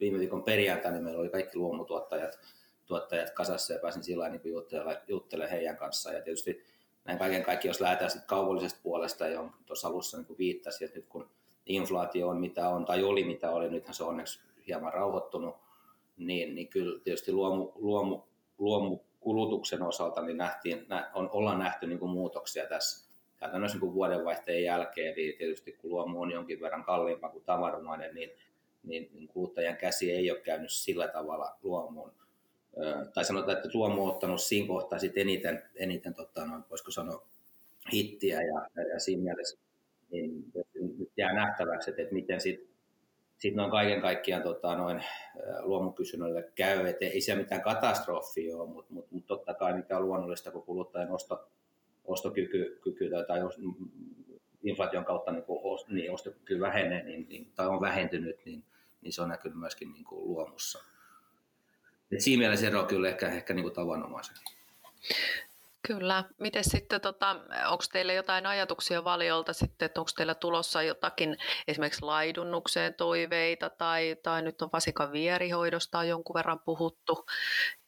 viime 0.00 0.18
viikon 0.18 0.42
perjantaina 0.42 0.96
niin 0.96 1.04
meillä 1.04 1.20
oli 1.20 1.28
kaikki 1.28 1.58
luomutuottajat 1.58 2.38
tuottajat 2.86 3.30
kasassa 3.30 3.72
ja 3.72 3.78
pääsin 3.78 4.04
sillä 4.04 4.28
niin 4.28 4.40
juttelemaan, 4.44 4.96
juttelemaan 5.08 5.50
heidän 5.50 5.76
kanssaan. 5.76 6.16
Ja 6.16 6.22
tietysti 6.22 6.64
näin 7.04 7.18
kaiken 7.18 7.42
kaikki, 7.42 7.68
jos 7.68 7.80
lähdetään 7.80 8.10
sitten 8.10 8.28
kaupallisesta 8.28 8.80
puolesta, 8.82 9.28
johon 9.28 9.52
tuossa 9.66 9.88
alussa 9.88 10.16
niin 10.18 10.38
viittasin, 10.38 10.84
että 10.84 10.98
nyt 10.98 11.08
kun 11.08 11.30
inflaatio 11.66 12.28
on 12.28 12.40
mitä 12.40 12.68
on, 12.68 12.84
tai 12.84 13.02
oli 13.02 13.24
mitä 13.24 13.50
oli, 13.50 13.70
nythän 13.70 13.94
se 13.94 14.02
on 14.02 14.08
onneksi 14.08 14.40
hieman 14.66 14.92
rauhoittunut, 14.92 15.69
niin, 16.26 16.54
niin 16.54 16.68
kyllä 16.68 17.00
tietysti 17.04 17.32
luomu, 17.32 17.72
luomu, 17.74 18.22
luomukulutuksen 18.58 19.82
osalta 19.82 20.22
niin 20.22 20.36
nähtiin, 20.36 20.86
on, 21.14 21.30
ollaan 21.32 21.58
nähty 21.58 21.86
niin 21.86 21.98
kuin 21.98 22.10
muutoksia 22.10 22.66
tässä 22.66 23.10
käytännössä 23.36 23.74
niin 23.74 23.80
kuin 23.80 23.94
vuodenvaihteen 23.94 24.62
jälkeen, 24.62 25.12
eli 25.12 25.34
tietysti 25.38 25.72
kun 25.72 25.90
luomu 25.90 26.20
on 26.20 26.30
jonkin 26.30 26.60
verran 26.60 26.84
kalliimpaa 26.84 27.30
kuin 27.30 27.44
tavanomainen, 27.44 28.14
niin 28.14 28.30
niin, 28.82 29.10
niin 29.12 29.28
kuluttajan 29.28 29.76
käsi 29.76 30.12
ei 30.12 30.30
ole 30.30 30.40
käynyt 30.40 30.70
sillä 30.70 31.08
tavalla 31.08 31.56
luomuun. 31.62 32.12
Tai 33.14 33.24
sanotaan, 33.24 33.56
että 33.56 33.68
luomu 33.74 34.04
on 34.04 34.10
ottanut 34.10 34.40
siinä 34.40 34.68
kohtaa 34.68 34.98
sit 34.98 35.18
eniten, 35.18 35.62
eniten 35.74 36.14
tota, 36.14 36.46
noin, 36.46 36.64
voisiko 36.70 36.90
sanoa, 36.90 37.26
hittiä 37.92 38.40
ja, 38.42 38.84
ja 38.92 38.98
siinä 39.00 39.22
mielessä 39.22 39.58
niin 40.10 40.52
nyt 40.98 41.10
jää 41.16 41.32
nähtäväksi, 41.32 41.90
että, 41.90 42.02
että 42.02 42.14
miten 42.14 42.40
sitten 43.40 43.50
sit 43.50 43.56
noin 43.56 43.70
kaiken 43.70 44.00
kaikkiaan 44.00 44.42
tota, 44.42 44.74
noin, 44.74 45.04
luomukysynnölle 45.60 46.50
käy. 46.54 46.86
Et 46.86 47.02
ei 47.02 47.20
se 47.20 47.34
mitään 47.34 47.62
katastrofia 47.62 48.56
ole, 48.56 48.68
mutta 48.68 48.92
mut, 48.94 49.12
mut 49.12 49.26
totta 49.26 49.54
kai 49.54 49.74
mikä 49.74 49.96
on 49.96 50.06
luonnollista, 50.06 50.50
kun 50.50 50.62
kuluttajan 50.62 51.10
osto, 51.10 51.48
ostokyky 52.04 52.78
kyky, 52.82 53.10
tai, 53.10 53.24
tai 53.26 53.40
inflaation 54.62 55.04
kautta 55.04 55.32
niin, 55.32 55.44
ost, 55.48 55.88
niin 55.88 56.12
ostokyky 56.12 56.60
vähenee 56.60 57.02
niin, 57.02 57.26
niin, 57.28 57.52
tai 57.56 57.66
on 57.66 57.80
vähentynyt, 57.80 58.44
niin 58.44 58.64
niin 59.02 59.12
se 59.12 59.22
on 59.22 59.28
näkynyt 59.28 59.58
myöskin 59.58 59.92
niin 59.92 60.04
kuin 60.04 60.28
luomussa. 60.28 60.84
Et 62.12 62.20
siinä 62.20 62.40
mielessä 62.40 62.66
ero 62.66 62.80
on 62.80 62.86
kyllä 62.86 63.08
ehkä, 63.08 63.28
ehkä 63.28 63.54
niin 63.54 63.62
kuin 63.62 63.74
tavanomaisen. 63.74 64.36
Kyllä. 65.82 66.24
Miten 66.38 66.64
sitten, 66.64 67.00
tota, 67.00 67.30
onko 67.66 67.84
teillä 67.92 68.12
jotain 68.12 68.46
ajatuksia 68.46 69.04
valiolta 69.04 69.52
sitten, 69.52 69.86
että 69.86 70.00
onko 70.00 70.10
teillä 70.16 70.34
tulossa 70.34 70.82
jotakin 70.82 71.36
esimerkiksi 71.68 72.02
laidunnukseen 72.02 72.94
toiveita 72.94 73.70
tai, 73.70 74.16
tai 74.22 74.42
nyt 74.42 74.62
on 74.62 74.70
vasikan 74.72 75.12
vierihoidosta 75.12 75.98
on 75.98 76.08
jonkun 76.08 76.34
verran 76.34 76.60
puhuttu 76.60 77.26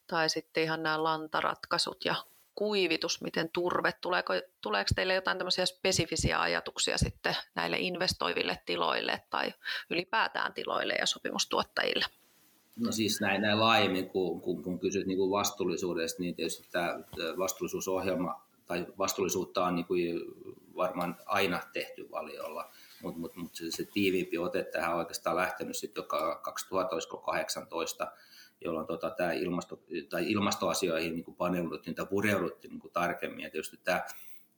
tai 0.06 0.30
sitten 0.30 0.62
ihan 0.62 0.82
nämä 0.82 1.02
lantaratkaisut 1.02 2.04
ja 2.04 2.14
kuivitus, 2.54 3.20
miten 3.20 3.50
turve, 3.52 3.92
tuleeko, 4.00 4.32
tuleeko 4.60 4.88
teille 4.94 5.14
jotain 5.14 5.38
tämmöisiä 5.38 5.66
spesifisiä 5.66 6.40
ajatuksia 6.40 6.98
sitten 6.98 7.36
näille 7.54 7.76
investoiville 7.78 8.58
tiloille 8.66 9.22
tai 9.30 9.54
ylipäätään 9.90 10.54
tiloille 10.54 10.94
ja 10.94 11.06
sopimustuottajille? 11.06 12.04
No 12.76 12.92
siis 12.92 13.20
näin, 13.20 13.42
näin 13.42 13.60
laajemmin, 13.60 14.08
kun, 14.08 14.40
kun, 14.40 14.62
kun 14.62 14.78
kysyt 14.78 15.06
niin 15.06 15.18
kuin 15.18 15.30
vastuullisuudesta, 15.30 16.22
niin 16.22 16.34
tietysti 16.34 16.68
tämä 16.70 17.00
vastuullisuusohjelma 17.38 18.42
tai 18.66 18.86
vastuullisuutta 18.98 19.64
on 19.64 19.74
niin 19.74 19.86
kuin 19.86 20.20
varmaan 20.76 21.16
aina 21.26 21.60
tehty 21.72 22.10
valiolla, 22.10 22.70
mutta 23.02 23.20
mut, 23.20 23.36
mut 23.36 23.54
se, 23.54 23.70
se 23.70 23.84
tiiviimpi 23.84 24.38
ote 24.38 24.64
tähän 24.64 24.92
on 24.92 24.98
oikeastaan 24.98 25.36
lähtenyt 25.36 25.76
sitten 25.76 26.02
jo 26.02 26.06
2018 26.42 28.12
jolloin 28.64 28.86
tota, 28.86 29.10
tämä 29.10 29.32
ilmasto, 29.32 29.82
tai 30.08 30.30
ilmastoasioihin 30.30 31.14
niin 31.14 31.34
paneuduttiin 31.38 31.94
tai 31.94 32.06
pureuduttiin 32.06 32.72
niin 32.72 32.92
tarkemmin. 32.92 33.40
Ja 33.44 33.50
tietysti 33.50 33.80
tämä 33.84 34.04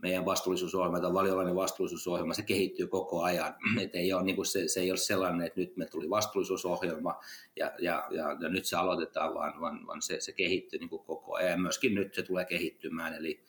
meidän 0.05 0.25
vastuullisuusohjelma 0.25 1.01
tai 1.01 1.13
valiolainen 1.13 1.55
vastuullisuusohjelma, 1.55 2.35
se 2.35 2.43
kehittyy 2.43 2.87
koko 2.87 3.23
ajan. 3.23 3.55
Et 3.83 3.95
ei 3.95 4.13
ole, 4.13 4.23
niin 4.23 4.37
kuin 4.37 4.47
se, 4.47 4.69
se 4.69 4.81
ei 4.81 4.91
ole 4.91 4.99
sellainen, 4.99 5.47
että 5.47 5.61
nyt 5.61 5.77
me 5.77 5.87
tuli 5.87 6.11
vastuullisuusohjelma 6.11 7.21
ja, 7.57 7.73
ja, 7.79 8.09
ja, 8.11 8.37
ja 8.41 8.49
nyt 8.49 8.65
se 8.65 8.77
aloitetaan, 8.77 9.35
vaan, 9.35 9.61
vaan, 9.61 9.87
vaan 9.87 10.03
se, 10.03 10.21
se 10.21 10.33
kehittyy 10.33 10.79
niin 10.79 10.91
kuin 10.91 11.05
koko 11.05 11.35
ajan. 11.35 11.51
Ja 11.51 11.59
myöskin 11.59 11.95
nyt 11.95 12.15
se 12.15 12.23
tulee 12.23 12.45
kehittymään, 12.45 13.15
eli, 13.15 13.45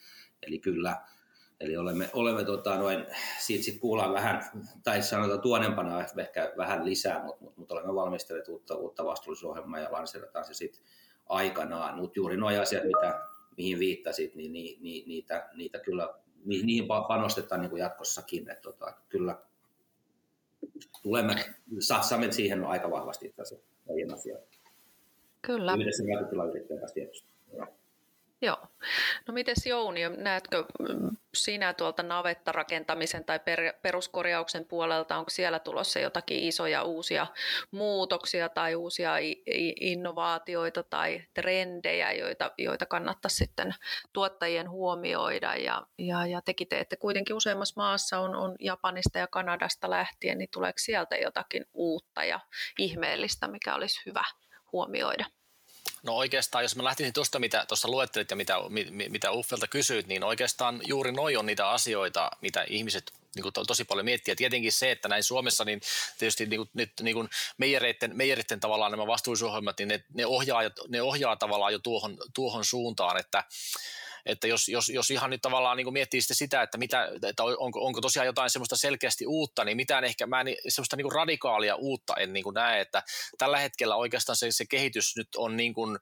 eli 0.48 0.60
kyllä 0.60 1.02
Eli 1.60 1.78
olemme, 1.78 2.10
olemme 2.14 2.44
tota, 2.44 2.78
noin, 2.78 3.06
siitä 3.40 3.64
sit 3.64 3.80
kuullaan 3.80 4.14
vähän, 4.14 4.44
tai 4.84 5.02
sanotaan 5.02 5.42
tuonempana 5.42 6.06
ehkä 6.20 6.54
vähän 6.58 6.86
lisää, 6.86 7.24
mutta, 7.24 7.44
mutta, 7.44 7.60
mutta 7.60 7.74
olemme 7.74 7.96
valmistelleet 7.96 8.48
uutta, 8.48 8.76
uutta 8.76 9.06
vastuullisuusohjelmaa 9.06 9.80
ja 9.80 9.92
lanseerataan 9.92 10.46
se 10.46 10.54
sitten 10.54 10.84
aikanaan. 11.26 11.96
Mutta 11.96 12.20
juuri 12.20 12.38
nuo 12.38 12.62
asiat, 12.62 12.84
mitä, 12.84 13.20
mihin 13.58 13.80
viittasit, 13.80 14.36
niin, 14.36 14.54
niin 14.54 15.08
niitä, 15.08 15.50
niitä 15.54 15.80
kyllä 15.80 16.14
niihin 16.46 16.88
panostetaan 17.08 17.62
niin 17.62 17.70
kuin 17.70 17.80
jatkossakin. 17.80 18.50
Että 18.50 18.62
tota, 18.62 18.94
kyllä 19.10 19.38
tulemme, 21.04 21.36
satsaamme 21.80 22.32
siihen 22.32 22.66
aika 22.66 22.92
vahvasti 22.92 23.34
tässä 23.36 23.56
asioita. 24.14 24.58
Kyllä. 25.42 25.74
Yhdessä 25.74 26.04
rautatilayrittäjän 26.14 26.80
kanssa 26.80 26.94
tietysti. 26.94 27.35
Joo. 28.46 28.68
No 29.28 29.34
mites 29.34 29.66
Jouni, 29.66 30.02
näetkö 30.18 30.66
sinä 31.36 31.74
tuolta 31.74 32.04
navettarakentamisen 32.04 33.26
tai 33.26 33.40
per, 33.40 33.60
peruskorjauksen 33.82 34.66
puolelta, 34.66 35.18
onko 35.18 35.30
siellä 35.30 35.60
tulossa 35.60 36.00
jotakin 36.00 36.44
isoja 36.44 36.84
uusia 36.84 37.28
muutoksia 37.72 38.50
tai 38.50 38.76
uusia 38.76 39.14
innovaatioita 39.82 40.84
tai 40.84 41.24
trendejä, 41.34 42.12
joita, 42.12 42.52
joita 42.58 42.86
kannattaisi 42.86 43.38
sitten 43.38 43.76
tuottajien 44.14 44.70
huomioida 44.70 45.56
ja, 45.56 45.88
ja, 45.98 46.26
ja 46.26 46.42
tekin 46.42 46.68
teette 46.68 46.96
kuitenkin 46.96 47.36
useammassa 47.36 47.82
maassa 47.82 48.20
on, 48.20 48.36
on 48.36 48.56
Japanista 48.60 49.20
ja 49.20 49.28
Kanadasta 49.28 49.90
lähtien, 49.90 50.38
niin 50.38 50.50
tuleeko 50.54 50.78
sieltä 50.80 51.16
jotakin 51.16 51.66
uutta 51.74 52.24
ja 52.24 52.40
ihmeellistä, 52.80 53.48
mikä 53.48 53.76
olisi 53.76 54.02
hyvä 54.06 54.24
huomioida? 54.72 55.26
No 56.06 56.16
oikeastaan, 56.16 56.64
jos 56.64 56.76
mä 56.76 56.84
lähtisin 56.84 57.14
tuosta, 57.14 57.40
mitä 57.40 57.66
tuossa 57.68 57.88
luettelit 57.88 58.30
ja 58.30 58.36
mitä, 58.36 58.56
mitä 59.10 59.32
Uffelta 59.32 59.68
kysyit, 59.68 60.08
niin 60.08 60.24
oikeastaan 60.24 60.82
juuri 60.88 61.12
noi 61.12 61.38
on 61.38 61.46
niitä 61.46 61.70
asioita, 61.70 62.32
mitä 62.42 62.66
ihmiset 62.70 63.14
niin 63.36 63.44
kuin 63.44 63.54
to, 63.54 63.66
tosi 63.66 63.84
paljon 63.86 64.06
miettiä. 64.06 64.36
Tietenkin 64.36 64.72
se, 64.72 64.92
että 64.92 65.08
näin 65.08 65.24
Suomessa, 65.24 65.66
niin 65.66 65.82
tietysti 66.18 66.46
niin 66.46 66.60
kuin, 66.60 66.70
nyt 66.74 66.92
niin 67.02 67.16
kuin 67.16 67.30
meijereiden, 67.58 68.18
meijereiden 68.18 68.60
tavallaan 68.60 68.92
nämä 68.92 69.08
vastuullisuusohjelmat, 69.08 69.78
niin 69.78 69.88
ne, 69.88 70.04
ne, 70.14 70.26
ohjaa, 70.26 70.62
ne 70.88 71.02
ohjaa 71.02 71.36
tavallaan 71.36 71.74
jo 71.74 71.80
tuohon, 71.80 72.18
tuohon 72.34 72.66
suuntaan, 72.66 73.20
että 73.20 73.44
että 74.26 74.48
jos, 74.48 74.68
jos, 74.68 74.90
jos 74.90 75.12
ihan 75.12 75.30
nyt 75.30 75.42
tavallaan 75.42 75.78
niin 75.78 75.94
miettii 75.94 76.22
sitä, 76.22 76.62
että, 76.62 76.78
mitä, 76.78 77.10
että 77.30 77.44
onko, 77.44 77.86
onko 77.86 78.02
tosiaan 78.02 78.26
jotain 78.26 78.50
semmoista 78.50 78.78
selkeästi 78.78 79.28
uutta, 79.28 79.66
niin 79.66 79.78
mitään 79.78 80.04
ehkä 80.04 80.28
mä 80.28 80.42
en, 80.42 80.48
semmoista 80.68 80.96
niin 80.96 81.12
radikaalia 81.12 81.76
uutta 81.76 82.14
en 82.16 82.34
niin 82.34 82.46
näe, 82.54 82.82
että 82.82 83.04
tällä 83.38 83.60
hetkellä 83.60 83.96
oikeastaan 83.96 84.36
se, 84.36 84.52
se 84.52 84.66
kehitys 84.66 85.16
nyt 85.18 85.28
on 85.38 85.58
niin 85.58 85.74
kuin, 85.74 85.98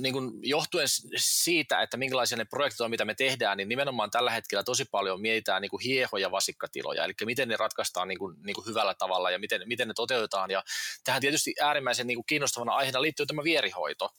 niin 0.00 0.12
kuin 0.12 0.30
johtuen 0.42 0.86
siitä, 1.16 1.82
että 1.82 1.96
minkälaisia 1.96 2.38
ne 2.38 2.44
projektit 2.44 2.80
on, 2.80 2.90
mitä 2.90 3.04
me 3.04 3.14
tehdään, 3.14 3.56
niin 3.56 3.68
nimenomaan 3.68 4.10
tällä 4.10 4.30
hetkellä 4.30 4.64
tosi 4.64 4.84
paljon 4.84 5.20
mietitään 5.20 5.62
niin 5.62 5.70
kuin 5.70 5.82
hiehoja 5.82 6.30
vasikkatiloja, 6.30 7.04
eli 7.04 7.12
miten 7.24 7.48
ne 7.48 7.56
ratkaistaan 7.56 8.08
niin 8.08 8.18
kuin, 8.18 8.36
niin 8.44 8.54
kuin 8.54 8.66
hyvällä 8.66 8.94
tavalla 8.94 9.30
ja 9.30 9.38
miten, 9.38 9.62
miten 9.66 9.88
ne 9.88 9.94
toteutetaan. 9.94 10.50
Ja 10.50 10.64
tähän 11.04 11.20
tietysti 11.20 11.54
äärimmäisen 11.60 12.06
niin 12.06 12.16
kuin 12.16 12.26
kiinnostavana 12.26 12.72
aiheena 12.72 13.02
liittyy 13.02 13.26
tämä 13.26 13.44
vierihoito. 13.44 14.10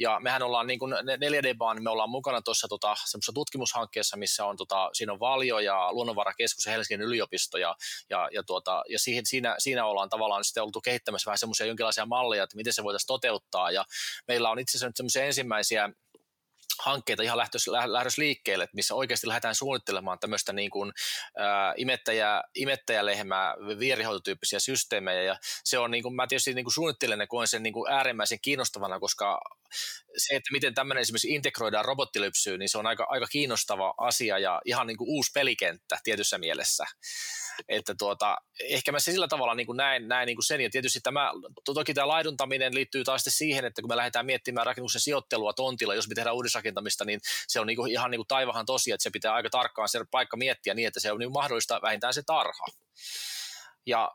Ja 0.00 0.20
mehän 0.20 0.42
ollaan 0.42 0.66
niin 0.66 0.78
kuin 0.78 0.92
4D-baan, 0.92 1.76
niin 1.76 1.84
me 1.84 1.90
ollaan 1.90 2.10
mukana 2.10 2.42
tuossa 2.42 2.68
tota, 2.68 2.94
tutkimushankkeessa, 3.34 4.16
missä 4.16 4.46
on, 4.46 4.56
tota, 4.56 4.90
siinä 4.92 5.12
on 5.12 5.20
Valio 5.20 5.58
ja 5.58 5.92
Luonnonvarakeskus 5.92 6.66
ja 6.66 6.72
Helsingin 6.72 7.06
yliopisto, 7.06 7.58
ja, 7.58 7.74
ja, 8.10 8.28
ja, 8.32 8.42
tuota, 8.42 8.82
ja 8.88 8.98
siihen, 8.98 9.26
siinä, 9.26 9.54
siinä 9.58 9.86
ollaan 9.86 10.08
tavallaan 10.08 10.44
sitten 10.44 10.62
oltu 10.62 10.80
kehittämässä 10.80 11.28
vähän 11.28 11.38
semmoisia 11.38 11.66
jonkinlaisia 11.66 12.06
malleja, 12.06 12.42
että 12.42 12.56
miten 12.56 12.72
se 12.72 12.84
voitaisiin 12.84 13.06
toteuttaa, 13.06 13.70
ja 13.70 13.84
meillä 14.28 14.50
on 14.50 14.58
itse 14.58 14.70
asiassa 14.70 14.86
nyt 14.86 14.96
ensimmäisiä 15.16 15.90
hankkeita 16.78 17.22
ihan 17.22 17.38
lähdös 17.84 18.18
liikkeelle, 18.18 18.64
että 18.64 18.76
missä 18.76 18.94
oikeasti 18.94 19.28
lähdetään 19.28 19.54
suunnittelemaan 19.54 20.18
tämmöistä 20.18 20.52
niin 20.52 20.70
kuin, 20.70 20.92
ä, 21.38 21.74
imettäjä, 21.76 22.42
imettäjälehmää, 22.54 23.54
vierihoitotyyppisiä 23.78 24.58
systeemejä, 24.58 25.22
ja 25.22 25.36
se 25.64 25.78
on, 25.78 25.90
niin 25.90 26.02
kuin, 26.02 26.14
mä 26.14 26.26
tietysti 26.26 26.54
niin 26.54 26.64
kuin 26.64 26.74
suunnittelen 26.74 27.20
ja 27.20 27.26
koen 27.26 27.48
sen 27.48 27.62
niin 27.62 27.72
kuin 27.72 27.92
äärimmäisen 27.92 28.38
kiinnostavana, 28.42 29.00
koska 29.00 29.40
se, 30.16 30.36
että 30.36 30.52
miten 30.52 30.74
tämmöinen 30.74 31.02
esimerkiksi 31.02 31.34
integroidaan 31.34 31.84
robottilypsyyn, 31.84 32.58
niin 32.58 32.68
se 32.68 32.78
on 32.78 32.86
aika, 32.86 33.06
aika 33.08 33.26
kiinnostava 33.26 33.94
asia 33.98 34.38
ja 34.38 34.60
ihan 34.64 34.86
niin 34.86 34.96
kuin 34.96 35.08
uusi 35.08 35.30
pelikenttä 35.34 35.98
tietyssä 36.04 36.38
mielessä. 36.38 36.84
Että 37.68 37.94
tuota, 37.98 38.36
ehkä 38.60 38.92
mä 38.92 39.00
se 39.00 39.12
sillä 39.12 39.28
tavalla 39.28 39.54
niin 39.54 39.66
kuin 39.66 39.76
näen, 39.76 40.08
näen 40.08 40.26
niin 40.26 40.36
kuin 40.36 40.44
sen, 40.44 40.60
ja 40.60 40.70
tietysti 40.70 41.00
tämä, 41.00 41.32
toki 41.64 41.94
tämä 41.94 42.08
laiduntaminen 42.08 42.74
liittyy 42.74 43.04
taas 43.04 43.24
siihen, 43.28 43.64
että 43.64 43.82
kun 43.82 43.90
me 43.90 43.96
lähdetään 43.96 44.26
miettimään 44.26 44.66
rakennuksen 44.66 45.00
sijoittelua 45.00 45.52
tontilla, 45.52 45.94
jos 45.94 46.08
me 46.08 46.14
tehdään 46.14 46.36
uudisrakentamista, 46.36 46.67
niin 47.04 47.20
se 47.48 47.60
on 47.60 47.66
niin 47.66 47.76
kuin, 47.76 47.92
ihan 47.92 48.10
niin 48.10 48.18
kuin 48.18 48.28
taivahan 48.28 48.66
tosi, 48.66 48.92
että 48.92 49.02
se 49.02 49.10
pitää 49.10 49.34
aika 49.34 49.50
tarkkaan 49.50 49.88
se 49.88 50.00
paikka 50.10 50.36
miettiä 50.36 50.74
niin, 50.74 50.88
että 50.88 51.00
se 51.00 51.12
on 51.12 51.18
niin 51.18 51.32
mahdollista 51.32 51.80
vähintään 51.82 52.14
se 52.14 52.22
tarha. 52.26 52.66
Ja 53.86 54.12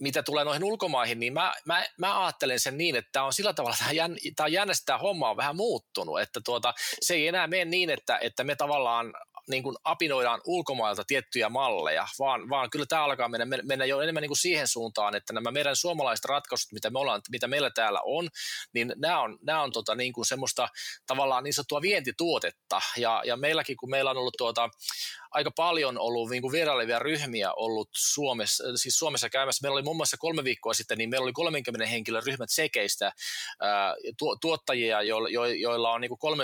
mitä 0.00 0.22
tulee 0.22 0.44
noihin 0.44 0.64
ulkomaihin, 0.64 1.20
niin 1.20 1.32
mä, 1.32 1.54
mä, 1.64 1.86
mä 1.98 2.24
ajattelen 2.24 2.60
sen 2.60 2.78
niin, 2.78 2.96
että 2.96 3.22
on 3.22 3.32
sillä 3.32 3.52
tavalla, 3.52 3.76
jän, 3.92 4.16
tämä 4.36 4.48
jännä, 4.48 4.74
tämä 4.86 4.98
homma 4.98 5.30
on 5.30 5.36
vähän 5.36 5.56
muuttunut, 5.56 6.20
että 6.20 6.40
tuota, 6.44 6.74
se 7.02 7.14
ei 7.14 7.28
enää 7.28 7.46
mene 7.46 7.64
niin, 7.64 7.90
että, 7.90 8.18
että 8.18 8.44
me 8.44 8.56
tavallaan 8.56 9.14
niin 9.50 9.62
kuin 9.62 9.76
apinoidaan 9.84 10.40
ulkomailta 10.44 11.04
tiettyjä 11.06 11.48
malleja, 11.48 12.06
vaan, 12.18 12.48
vaan 12.48 12.70
kyllä 12.70 12.86
tämä 12.88 13.04
alkaa 13.04 13.28
mennä, 13.28 13.62
mennä 13.62 13.84
jo 13.84 14.00
enemmän 14.00 14.20
niin 14.20 14.28
kuin 14.28 14.38
siihen 14.38 14.68
suuntaan, 14.68 15.14
että 15.14 15.32
nämä 15.32 15.50
meidän 15.50 15.76
suomalaiset 15.76 16.24
ratkaisut, 16.24 16.72
mitä, 16.72 16.90
me 16.90 16.98
ollaan, 16.98 17.22
mitä 17.30 17.48
meillä 17.48 17.70
täällä 17.70 18.00
on, 18.04 18.28
niin 18.72 18.92
nämä 18.96 19.20
on, 19.20 19.38
nämä 19.42 19.62
on 19.62 19.72
tota, 19.72 19.94
niin 19.94 20.12
kuin 20.12 20.26
semmoista 20.26 20.68
tavallaan 21.06 21.44
niin 21.44 21.54
sanottua 21.54 21.82
vientituotetta. 21.82 22.80
Ja, 22.96 23.22
ja 23.26 23.36
meilläkin, 23.36 23.76
kun 23.76 23.90
meillä 23.90 24.10
on 24.10 24.16
ollut 24.16 24.34
tuota, 24.38 24.68
aika 25.36 25.50
paljon 25.56 25.98
ollut 25.98 26.30
niin 26.30 26.42
kuin 26.42 26.52
vierailevia 26.52 26.98
ryhmiä 26.98 27.52
ollut 27.52 27.88
Suomessa, 27.96 28.64
siis 28.76 28.98
Suomessa 28.98 29.30
käymässä. 29.30 29.62
Meillä 29.62 29.74
oli 29.74 29.82
muun 29.82 29.96
muassa 29.96 30.16
kolme 30.16 30.44
viikkoa 30.44 30.74
sitten, 30.74 30.98
niin 30.98 31.10
meillä 31.10 31.24
oli 31.24 31.32
30 31.32 31.86
henkilön 31.86 32.22
ryhmät 32.26 32.50
sekeistä 32.50 33.12
ää, 33.60 33.94
tuottajia, 34.40 35.02
jo, 35.02 35.26
jo, 35.26 35.44
joilla 35.44 35.92
on 35.92 36.00
niin 36.00 36.18
kuin 36.18 36.36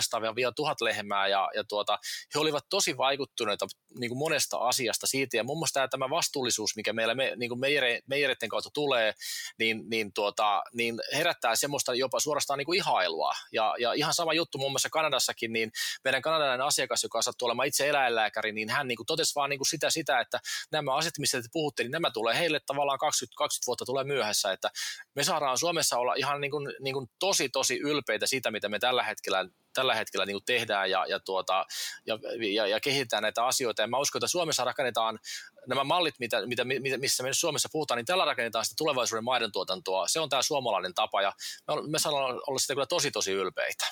300-1000 0.70 0.74
lehmää 0.80 1.28
ja, 1.28 1.48
ja 1.54 1.64
tuota, 1.64 1.98
he 2.34 2.40
olivat 2.40 2.64
tosi 2.70 2.96
vaikuttuneita 2.96 3.66
niin 3.98 4.10
kuin 4.10 4.18
monesta 4.18 4.56
asiasta 4.56 5.06
siitä. 5.06 5.36
Ja 5.36 5.44
muun 5.44 5.58
muassa 5.58 5.74
tämä, 5.74 5.88
tämä 5.88 6.10
vastuullisuus, 6.10 6.76
mikä 6.76 6.92
meillä 6.92 7.14
me, 7.14 7.32
niin 7.36 7.48
kuin 7.48 7.60
meijere, 7.60 8.00
meijereiden 8.06 8.48
kautta 8.48 8.70
tulee, 8.74 9.14
niin, 9.58 9.82
niin, 9.90 10.12
tuota, 10.12 10.62
niin 10.72 11.00
herättää 11.14 11.56
semmoista 11.56 11.94
jopa 11.94 12.20
suorastaan 12.20 12.58
niin 12.58 12.66
kuin 12.66 12.76
ihailua. 12.76 13.32
Ja, 13.52 13.74
ja 13.78 13.92
ihan 13.92 14.14
sama 14.14 14.32
juttu 14.32 14.58
muun 14.58 14.72
muassa 14.72 14.88
Kanadassakin, 14.90 15.52
niin 15.52 15.70
meidän 16.04 16.22
kanadalainen 16.22 16.66
asiakas, 16.66 17.02
joka 17.02 17.22
sattuu 17.22 17.46
olemaan 17.46 17.68
itse 17.68 17.88
eläinlääkäri, 17.88 18.52
niin 18.52 18.70
hän 18.70 18.88
niin 18.88 18.96
kuin 18.96 19.06
totesi 19.06 19.34
vaan 19.34 19.50
niin 19.50 19.58
kuin 19.58 19.68
sitä, 19.68 19.90
sitä, 19.90 20.20
että 20.20 20.38
nämä 20.72 20.94
asiat, 20.94 21.18
mistä 21.18 21.42
te 21.42 21.48
puhutte, 21.52 21.82
niin 21.82 21.90
nämä 21.90 22.10
tulee 22.10 22.38
heille 22.38 22.60
tavallaan 22.66 22.98
20, 22.98 23.38
20 23.38 23.66
vuotta 23.66 23.84
tulee 23.84 24.04
myöhässä, 24.04 24.52
että 24.52 24.70
me 25.16 25.24
saadaan 25.24 25.58
Suomessa 25.58 25.98
olla 25.98 26.14
ihan 26.14 26.40
niin 26.40 26.50
kuin, 26.50 26.74
niin 26.80 26.94
kuin 26.94 27.06
tosi, 27.18 27.48
tosi 27.48 27.78
ylpeitä 27.78 28.26
siitä, 28.26 28.50
mitä 28.50 28.68
me 28.68 28.78
tällä 28.78 29.02
hetkellä 29.02 29.48
tällä 29.74 29.94
hetkellä 29.94 30.26
niin 30.26 30.34
kuin 30.34 30.44
tehdään 30.44 30.90
ja, 30.90 31.06
ja, 31.06 31.20
tuota, 31.20 31.66
ja, 32.06 32.18
ja, 32.54 32.66
ja 32.66 32.80
kehitetään 32.80 33.22
näitä 33.22 33.46
asioita. 33.46 33.82
Ja 33.82 33.88
mä 33.88 33.98
uskon, 33.98 34.18
että 34.18 34.26
Suomessa 34.26 34.64
rakennetaan 34.64 35.18
nämä 35.66 35.84
mallit, 35.84 36.14
mitä, 36.18 36.46
mitä, 36.46 36.64
missä 36.98 37.22
me 37.22 37.32
Suomessa 37.32 37.68
puhutaan, 37.72 37.96
niin 37.96 38.06
tällä 38.06 38.24
rakennetaan 38.24 38.64
sitä 38.64 38.74
tulevaisuuden 38.78 39.24
maiden 39.24 39.52
tuotantoa. 39.52 40.08
Se 40.08 40.20
on 40.20 40.28
tämä 40.28 40.42
suomalainen 40.42 40.94
tapa 40.94 41.22
ja 41.22 41.32
me, 41.68 41.90
me 41.90 41.98
saadaan 41.98 42.40
olla 42.46 42.58
sitä 42.58 42.74
kyllä 42.74 42.86
tosi, 42.86 43.10
tosi 43.10 43.32
ylpeitä. 43.32 43.86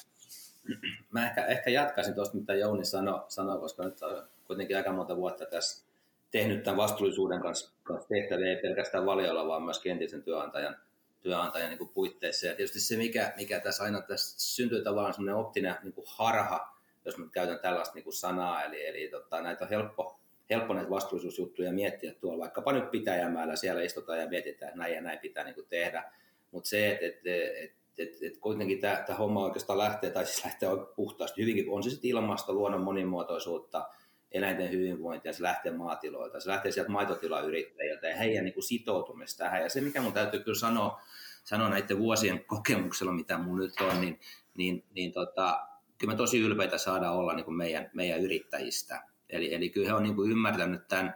Mä 1.10 1.26
ehkä, 1.26 1.46
ehkä 1.46 1.70
jatkaisin 1.70 2.14
tuosta, 2.14 2.36
mitä 2.36 2.54
Jouni 2.54 2.84
sanoi, 2.84 3.24
sano, 3.28 3.58
koska 3.58 3.84
nyt 3.84 3.98
kuitenkin 4.44 4.76
aika 4.76 4.92
monta 4.92 5.16
vuotta 5.16 5.46
tässä 5.46 5.84
tehnyt 6.30 6.62
tämän 6.62 6.76
vastuullisuuden 6.76 7.40
kanssa, 7.40 7.72
kanssa 7.82 8.08
tehtäviä, 8.08 8.48
ei 8.48 8.62
pelkästään 8.62 9.06
valiolla, 9.06 9.46
vaan 9.46 9.62
myös 9.62 9.80
entisen 9.84 10.22
työnantajan, 10.22 10.76
työnantajan 11.20 11.70
niin 11.70 11.88
puitteissa. 11.88 12.46
Ja 12.46 12.54
tietysti 12.54 12.80
se, 12.80 12.96
mikä, 12.96 13.32
mikä 13.36 13.60
tässä 13.60 13.82
aina 13.84 14.00
tässä 14.00 14.54
syntyy 14.54 14.84
tavallaan 14.84 15.14
semmoinen 15.14 15.34
optinen 15.34 15.74
niin 15.82 15.92
kuin 15.92 16.06
harha, 16.08 16.76
jos 17.04 17.18
mä 17.18 17.26
käytän 17.32 17.58
tällaista 17.58 17.94
niin 17.94 18.04
kuin 18.04 18.14
sanaa, 18.14 18.64
eli, 18.64 18.86
eli 18.86 19.08
tota, 19.08 19.40
näitä 19.40 19.64
on 19.64 19.70
helppo, 19.70 20.20
helppo 20.50 20.74
näitä 20.74 20.90
vastuullisuusjuttuja 20.90 21.72
miettiä 21.72 22.14
tuolla, 22.14 22.42
vaikkapa 22.42 22.72
nyt 22.72 22.90
pitäjämällä 22.90 23.56
siellä 23.56 23.82
istutaan 23.82 24.20
ja 24.20 24.28
mietitään, 24.28 24.68
että 24.68 24.78
näin 24.78 24.94
ja 24.94 25.00
näin 25.00 25.18
pitää 25.18 25.44
niin 25.44 25.54
kuin 25.54 25.66
tehdä, 25.68 26.12
mutta 26.50 26.68
se, 26.68 26.98
että 27.00 27.30
et, 27.30 27.54
et, 27.64 27.72
et, 27.98 28.22
et 28.22 28.38
kuitenkin 28.38 28.80
tämä, 28.80 29.04
homma 29.18 29.44
oikeastaan 29.44 29.78
lähtee, 29.78 30.10
tai 30.10 30.26
siis 30.26 30.44
lähtee 30.44 30.68
puhtaasti 30.96 31.42
hyvinkin, 31.42 31.70
on 31.70 31.82
se 31.82 31.90
sitten 31.90 32.10
ilmasto, 32.10 32.52
luonnon 32.52 32.80
monimuotoisuutta, 32.80 33.88
eläinten 34.32 34.70
hyvinvointia, 34.70 35.32
se 35.32 35.42
lähtee 35.42 35.72
maatiloilta, 35.72 36.40
se 36.40 36.50
lähtee 36.50 36.72
sieltä 36.72 36.90
maitotilayrittäjiltä 36.90 38.08
ja 38.08 38.16
heidän 38.16 38.44
niin 38.44 38.62
sitoutumista 38.62 39.44
tähän. 39.44 39.62
Ja 39.62 39.68
se, 39.68 39.80
mikä 39.80 40.00
mun 40.00 40.12
täytyy 40.12 40.40
kyllä 40.40 40.58
sanoa, 40.58 41.00
sanoa 41.44 41.68
näiden 41.68 41.98
vuosien 41.98 42.44
kokemuksella, 42.44 43.12
mitä 43.12 43.38
mun 43.38 43.58
nyt 43.58 43.80
on, 43.80 44.00
niin, 44.00 44.20
niin, 44.56 44.84
niin 44.94 45.12
tota, 45.12 45.66
kyllä 45.98 46.12
me 46.12 46.16
tosi 46.16 46.40
ylpeitä 46.40 46.78
saada 46.78 47.10
olla 47.10 47.34
niin 47.34 47.44
kuin 47.44 47.56
meidän, 47.56 47.90
meidän 47.94 48.20
yrittäjistä. 48.20 49.02
Eli, 49.28 49.54
eli 49.54 49.70
kyllä 49.70 49.88
he 49.88 49.94
on 49.94 50.02
niin 50.02 50.14
kuin 50.14 50.30
ymmärtänyt 50.30 50.88
tämän, 50.88 51.14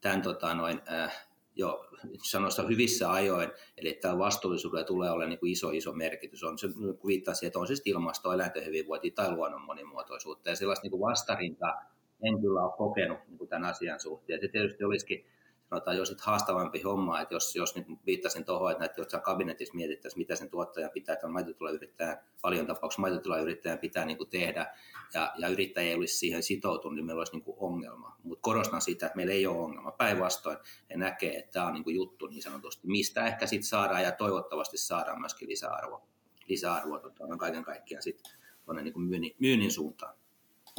tämän 0.00 0.22
tota 0.22 0.54
noin, 0.54 0.80
äh, 0.92 1.26
jo 1.56 1.88
sanoista 2.22 2.62
hyvissä 2.62 3.12
ajoin, 3.12 3.50
eli 3.76 3.92
tämä 3.92 4.18
vastuullisuudella 4.18 4.84
tulee 4.84 5.10
olla 5.10 5.26
niin 5.26 5.38
kuin 5.38 5.52
iso, 5.52 5.70
iso 5.70 5.92
merkitys. 5.92 6.44
On 6.44 6.58
se, 6.58 6.68
kun 6.72 6.98
viittasi, 7.06 7.46
että 7.46 7.58
on 7.58 7.66
siis 7.66 7.82
ilmasto, 7.84 8.32
eläinten 8.32 8.66
hyvinvointi 8.66 9.10
tai 9.10 9.32
luonnon 9.32 9.62
monimuotoisuutta, 9.62 10.50
ja 10.50 10.56
sellaista 10.56 10.82
niin 10.82 10.90
kuin 10.90 11.00
vastarintaa 11.00 11.82
en 12.22 12.40
kyllä 12.40 12.62
ole 12.62 12.72
kokenut 12.78 13.18
niin 13.28 13.48
tämän 13.48 13.70
asian 13.70 14.00
suhteen. 14.00 14.40
Se 14.40 14.48
tietysti 14.48 14.84
olisikin 14.84 15.26
sanotaan 15.72 15.96
jo 15.96 16.04
sitten 16.04 16.26
haastavampi 16.26 16.82
homma, 16.82 17.20
että 17.20 17.34
jos, 17.34 17.56
jos 17.56 17.76
nyt 17.76 17.86
viittasin 18.06 18.44
tuohon, 18.44 18.82
että 18.82 19.00
jossain 19.00 19.22
kabinetissa 19.22 19.74
mietittäisiin, 19.74 20.18
mitä 20.18 20.36
sen 20.36 20.50
tuottaja 20.50 20.88
pitää, 20.88 21.12
että 21.12 21.28
maitotilayrittäjän, 21.28 22.18
paljon 22.42 22.66
tapauksessa 22.66 23.00
maitotilayrittäjän 23.00 23.78
pitää 23.78 24.04
niin 24.04 24.18
kuin 24.18 24.30
tehdä, 24.30 24.74
ja, 25.14 25.32
ja 25.38 25.48
yrittäjä 25.48 25.88
ei 25.88 25.94
olisi 25.94 26.16
siihen 26.16 26.42
sitoutunut, 26.42 26.96
niin 26.96 27.06
meillä 27.06 27.20
olisi 27.20 27.32
niin 27.32 27.44
kuin 27.44 27.56
ongelma. 27.60 28.16
Mutta 28.22 28.42
korostan 28.42 28.80
sitä, 28.80 29.06
että 29.06 29.16
meillä 29.16 29.32
ei 29.32 29.46
ole 29.46 29.58
ongelma. 29.58 29.92
Päinvastoin 29.92 30.58
he 30.90 30.96
näkee, 30.96 31.38
että 31.38 31.52
tämä 31.52 31.66
on 31.66 31.72
niin 31.72 31.84
kuin 31.84 31.96
juttu 31.96 32.26
niin 32.26 32.42
sanotusti, 32.42 32.86
mistä 32.86 33.26
ehkä 33.26 33.46
sitten 33.46 33.68
saadaan, 33.68 34.02
ja 34.02 34.12
toivottavasti 34.12 34.78
saadaan 34.78 35.20
myöskin 35.20 35.48
lisäarvoa, 35.48 36.06
lisäarvoa 36.48 36.98
tota, 36.98 37.36
kaiken 37.38 37.64
kaikkiaan 37.64 38.02
sitten 38.02 38.32
tuonne 38.64 38.82
niin 38.82 39.00
myynnin, 39.00 39.34
myynnin 39.38 39.72
suuntaan. 39.72 40.14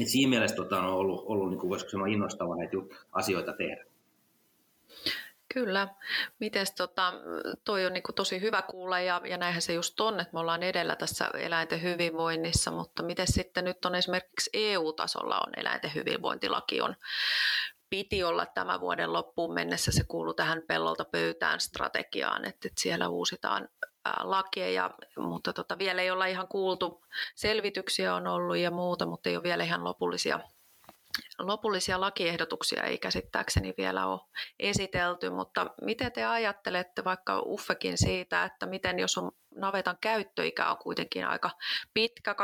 Et 0.01 0.07
siinä 0.07 0.29
mielessä 0.29 0.55
tota, 0.55 0.79
on 0.79 0.93
ollut, 0.93 1.23
ollut 1.25 1.49
niin 1.49 1.59
kuin 1.59 1.69
voisiko 1.69 1.89
sanoa, 1.89 2.07
innostavaa 2.07 2.57
näitä 2.57 2.77
asioita 3.11 3.53
tehdä. 3.53 3.85
Kyllä. 5.53 5.87
Miten 6.39 6.65
tota, 6.77 7.13
toi 7.63 7.85
on 7.85 7.93
niin 7.93 8.03
kuin 8.03 8.15
tosi 8.15 8.41
hyvä 8.41 8.61
kuulla 8.61 8.99
ja, 8.99 9.21
ja 9.29 9.37
näinhän 9.37 9.61
se 9.61 9.73
just 9.73 9.99
on, 9.99 10.19
että 10.19 10.33
me 10.33 10.39
ollaan 10.39 10.63
edellä 10.63 10.95
tässä 10.95 11.29
eläinten 11.33 11.81
hyvinvoinnissa, 11.81 12.71
mutta 12.71 13.03
miten 13.03 13.27
sitten 13.27 13.65
nyt 13.65 13.85
on 13.85 13.95
esimerkiksi 13.95 14.49
EU-tasolla 14.53 15.39
on 15.47 15.53
eläinten 15.57 15.91
hyvinvointilaki 15.95 16.81
on 16.81 16.95
piti 17.89 18.23
olla 18.23 18.45
tämän 18.45 18.81
vuoden 18.81 19.13
loppuun 19.13 19.53
mennessä, 19.53 19.91
se 19.91 20.03
kuuluu 20.07 20.33
tähän 20.33 20.61
pellolta 20.67 21.05
pöytään 21.05 21.59
strategiaan, 21.59 22.45
että, 22.45 22.67
että 22.67 22.81
siellä 22.81 23.07
uusitaan 23.09 23.69
lakeja, 24.19 24.91
mutta 25.17 25.53
tota, 25.53 25.77
vielä 25.77 26.01
ei 26.01 26.11
olla 26.11 26.25
ihan 26.25 26.47
kuultu. 26.47 27.05
Selvityksiä 27.35 28.15
on 28.15 28.27
ollut 28.27 28.57
ja 28.57 28.71
muuta, 28.71 29.05
mutta 29.05 29.29
ei 29.29 29.35
ole 29.35 29.43
vielä 29.43 29.63
ihan 29.63 29.83
lopullisia 29.83 30.39
lopullisia 31.39 32.01
lakiehdotuksia 32.01 32.83
ei 32.83 32.97
käsittääkseni 32.97 33.73
vielä 33.77 34.07
ole 34.07 34.19
esitelty, 34.59 35.29
mutta 35.29 35.67
miten 35.81 36.11
te 36.11 36.25
ajattelette 36.25 37.03
vaikka 37.03 37.39
Uffekin 37.39 37.97
siitä, 37.97 38.43
että 38.43 38.65
miten 38.65 38.99
jos 38.99 39.17
on 39.17 39.31
navetan 39.55 39.97
käyttöikä 40.01 40.69
on 40.69 40.77
kuitenkin 40.77 41.27
aika 41.27 41.49
pitkä, 41.93 42.33
20-30 42.33 42.35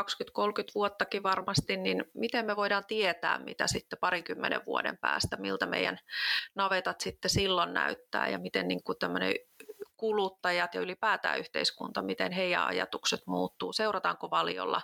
vuottakin 0.76 1.24
varmasti, 1.24 1.78
niin 1.78 2.06
miten 2.14 2.46
me 2.46 2.56
voidaan 2.56 2.86
tietää, 2.86 3.40
mitä 3.40 3.68
sitten 3.68 4.00
parinkymmenen 4.00 4.62
vuoden 4.66 4.98
päästä, 4.98 5.38
miltä 5.38 5.66
meidän 5.66 6.00
navetat 6.56 7.02
sitten 7.02 7.32
silloin 7.32 7.74
näyttää 7.74 8.30
ja 8.30 8.40
miten 8.40 8.68
niin 8.68 8.84
kuin 8.84 8.98
tämmöinen 9.00 9.34
kuluttajat 9.98 10.74
ja 10.76 10.82
ylipäätään 10.82 11.40
yhteiskunta, 11.40 12.02
miten 12.02 12.32
heidän 12.32 12.68
ajatukset 12.68 13.22
muuttuu. 13.28 13.74
Seurataanko 13.74 14.32
valiolla 14.32 14.82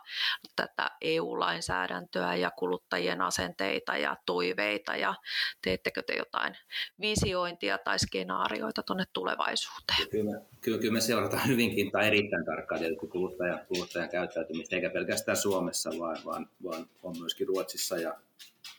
tätä 0.56 0.92
EU-lainsäädäntöä 1.02 2.36
ja 2.36 2.52
kuluttajien 2.52 3.22
asenteita 3.22 3.98
ja 3.98 4.18
toiveita 4.26 4.96
ja 4.96 5.16
teettekö 5.62 6.02
te 6.02 6.14
jotain 6.14 6.58
visiointia 7.02 7.78
tai 7.78 8.00
skenaarioita 8.00 8.84
tuonne 8.84 9.04
tulevaisuuteen? 9.14 10.10
Kyllä, 10.12 10.42
kyllä, 10.62 10.78
kyllä 10.78 10.94
me 10.94 11.02
seurataan 11.02 11.48
hyvinkin 11.48 11.92
tai 11.92 12.08
erittäin 12.08 12.46
tarkkaan 12.46 12.82
tietysti 12.82 13.08
kuluttajan, 13.08 13.60
kuluttajan 13.68 14.10
käyttäytymistä, 14.10 14.76
eikä 14.76 14.90
pelkästään 14.90 15.38
Suomessa, 15.38 15.90
vaan, 16.00 16.18
vaan, 16.26 16.50
vaan 16.64 16.90
on 17.04 17.16
myöskin 17.20 17.48
Ruotsissa 17.48 17.98
ja, 17.98 18.16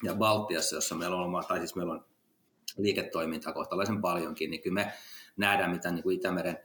ja 0.03 0.15
Baltiassa, 0.15 0.77
jossa 0.77 0.95
meillä 0.95 1.17
on, 1.17 1.45
tai 1.49 1.59
siis 1.59 1.77
meillä 1.77 1.93
on 1.93 2.05
liiketoimintaa 2.77 3.53
kohtalaisen 3.53 4.01
paljonkin, 4.01 4.51
niin 4.51 4.63
kyllä 4.63 4.75
me 4.75 4.93
nähdä, 5.37 5.69
mitä 5.69 5.91
niin 5.91 6.03
kuin 6.03 6.17
Itämeren 6.17 6.59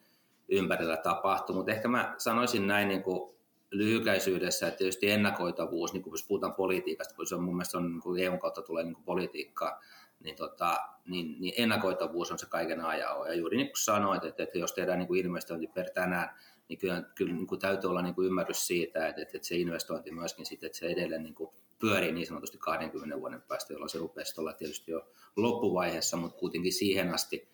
ympärillä 0.49 0.97
tapahtuu. 0.97 1.55
Mutta 1.55 1.71
ehkä 1.71 1.88
mä 1.88 2.15
sanoisin 2.17 2.67
näin 2.67 2.88
niin 2.88 3.03
kuin 3.03 3.36
lyhykäisyydessä, 3.71 4.67
että 4.67 4.77
tietysti 4.77 5.12
ennakoitavuus, 5.12 5.93
niin 5.93 6.03
kuin 6.03 6.13
jos 6.13 6.27
puhutaan 6.27 6.55
politiikasta, 6.55 7.15
kun 7.15 7.27
se 7.27 7.36
on 7.36 7.43
mun 7.43 7.55
mielestä 7.55 7.77
on, 7.77 7.91
niin 7.91 8.01
kuin 8.01 8.23
EUn 8.23 8.39
kautta 8.39 8.62
tulee 8.62 8.84
niin 8.84 8.93
kuin 8.93 9.05
politiikkaa, 9.05 9.79
niin, 10.23 10.36
tota, 10.36 10.77
niin, 11.05 11.41
niin 11.41 11.53
ennakoitavuus 11.57 12.31
on 12.31 12.39
se 12.39 12.45
kaiken 12.45 12.86
ajan. 12.86 13.27
Ja 13.27 13.34
juuri 13.34 13.57
niin 13.57 13.67
kuin 13.67 13.77
sanoit, 13.77 14.23
että, 14.23 14.43
että 14.43 14.57
jos 14.57 14.73
tehdään 14.73 14.99
niin 14.99 15.07
kuin 15.07 15.25
investointi 15.25 15.67
per 15.67 15.89
tänään, 15.89 16.29
niin 16.67 16.79
kyllä, 16.79 17.03
kyllä 17.15 17.34
niin 17.34 17.47
kuin 17.47 17.62
täytyy 17.62 17.89
olla 17.89 18.01
niin 18.01 18.15
kuin 18.15 18.27
ymmärrys 18.27 18.67
siitä, 18.67 19.07
että, 19.07 19.21
että 19.21 19.38
se 19.41 19.55
investointi 19.55 20.12
myöskin 20.12 20.45
sitten, 20.45 20.67
että 20.67 20.79
se 20.79 20.86
edelleen 20.86 21.23
niin 21.23 21.36
kuin 21.36 21.49
pyörii 21.79 22.12
niin 22.12 22.27
sanotusti 22.27 22.57
20 22.57 23.19
vuoden 23.19 23.41
päästä, 23.41 23.73
jolloin 23.73 23.89
se 23.89 23.97
rupeaa 23.97 24.25
olla 24.38 24.53
tietysti 24.53 24.91
jo 24.91 25.07
loppuvaiheessa, 25.36 26.17
mutta 26.17 26.39
kuitenkin 26.39 26.73
siihen 26.73 27.13
asti 27.13 27.49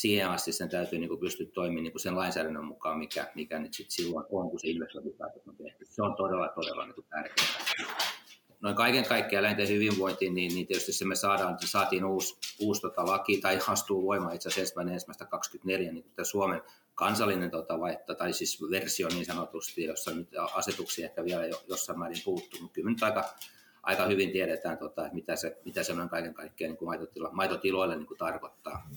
siihen 0.00 0.28
asti 0.28 0.52
sen 0.52 0.68
täytyy 0.68 0.98
niin 0.98 1.08
kuin 1.08 1.20
pystyä 1.20 1.46
toimimaan 1.54 1.82
niin 1.82 1.92
kuin 1.92 2.00
sen 2.00 2.16
lainsäädännön 2.16 2.64
mukaan, 2.64 2.98
mikä, 2.98 3.32
mikä 3.34 3.58
nyt 3.58 3.74
sit 3.74 3.90
silloin 3.90 4.26
on, 4.30 4.50
kun 4.50 4.60
se 4.60 4.68
investointipäätös 4.68 5.48
on 5.48 5.56
tehty. 5.56 5.86
Se 5.88 6.02
on 6.02 6.16
todella, 6.16 6.48
todella 6.48 6.86
niin 6.86 6.94
kuin 6.94 7.06
tärkeää. 7.10 7.48
Noin 8.60 8.76
kaiken 8.76 9.04
kaikkiaan 9.04 9.44
eläinten 9.44 9.68
hyvinvointiin, 9.68 10.34
niin, 10.34 10.54
niin 10.54 10.66
tietysti 10.66 10.92
se 10.92 11.04
me 11.04 11.14
saadaan, 11.14 11.56
se 11.60 11.66
saatiin 11.66 12.04
uusi, 12.04 12.38
uusi 12.60 12.80
tota 12.80 13.06
laki, 13.06 13.40
tai 13.40 13.58
astuu 13.68 14.06
voimaan 14.06 14.34
itse 14.34 14.48
asiassa 14.48 14.80
ensimmäistä 14.80 15.24
24, 15.24 15.92
niin 15.92 16.04
kuin 16.04 16.26
suomen 16.26 16.62
kansallinen 16.94 17.50
tota, 17.50 17.80
vaihto, 17.80 18.14
tai 18.14 18.32
siis 18.32 18.62
versio 18.70 19.08
niin 19.08 19.26
sanotusti, 19.26 19.84
jossa 19.84 20.10
nyt 20.10 20.28
asetuksia 20.54 21.06
ehkä 21.06 21.24
vielä 21.24 21.46
jo, 21.46 21.62
jossain 21.68 21.98
määrin 21.98 22.22
puuttuu, 22.24 22.60
mutta 22.60 22.74
kyllä 22.74 22.90
nyt 22.90 23.02
aika, 23.02 23.24
aika 23.82 24.06
hyvin 24.06 24.30
tiedetään, 24.30 24.78
tota, 24.78 25.10
mitä 25.12 25.36
se, 25.36 25.58
mitä 25.64 25.82
se 25.82 25.94
noin 25.94 26.08
kaiken 26.08 26.34
kaikkiaan 26.34 26.70
niin 26.70 26.78
kuin 26.78 26.88
maitotilo, 26.88 27.30
maitotiloille 27.32 27.96
niin 27.96 28.06
kuin 28.06 28.18
tarkoittaa. 28.18 28.88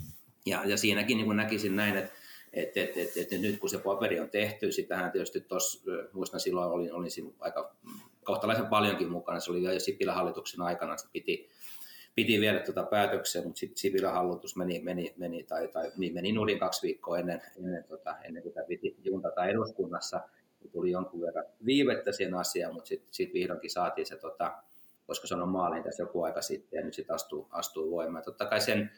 Ja, 0.46 0.62
ja 0.66 0.78
siinäkin 0.78 1.18
niin 1.18 1.36
näkisin 1.36 1.76
näin, 1.76 1.98
että 1.98 2.14
et, 2.54 2.78
et, 2.78 2.98
et, 2.98 3.34
et, 3.34 3.42
nyt 3.42 3.60
kun 3.60 3.70
se 3.70 3.78
paperi 3.78 4.20
on 4.20 4.30
tehty, 4.30 4.72
sitähän 4.72 5.12
tietysti 5.12 5.42
tuossa, 5.42 5.92
muistan 6.14 6.40
silloin 6.40 6.72
olin, 6.72 6.94
olin 6.94 7.12
siinä 7.12 7.30
aika 7.40 7.76
kohtalaisen 8.24 8.68
paljonkin 8.68 9.12
mukana, 9.12 9.40
se 9.40 9.52
oli 9.52 9.64
jo 9.64 9.80
Sipilän 9.80 10.16
hallituksen 10.16 10.62
aikana, 10.62 10.98
se 10.98 11.08
piti, 11.14 11.50
piti 12.16 12.42
viedä 12.42 12.60
tuota 12.60 12.84
päätökseen, 12.84 13.46
mutta 13.46 13.60
sitten 13.60 13.78
Sipilän 13.78 14.14
hallitus 14.14 14.56
meni, 14.56 14.80
meni, 14.80 15.14
meni, 15.18 15.44
tai, 15.44 15.68
tai 15.68 15.92
niin 15.98 16.14
meni 16.14 16.32
nurin 16.32 16.60
kaksi 16.60 16.88
viikkoa 16.88 17.20
ennen, 17.20 17.42
ennen, 17.58 17.84
tota, 17.84 18.16
ennen 18.24 18.44
kuin 18.44 18.54
tämä 18.54 18.66
piti 18.68 18.96
juntata 19.04 19.46
eduskunnassa, 19.46 20.22
tuli 20.72 20.92
jonkun 20.92 21.22
verran 21.22 21.46
viivettä 21.66 22.12
siihen 22.12 22.36
asiaan, 22.36 22.74
mutta 22.74 22.88
sitten 22.88 23.08
sit 23.12 23.34
vihdoinkin 23.34 23.70
saatiin 23.70 24.06
se, 24.06 24.18
tota, 24.18 24.64
koska 25.08 25.28
se 25.28 25.36
on 25.36 25.50
maaliin 25.50 25.84
tässä 25.84 26.04
joku 26.04 26.24
aika 26.24 26.42
sitten, 26.42 26.78
ja 26.78 26.86
nyt 26.86 26.94
sitten 26.94 27.16
astuu, 27.16 27.48
astuu 27.52 27.92
voimaan. 27.92 28.24
Totta 28.24 28.46
kai 28.46 28.62
sen 28.62 28.92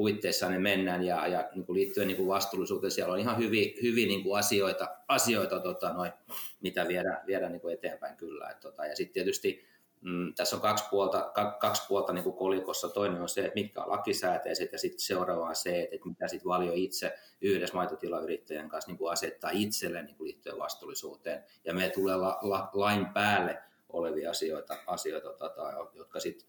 puitteissa 0.00 0.48
ne 0.48 0.58
mennään 0.58 1.02
ja, 1.02 1.26
ja 1.26 1.48
niin 1.54 1.66
kuin 1.66 1.74
liittyen 1.74 2.06
niin 2.06 2.16
kuin 2.16 2.28
vastuullisuuteen 2.28 2.90
siellä 2.90 3.12
on 3.12 3.20
ihan 3.20 3.38
hyvin, 3.38 3.74
hyvin 3.82 4.08
niin 4.08 4.22
kuin 4.22 4.38
asioita, 4.38 4.88
asioita 5.08 5.60
tota, 5.60 5.92
noin, 5.92 6.12
mitä 6.60 6.88
viedä, 6.88 7.20
viedä 7.26 7.48
niin 7.48 7.60
kuin 7.60 7.74
eteenpäin 7.74 8.16
kyllä. 8.16 8.50
Et, 8.50 8.60
tota, 8.60 8.86
ja 8.86 8.96
sitten 8.96 9.14
tietysti 9.14 9.66
mm, 10.00 10.34
tässä 10.34 10.56
on 10.56 10.62
kaksi 10.62 10.84
puolta, 10.90 11.32
kaksi 11.60 11.82
puolta 11.88 12.12
niin 12.12 12.24
kuin 12.24 12.36
kolikossa. 12.36 12.88
Toinen 12.88 13.22
on 13.22 13.28
se, 13.28 13.40
että 13.40 13.54
mitkä 13.54 13.82
on 13.82 13.90
lakisääteiset 13.90 14.72
ja 14.72 14.78
sitten 14.78 15.00
seuraava 15.00 15.48
on 15.48 15.56
se, 15.56 15.88
että 15.92 16.08
mitä 16.08 16.28
sitten 16.28 16.48
valio 16.48 16.72
itse 16.74 17.14
yhdessä 17.40 17.76
maitotilayrittäjän 17.76 18.68
kanssa 18.68 18.90
niin 18.90 18.98
kuin 18.98 19.12
asettaa 19.12 19.50
itselle 19.54 20.02
niin 20.02 20.16
kuin 20.16 20.26
liittyen 20.26 20.58
vastuullisuuteen. 20.58 21.44
Ja 21.64 21.74
me 21.74 21.88
tulee 21.88 22.16
la, 22.16 22.38
la, 22.42 22.70
lain 22.72 23.06
päälle 23.06 23.62
olevia 23.88 24.30
asioita, 24.30 24.76
asioita 24.86 25.32
tota, 25.32 25.72
jotka 25.94 26.20
sitten 26.20 26.48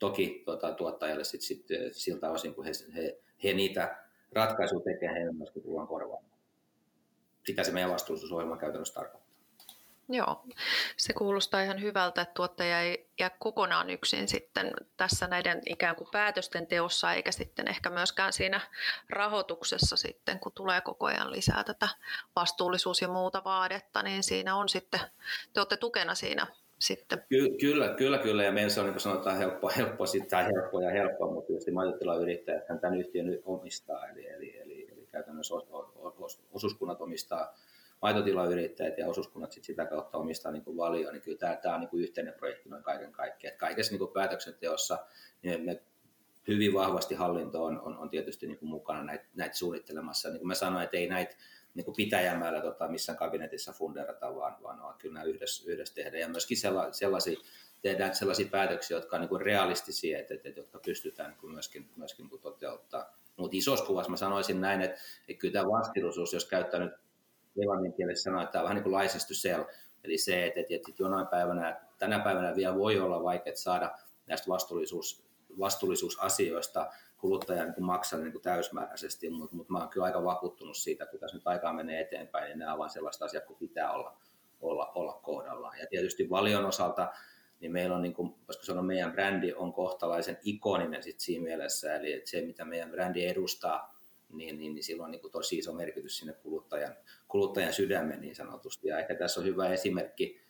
toki 0.00 0.42
tuota, 0.44 0.72
tuottajalle 0.72 1.24
sit, 1.24 1.40
sit, 1.40 1.66
siltä 1.92 2.30
osin, 2.30 2.54
kun 2.54 2.64
he, 2.64 2.72
he, 2.94 3.18
he 3.44 3.52
niitä 3.52 4.04
ratkaisuja 4.32 4.84
tekevät, 4.84 5.14
heidän 5.14 5.36
myöskin 5.36 5.62
tullaan 5.62 5.88
korvaamaan. 5.88 6.38
Sitä 7.46 7.64
se 7.64 7.72
meidän 7.72 7.90
vastuullisuusohjelma 7.90 8.56
käytännössä 8.56 8.94
tarkoittaa. 8.94 9.30
Joo, 10.12 10.44
se 10.96 11.12
kuulostaa 11.12 11.62
ihan 11.62 11.82
hyvältä, 11.82 12.22
että 12.22 12.34
tuottaja 12.34 12.80
ei 12.80 13.08
jää 13.18 13.30
kokonaan 13.38 13.90
yksin 13.90 14.28
sitten 14.28 14.72
tässä 14.96 15.26
näiden 15.26 15.62
ikään 15.66 15.96
kuin 15.96 16.08
päätösten 16.12 16.66
teossa, 16.66 17.12
eikä 17.12 17.32
sitten 17.32 17.68
ehkä 17.68 17.90
myöskään 17.90 18.32
siinä 18.32 18.60
rahoituksessa 19.08 19.96
sitten, 19.96 20.40
kun 20.40 20.52
tulee 20.52 20.80
koko 20.80 21.06
ajan 21.06 21.32
lisää 21.32 21.64
tätä 21.64 21.88
vastuullisuus- 22.36 23.02
ja 23.02 23.08
muuta 23.08 23.44
vaadetta, 23.44 24.02
niin 24.02 24.22
siinä 24.22 24.56
on 24.56 24.68
sitten, 24.68 25.00
te 25.52 25.60
olette 25.60 25.76
tukena 25.76 26.14
siinä 26.14 26.46
sitten. 26.80 27.22
Ky- 27.28 27.56
kyllä, 27.60 27.88
kyllä, 27.88 28.18
kyllä. 28.18 28.44
Ja 28.44 28.52
meillä 28.52 28.70
se 28.70 28.80
on 28.80 28.86
niin 28.86 28.94
kuin 28.94 29.00
sanotaan 29.00 29.36
helppo, 29.36 29.70
helppo 29.76 30.04
tai 30.30 30.44
helppo 30.44 30.80
ja 30.80 30.90
helppo, 30.90 31.30
mutta 31.30 31.46
tietysti 31.46 31.70
maitotilayrittäjät 31.70 32.66
tämän 32.80 32.98
yhtiön 32.98 33.38
omistaa, 33.44 34.08
eli, 34.08 34.28
eli, 34.28 34.58
eli, 34.58 34.88
eli 34.92 35.06
käytännössä 35.06 35.54
os, 35.54 35.66
os, 36.18 36.40
osuuskunnat 36.52 37.00
omistaa 37.00 37.54
maitotilayrittäjät 38.02 38.98
ja 38.98 39.06
osuuskunnat 39.06 39.52
sit 39.52 39.64
sitä 39.64 39.86
kautta 39.86 40.18
omistaa 40.18 40.52
niin 40.52 40.76
valio, 40.76 41.12
niin 41.12 41.22
kyllä 41.22 41.38
tämä, 41.38 41.56
tämä 41.56 41.74
on 41.74 41.80
niin 41.80 42.04
yhteinen 42.04 42.34
projekti 42.34 42.68
noin 42.68 42.82
kaiken 42.82 43.12
kaikkiaan. 43.12 43.58
Kaikessa 43.58 43.96
niin 43.96 44.08
päätöksenteossa 44.14 44.98
niin 45.42 45.64
me 45.64 45.82
hyvin 46.48 46.74
vahvasti 46.74 47.14
hallinto 47.14 47.64
on, 47.64 47.80
on, 47.80 47.98
on 47.98 48.10
tietysti 48.10 48.46
niin 48.46 48.58
mukana 48.62 49.04
näitä, 49.04 49.24
näitä 49.34 49.56
suunnittelemassa. 49.56 50.28
Niin 50.28 50.38
kuin 50.38 50.48
mä 50.48 50.54
sanoin, 50.54 50.84
että 50.84 50.96
ei 50.96 51.08
näitä 51.08 51.36
niin 51.74 51.84
kuin 51.84 51.96
pitäjämällä 51.96 52.60
tota, 52.60 52.88
missään 52.88 53.18
kabinetissa 53.18 53.72
funderata, 53.72 54.34
vaan, 54.34 54.56
vaan, 54.62 54.82
vaan 54.82 54.98
kyllä 54.98 55.14
nämä 55.14 55.24
yhdessä, 55.24 55.70
yhdessä 55.70 55.94
tehdä. 55.94 56.18
Ja 56.18 56.28
myöskin 56.28 56.56
sellaisia, 56.56 56.92
sellaisia 56.98 57.40
tehdään 57.82 58.14
sellaisia 58.14 58.48
päätöksiä, 58.50 58.96
jotka 58.96 59.16
on 59.16 59.22
niin 59.22 59.40
realistisia, 59.40 60.18
että, 60.18 60.34
että, 60.34 60.48
jotka 60.48 60.78
pystytään 60.84 61.30
niin 61.30 61.40
kuin 61.40 61.52
myöskin, 61.52 61.90
myöskin 61.96 62.22
niin 62.22 62.30
kuin 62.30 62.42
toteuttaa. 62.42 63.16
Mutta 63.36 63.56
isossa 63.56 63.84
kuvassa 63.84 64.10
mä 64.10 64.16
sanoisin 64.16 64.60
näin, 64.60 64.80
että, 64.80 65.00
että 65.28 65.40
kyllä 65.40 65.52
tämä 65.52 65.70
vastiluisuus, 65.70 66.32
jos 66.32 66.44
käyttää 66.44 66.80
nyt 66.80 66.92
englannin 67.62 67.92
kielessä 67.92 68.22
sanoa, 68.22 68.42
että 68.42 68.52
tämä 68.52 68.62
on 68.62 68.64
vähän 68.64 68.76
niin 68.76 68.84
kuin 68.84 69.08
to 69.28 69.34
sell, 69.34 69.64
eli 70.04 70.18
se, 70.18 70.46
että, 70.46 70.60
että, 70.60 70.74
että 70.74 70.92
jonain 70.98 71.26
päivänä, 71.26 71.80
tänä 71.98 72.18
päivänä 72.18 72.56
vielä 72.56 72.74
voi 72.74 73.00
olla 73.00 73.22
vaikea 73.22 73.56
saada 73.56 73.98
näistä 74.26 74.48
vastuullisuus, 74.48 75.24
vastuullisuusasioista 75.58 76.90
kuluttaja 77.20 77.64
niin 77.64 77.84
maksaa 77.84 78.20
niin 78.20 78.32
kuin 78.32 78.42
täysmääräisesti, 78.42 79.30
mutta, 79.30 79.56
mutta 79.56 79.72
mä 79.72 79.78
oon 79.78 79.88
kyllä 79.88 80.06
aika 80.06 80.24
vakuuttunut 80.24 80.76
siitä, 80.76 81.04
että 81.04 81.18
tässä 81.18 81.36
nyt 81.36 81.46
aikaa 81.46 81.72
menee 81.72 82.00
eteenpäin, 82.00 82.48
niin 82.48 82.58
nämä 82.58 82.74
ovat 82.74 82.92
sellaista 82.92 83.24
asiaa, 83.24 83.46
kuin 83.46 83.58
pitää 83.58 83.92
olla, 83.92 84.16
olla, 84.60 84.92
olla 84.94 85.12
kohdallaan. 85.22 85.78
Ja 85.78 85.86
tietysti 85.90 86.30
valion 86.30 86.66
osalta 86.66 87.12
niin 87.60 87.72
meillä 87.72 87.96
on, 87.96 88.02
niin 88.02 88.14
kuin, 88.14 88.34
voisiko 88.48 88.64
sanoa, 88.64 88.82
meidän 88.82 89.12
brändi 89.12 89.52
on 89.52 89.72
kohtalaisen 89.72 90.38
ikoninen 90.42 91.02
sit 91.02 91.20
siinä 91.20 91.44
mielessä, 91.44 91.94
eli 91.94 92.12
että 92.12 92.30
se, 92.30 92.40
mitä 92.40 92.64
meidän 92.64 92.90
brändi 92.90 93.26
edustaa, 93.26 94.00
niin, 94.32 94.58
niin, 94.58 94.74
niin 94.74 94.84
sillä 94.84 95.04
on 95.04 95.10
niin 95.10 95.30
tosi 95.32 95.58
iso 95.58 95.72
merkitys 95.72 96.18
sinne 96.18 96.32
kuluttajan, 96.32 96.96
kuluttajan 97.28 97.72
sydämen 97.72 98.20
niin 98.20 98.34
sanotusti. 98.34 98.88
Ja 98.88 98.98
ehkä 98.98 99.14
tässä 99.14 99.40
on 99.40 99.46
hyvä 99.46 99.68
esimerkki, 99.68 100.40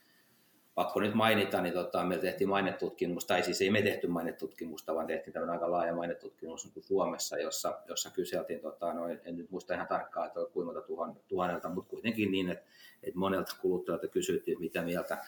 pakko 0.75 1.01
nyt 1.01 1.15
mainita, 1.15 1.61
niin 1.61 1.75
tota, 1.75 2.05
me 2.05 2.19
tehtiin 2.19 2.49
mainetutkimus, 2.49 3.27
tai 3.27 3.43
siis 3.43 3.63
ei 3.63 3.71
me 3.71 3.83
tehty 3.83 4.07
mainetutkimusta, 4.07 4.95
vaan 4.95 5.07
tehtiin 5.07 5.33
tämmöinen 5.33 5.53
aika 5.53 5.71
laaja 5.71 5.95
mainetutkimus 5.95 6.65
niin 6.65 6.85
Suomessa, 6.85 7.39
jossa, 7.39 7.79
jossa 7.89 8.11
kyseltiin, 8.11 8.61
tota, 8.61 8.93
no, 8.93 9.09
en 9.09 9.37
nyt 9.37 9.51
muista 9.51 9.75
ihan 9.75 9.87
tarkkaan, 9.87 10.27
että 10.27 10.41
kuinka 10.53 10.73
monta 10.73 10.87
tuhan, 10.87 11.17
tuhannelta, 11.29 11.69
mutta 11.69 11.91
kuitenkin 11.91 12.31
niin, 12.31 12.51
että, 12.51 12.65
että 13.03 13.19
monelta 13.19 13.57
kuluttajalta 13.61 14.09
kysyttiin, 14.09 14.61
mitä 14.61 14.83
mieltä 14.83 15.19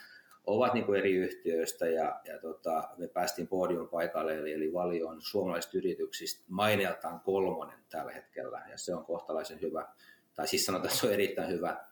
ovat 0.47 0.75
niin 0.75 0.85
kuin 0.85 0.99
eri 0.99 1.17
yhtiöistä 1.17 1.87
ja, 1.87 2.21
ja 2.25 2.39
tota, 2.41 2.89
me 2.97 3.09
päästiin 3.09 3.49
podium 3.49 3.89
paikalle, 3.89 4.35
eli, 4.35 4.53
eli 4.53 4.73
Valio 4.73 5.09
on 5.09 5.23
suomalaisista 5.23 5.79
yrityksistä 5.79 6.45
maineeltaan 6.49 7.21
kolmonen 7.21 7.79
tällä 7.91 8.13
hetkellä 8.13 8.63
ja 8.71 8.79
se 8.79 8.95
on 8.95 9.05
kohtalaisen 9.05 9.61
hyvä, 9.61 9.87
tai 10.35 10.49
siis 10.49 10.67
sanotaan, 10.67 10.89
että 10.89 11.01
se 11.01 11.07
on 11.07 11.13
erittäin 11.13 11.51
hyvä, 11.51 11.85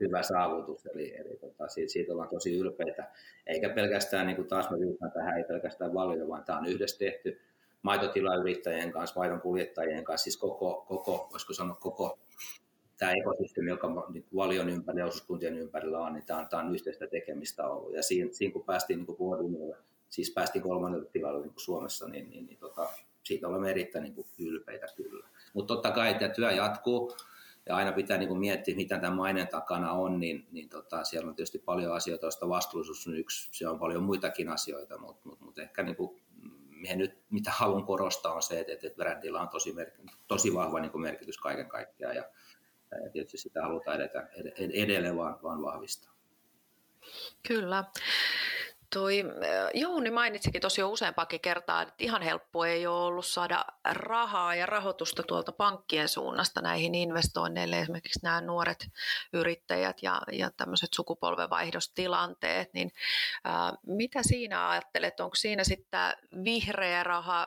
hyvä 0.00 0.22
saavutus, 0.22 0.86
eli, 0.86 1.16
eli 1.16 1.36
tota, 1.36 1.68
siitä, 1.68 1.92
siitä 1.92 2.12
ollaan 2.12 2.28
tosi 2.28 2.58
ylpeitä. 2.58 3.10
Eikä 3.46 3.68
pelkästään, 3.68 4.26
niin 4.26 4.36
kuin 4.36 4.48
taas 4.48 4.70
mä 4.70 4.78
viittaan 4.78 5.12
tähän, 5.12 5.38
ei 5.38 5.44
pelkästään 5.44 5.94
Valio, 5.94 6.28
vaan 6.28 6.44
tämä 6.44 6.58
on 6.58 6.66
yhdessä 6.66 6.98
tehty 6.98 7.40
maitotilayrittäjien 7.82 8.92
kanssa, 8.92 9.20
maidon 9.20 9.40
kuljettajien 9.40 10.04
kanssa, 10.04 10.24
siis 10.24 10.36
koko, 10.36 10.84
koko 10.88 11.28
voisiko 11.32 11.52
sanoa 11.52 11.76
koko 11.80 12.18
tämä 12.98 13.12
ekosysteemi, 13.12 13.70
joka 13.70 14.06
niin 14.12 14.26
valion 14.36 14.68
ympärillä 14.68 15.02
ja 15.02 15.06
osuuskuntien 15.06 15.58
ympärillä 15.58 15.98
on, 15.98 16.12
niin 16.12 16.26
tämä 16.26 16.40
on, 16.40 16.48
tämä 16.48 16.62
on 16.62 16.74
yhteistä 16.74 17.06
tekemistä 17.06 17.68
ollut. 17.68 17.94
Ja 17.94 18.02
siinä, 18.02 18.30
siinä 18.32 18.52
kun 18.52 18.64
päästiin 18.64 18.98
niin 18.98 19.18
vuodimille, 19.18 19.76
siis 20.08 20.30
päästiin 20.30 20.62
kolmannelle 20.62 21.08
tilalle 21.12 21.40
niin 21.40 21.52
Suomessa, 21.56 22.08
niin, 22.08 22.30
niin, 22.30 22.46
niin 22.46 22.58
tota, 22.58 22.90
siitä 23.22 23.48
olemme 23.48 23.70
erittäin 23.70 24.02
niin 24.02 24.14
kuin 24.14 24.26
ylpeitä 24.38 24.86
kyllä. 24.96 25.28
Mutta 25.54 25.74
totta 25.74 25.90
kai 25.90 26.14
tämä 26.14 26.34
työ 26.34 26.50
jatkuu, 26.50 27.16
ja 27.68 27.76
aina 27.76 27.92
pitää 27.92 28.18
niin 28.18 28.28
kuin 28.28 28.40
miettiä, 28.40 28.76
mitä 28.76 28.98
tämän 28.98 29.16
maineen 29.16 29.48
takana 29.48 29.92
on, 29.92 30.20
niin, 30.20 30.46
niin 30.50 30.68
tota, 30.68 31.04
siellä 31.04 31.28
on 31.28 31.34
tietysti 31.34 31.58
paljon 31.58 31.94
asioita, 31.94 32.26
joista 32.26 32.48
vastuullisuus 32.48 33.06
on 33.06 33.16
yksi, 33.16 33.48
se 33.52 33.68
on 33.68 33.78
paljon 33.78 34.02
muitakin 34.02 34.48
asioita, 34.48 34.98
mutta, 34.98 35.28
mutta, 35.28 35.44
mutta 35.44 35.62
ehkä 35.62 35.82
niin 35.82 35.96
kuin, 35.96 36.22
nyt, 36.94 37.18
mitä 37.30 37.50
haluan 37.50 37.84
korostaa 37.84 38.32
on 38.32 38.42
se, 38.42 38.60
että, 38.60 38.72
että 38.72 38.96
brändillä 38.96 39.40
on 39.40 39.48
tosi, 39.48 39.72
merk, 39.72 39.94
tosi 40.26 40.54
vahva 40.54 40.80
niin 40.80 40.92
kuin 40.92 41.02
merkitys 41.02 41.38
kaiken 41.38 41.68
kaikkiaan, 41.68 42.16
ja, 42.16 42.24
ja 43.04 43.10
tietysti 43.10 43.38
sitä 43.38 43.62
halutaan 43.62 43.96
edetä, 43.96 44.28
edelleen 44.58 45.16
vaan, 45.16 45.38
vaan 45.42 45.62
vahvistaa. 45.62 46.12
Kyllä. 47.48 47.84
Toi 48.92 49.24
Jouni 49.74 50.10
mainitsikin 50.10 50.60
tosiaan 50.60 50.90
useampakin 50.90 51.40
kertaa, 51.40 51.82
että 51.82 51.94
ihan 51.98 52.22
helppo 52.22 52.64
ei 52.64 52.86
ole 52.86 53.04
ollut 53.04 53.26
saada 53.26 53.64
rahaa 53.84 54.54
ja 54.54 54.66
rahoitusta 54.66 55.22
tuolta 55.22 55.52
pankkien 55.52 56.08
suunnasta 56.08 56.60
näihin 56.60 56.94
investoinneille, 56.94 57.80
esimerkiksi 57.80 58.20
nämä 58.22 58.40
nuoret 58.40 58.88
yrittäjät 59.32 60.02
ja, 60.02 60.22
ja 60.32 60.50
tämmöiset 60.50 60.88
sukupolvenvaihdostilanteet, 60.94 62.74
niin 62.74 62.92
ää, 63.44 63.72
mitä 63.86 64.22
siinä 64.22 64.68
ajattelet, 64.68 65.20
onko 65.20 65.34
siinä 65.34 65.64
sitten 65.64 66.16
vihreä 66.44 67.04
raha, 67.04 67.46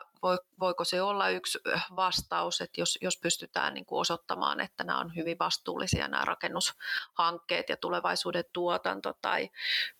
voiko 0.59 0.83
se 0.83 1.01
olla 1.01 1.29
yksi 1.29 1.59
vastaus, 1.95 2.61
että 2.61 2.81
jos, 2.81 2.97
jos 3.01 3.17
pystytään 3.17 3.73
niin 3.73 3.85
kuin 3.85 3.99
osoittamaan, 3.99 4.59
että 4.59 4.83
nämä 4.83 4.99
on 4.99 5.15
hyvin 5.15 5.39
vastuullisia 5.39 6.07
nämä 6.07 6.25
rakennushankkeet 6.25 7.69
ja 7.69 7.77
tulevaisuuden 7.77 8.45
tuotanto, 8.53 9.13
tai 9.21 9.49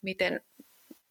miten, 0.02 0.42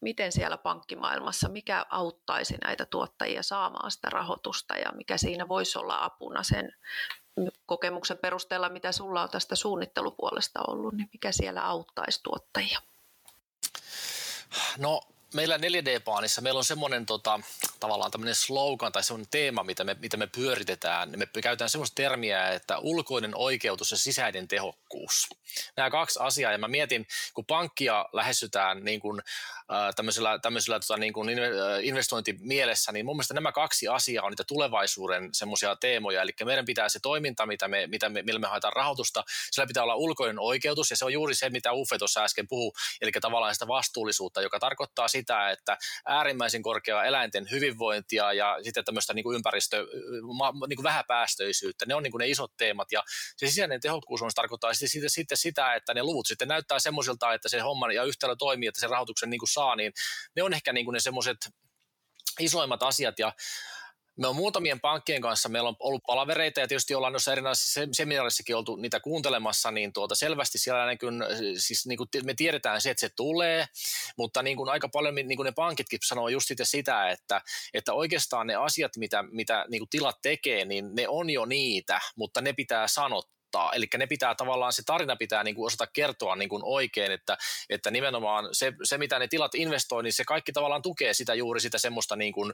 miten 0.01 0.31
siellä 0.31 0.57
pankkimaailmassa, 0.57 1.49
mikä 1.49 1.85
auttaisi 1.89 2.57
näitä 2.57 2.85
tuottajia 2.85 3.43
saamaan 3.43 3.91
sitä 3.91 4.09
rahoitusta 4.09 4.77
ja 4.77 4.91
mikä 4.95 5.17
siinä 5.17 5.47
voisi 5.47 5.79
olla 5.79 6.03
apuna 6.03 6.43
sen 6.43 6.75
kokemuksen 7.65 8.17
perusteella, 8.17 8.69
mitä 8.69 8.91
sulla 8.91 9.23
on 9.23 9.29
tästä 9.29 9.55
suunnittelupuolesta 9.55 10.59
ollut, 10.67 10.93
niin 10.93 11.09
mikä 11.13 11.31
siellä 11.31 11.65
auttaisi 11.65 12.19
tuottajia? 12.23 12.79
No 14.77 15.01
meillä 15.33 15.57
4D-paanissa 15.57 16.41
meillä 16.41 16.57
on 16.57 16.63
semmoinen 16.63 17.05
tota, 17.05 17.39
tavallaan 17.79 18.11
tämmöinen 18.11 18.35
slogan 18.35 18.91
tai 18.91 19.03
semmoinen 19.03 19.29
teema, 19.31 19.63
mitä 19.63 19.83
me, 19.83 19.95
mitä 19.99 20.17
me 20.17 20.27
pyöritetään. 20.27 21.09
Me 21.15 21.41
käytetään 21.41 21.69
semmoista 21.69 21.95
termiä, 21.95 22.49
että 22.49 22.77
ulkoinen 22.77 23.31
oikeutus 23.35 23.91
ja 23.91 23.97
sisäinen 23.97 24.47
tehokkuus. 24.47 25.29
Nämä 25.77 25.89
kaksi 25.89 26.19
asiaa, 26.21 26.51
ja 26.51 26.57
mä 26.57 26.67
mietin, 26.67 27.07
kun 27.33 27.45
pankkia 27.45 28.05
lähestytään 28.13 28.83
niin 28.83 28.99
kuin, 28.99 29.21
äh, 29.73 29.95
tämmöisellä, 29.95 30.39
tämmöisellä 30.39 30.79
tota, 30.79 30.97
niin 30.97 31.13
kuin 31.13 31.29
investointimielessä, 31.81 32.91
niin 32.91 33.05
mun 33.05 33.15
mielestä 33.15 33.33
nämä 33.33 33.51
kaksi 33.51 33.87
asiaa 33.87 34.25
on 34.25 34.31
niitä 34.31 34.43
tulevaisuuden 34.43 35.29
semmoisia 35.33 35.75
teemoja, 35.75 36.21
eli 36.21 36.31
meidän 36.45 36.65
pitää 36.65 36.89
se 36.89 36.99
toiminta, 36.99 37.45
mitä 37.45 37.67
me, 37.67 37.87
mitä 37.87 38.09
me, 38.09 38.21
millä 38.21 38.39
me 38.39 38.47
haetaan 38.47 38.73
rahoitusta, 38.73 39.23
sillä 39.51 39.67
pitää 39.67 39.83
olla 39.83 39.95
ulkoinen 39.95 40.39
oikeutus, 40.39 40.89
ja 40.89 40.97
se 40.97 41.05
on 41.05 41.13
juuri 41.13 41.35
se, 41.35 41.49
mitä 41.49 41.73
Uffe 41.73 41.97
tuossa 41.97 42.23
äsken 42.23 42.47
puhui, 42.47 42.71
eli 43.01 43.11
tavallaan 43.21 43.55
sitä 43.55 43.67
vastuullisuutta, 43.67 44.41
joka 44.41 44.59
tarkoittaa 44.59 45.07
sitä, 45.07 45.20
että 45.51 45.77
äärimmäisen 46.07 46.61
korkea 46.61 47.03
eläinten 47.03 47.47
hyvinvointia 47.51 48.33
ja 48.33 48.57
sitten 48.63 48.85
tämmöistä 48.85 49.13
niin 49.13 49.23
kuin 49.23 49.35
ympäristö, 49.35 49.87
niin 50.67 50.77
kuin 50.77 50.83
vähäpäästöisyyttä, 50.83 51.85
ne 51.85 51.95
on 51.95 52.03
niin 52.03 52.11
kuin 52.11 52.19
ne 52.19 52.27
isot 52.27 52.51
teemat, 52.57 52.91
ja 52.91 53.03
se 53.37 53.47
sisäinen 53.47 53.81
tehokkuus 53.81 54.21
on, 54.21 54.31
tarkoittaa 54.35 54.73
sitten, 54.73 55.09
sitten 55.09 55.37
sitä, 55.37 55.73
että 55.73 55.93
ne 55.93 56.03
luvut 56.03 56.27
sitten 56.27 56.47
näyttää 56.47 56.79
semmoisilta, 56.79 57.33
että 57.33 57.49
se 57.49 57.59
homma 57.59 57.93
ja 57.93 58.03
yhtälö 58.03 58.35
toimii, 58.35 58.67
että 58.67 58.79
se 58.79 58.87
rahoituksen 58.87 59.29
niin 59.29 59.39
kuin 59.39 59.49
saa, 59.49 59.75
niin 59.75 59.93
ne 60.35 60.43
on 60.43 60.53
ehkä 60.53 60.73
niin 60.73 60.85
kuin 60.85 60.93
ne 60.93 60.99
semmoiset 60.99 61.37
isoimmat 62.39 62.83
asiat 62.83 63.19
ja 63.19 63.33
me 64.17 64.27
on 64.27 64.35
muutamien 64.35 64.79
pankkien 64.79 65.21
kanssa, 65.21 65.49
meillä 65.49 65.69
on 65.69 65.75
ollut 65.79 66.01
palavereita 66.07 66.59
ja 66.59 66.67
tietysti 66.67 66.95
ollaan 66.95 67.13
noissa 67.13 67.31
erinäisissä 67.31 67.87
seminaarissakin 67.91 68.55
oltu 68.55 68.75
niitä 68.75 68.99
kuuntelemassa, 68.99 69.71
niin 69.71 69.93
tuota 69.93 70.15
selvästi 70.15 70.57
siellä 70.57 70.87
niin 70.87 70.97
kuin, 70.97 71.23
siis 71.57 71.87
niin 71.87 71.97
kuin 71.97 72.09
me 72.23 72.33
tiedetään 72.33 72.81
se, 72.81 72.89
että 72.89 73.01
se 73.01 73.09
tulee, 73.15 73.65
mutta 74.17 74.43
niin 74.43 74.57
kuin 74.57 74.69
aika 74.69 74.89
paljon 74.89 75.15
niin 75.15 75.35
kuin 75.35 75.45
ne 75.45 75.51
pankitkin 75.51 75.99
sanoo 76.05 76.27
just 76.27 76.51
sitä, 76.63 77.09
että, 77.09 77.41
että 77.73 77.93
oikeastaan 77.93 78.47
ne 78.47 78.55
asiat, 78.55 78.91
mitä, 78.97 79.23
mitä 79.31 79.65
niin 79.69 79.79
kuin 79.79 79.89
tilat 79.89 80.17
tekee, 80.21 80.65
niin 80.65 80.95
ne 80.95 81.07
on 81.07 81.29
jo 81.29 81.45
niitä, 81.45 82.01
mutta 82.15 82.41
ne 82.41 82.53
pitää 82.53 82.87
sanottaa 82.87 83.40
auttaa. 83.59 83.73
Eli 83.73 83.85
ne 83.97 84.07
pitää 84.07 84.35
tavallaan, 84.35 84.73
se 84.73 84.83
tarina 84.85 85.15
pitää 85.15 85.43
niin 85.43 85.55
kuin 85.55 85.67
osata 85.67 85.87
kertoa 85.87 86.35
niin 86.35 86.49
kuin 86.49 86.61
oikein, 86.65 87.11
että, 87.11 87.37
että 87.69 87.91
nimenomaan 87.91 88.49
se, 88.51 88.73
se, 88.83 88.97
mitä 88.97 89.19
ne 89.19 89.27
tilat 89.27 89.55
investoi, 89.55 90.03
niin 90.03 90.13
se 90.13 90.23
kaikki 90.23 90.51
tavallaan 90.51 90.81
tukee 90.81 91.13
sitä 91.13 91.33
juuri 91.33 91.59
sitä 91.59 91.77
semmoista, 91.77 92.15
niin 92.15 92.33
kuin, 92.33 92.51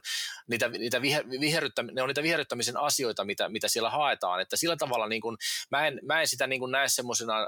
niitä, 0.48 0.68
niitä 0.68 1.02
viher, 1.02 1.24
viherryttä, 1.40 1.82
ne 1.82 2.02
on 2.02 2.08
niitä 2.08 2.22
viherryttämisen 2.22 2.76
asioita, 2.76 3.24
mitä, 3.24 3.48
mitä 3.48 3.68
siellä 3.68 3.90
haetaan. 3.90 4.40
Että 4.40 4.56
sillä 4.56 4.76
tavalla 4.76 5.08
niin 5.08 5.22
kuin, 5.22 5.36
mä, 5.70 5.86
en, 5.86 6.00
mä 6.02 6.20
en 6.20 6.28
sitä 6.28 6.46
niin 6.46 6.60
kuin 6.60 6.72
näe 6.72 6.88
semmoisena 6.88 7.46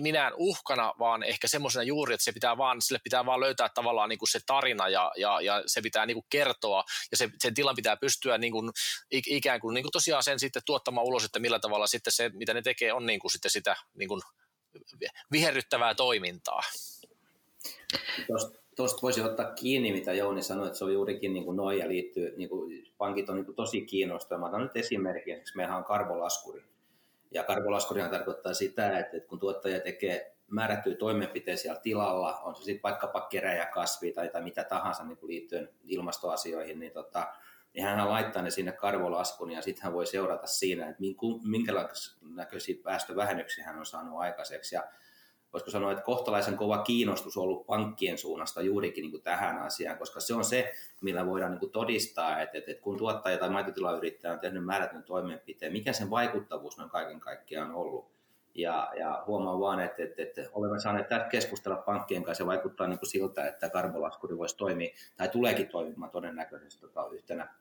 minään 0.00 0.32
uhkana, 0.36 0.94
vaan 0.98 1.22
ehkä 1.22 1.48
semmoisena 1.48 1.82
juuri, 1.82 2.14
että 2.14 2.24
se 2.24 2.32
pitää 2.32 2.56
vaan, 2.56 2.82
sille 2.82 3.00
pitää 3.04 3.26
vaan 3.26 3.40
löytää 3.40 3.68
tavallaan 3.74 4.08
niin 4.08 4.18
kuin 4.18 4.28
se 4.28 4.40
tarina 4.46 4.88
ja, 4.88 5.12
ja, 5.16 5.40
ja 5.40 5.62
se 5.66 5.80
pitää 5.82 6.06
niin 6.06 6.14
kuin 6.14 6.26
kertoa 6.30 6.84
ja 7.10 7.16
se, 7.16 7.28
sen 7.38 7.54
tilan 7.54 7.76
pitää 7.76 7.96
pystyä 7.96 8.38
niin 8.38 8.52
kuin, 8.52 8.70
ikään 9.10 9.60
kuin, 9.60 9.74
niin 9.74 9.84
kuin 9.84 9.92
tosiaan 9.92 10.22
sen 10.22 10.40
sitten 10.40 10.62
tuottamaan 10.66 11.06
ulos, 11.06 11.24
että 11.24 11.38
millä 11.38 11.58
tavalla 11.58 11.86
sitten 11.86 12.12
se, 12.12 12.30
mitä 12.34 12.54
ne 12.54 12.62
tekee, 12.62 12.92
on 12.92 13.06
niin 13.06 13.20
kuin 13.20 13.30
sitten 13.30 13.50
sitä 13.50 13.76
niin 13.94 14.08
kuin 14.08 14.20
viherryttävää 15.32 15.94
toimintaa. 15.94 16.60
Tuosta 18.76 19.02
voisi 19.02 19.22
ottaa 19.22 19.52
kiinni, 19.52 19.92
mitä 19.92 20.12
Jouni 20.12 20.42
sanoi, 20.42 20.66
että 20.66 20.78
se 20.78 20.84
on 20.84 20.92
juurikin 20.92 21.34
niin 21.34 21.44
kuin 21.44 21.56
noin 21.56 21.78
ja 21.78 21.88
liittyy, 21.88 22.34
niin 22.36 22.48
kuin 22.48 22.92
pankit 22.98 23.28
on 23.28 23.36
niin 23.36 23.44
kuin 23.44 23.56
tosi 23.56 23.86
kiinnostavaa. 23.86 24.50
Mä 24.50 24.58
nyt 24.58 24.76
esimerkki, 24.76 25.30
esimerkiksi 25.30 25.56
meillähän 25.56 25.78
on 25.78 25.84
karbolaskuri, 25.84 26.64
ja 27.34 27.44
karkolaskurihan 27.44 28.10
tarkoittaa 28.10 28.54
sitä, 28.54 28.98
että 28.98 29.20
kun 29.20 29.38
tuottaja 29.38 29.80
tekee 29.80 30.36
määrättyjä 30.50 30.96
toimenpiteitä 30.96 31.62
siellä 31.62 31.80
tilalla, 31.80 32.38
on 32.38 32.54
se 32.54 32.62
sitten 32.62 32.82
vaikkapa 32.82 33.20
keräjä 33.20 33.66
kasvi 33.66 34.12
tai, 34.12 34.28
tai 34.28 34.42
mitä 34.42 34.64
tahansa 34.64 35.04
niin 35.04 35.18
liittyen 35.22 35.68
ilmastoasioihin, 35.84 36.78
niin, 36.78 36.92
tota, 36.92 37.26
niin 37.74 37.84
hän 37.84 38.08
laittaa 38.08 38.42
ne 38.42 38.50
sinne 38.50 38.72
karvolaskun 38.72 39.50
ja 39.50 39.62
sitten 39.62 39.84
hän 39.84 39.92
voi 39.92 40.06
seurata 40.06 40.46
siinä, 40.46 40.88
että 40.88 41.02
minkälaisia 41.44 42.74
päästövähennyksiä 42.84 43.64
hän 43.64 43.78
on 43.78 43.86
saanut 43.86 44.20
aikaiseksi. 44.20 44.74
Ja 44.74 44.82
voisiko 45.54 45.70
sanoa, 45.70 45.92
että 45.92 46.04
kohtalaisen 46.04 46.56
kova 46.56 46.78
kiinnostus 46.78 47.36
on 47.36 47.42
ollut 47.42 47.66
pankkien 47.66 48.18
suunnasta 48.18 48.62
juurikin 48.62 49.02
niin 49.02 49.10
kuin 49.10 49.22
tähän 49.22 49.58
asiaan, 49.58 49.98
koska 49.98 50.20
se 50.20 50.34
on 50.34 50.44
se, 50.44 50.72
millä 51.00 51.26
voidaan 51.26 51.50
niin 51.50 51.60
kuin 51.60 51.72
todistaa, 51.72 52.40
että, 52.40 52.58
että, 52.58 52.70
että 52.70 52.82
kun 52.82 52.98
tuottaja 52.98 53.38
tai 53.38 53.50
maitotilayrittäjä 53.50 54.34
on 54.34 54.40
tehnyt 54.40 54.64
määrätyn 54.64 55.02
toimenpiteen, 55.02 55.72
mikä 55.72 55.92
sen 55.92 56.10
vaikuttavuus 56.10 56.78
on 56.78 56.90
kaiken 56.90 57.20
kaikkiaan 57.20 57.74
ollut. 57.74 58.14
Ja, 58.54 58.92
ja 58.98 59.24
huomaan 59.26 59.60
vaan, 59.60 59.80
että, 59.80 60.02
että, 60.02 60.22
että 60.22 60.42
olemme 60.52 60.80
saaneet 60.80 61.08
tässä 61.08 61.28
keskustella 61.28 61.76
pankkien 61.76 62.24
kanssa 62.24 62.42
ja 62.42 62.46
vaikuttaa 62.46 62.86
niin 62.86 62.98
kuin 62.98 63.10
siltä, 63.10 63.46
että 63.46 63.70
karbolaskuri 63.70 64.38
voisi 64.38 64.56
toimia 64.56 64.94
tai 65.16 65.28
tuleekin 65.28 65.68
toimimaan 65.68 66.10
todennäköisesti 66.10 66.80
tota, 66.80 67.08
yhtenä, 67.12 67.54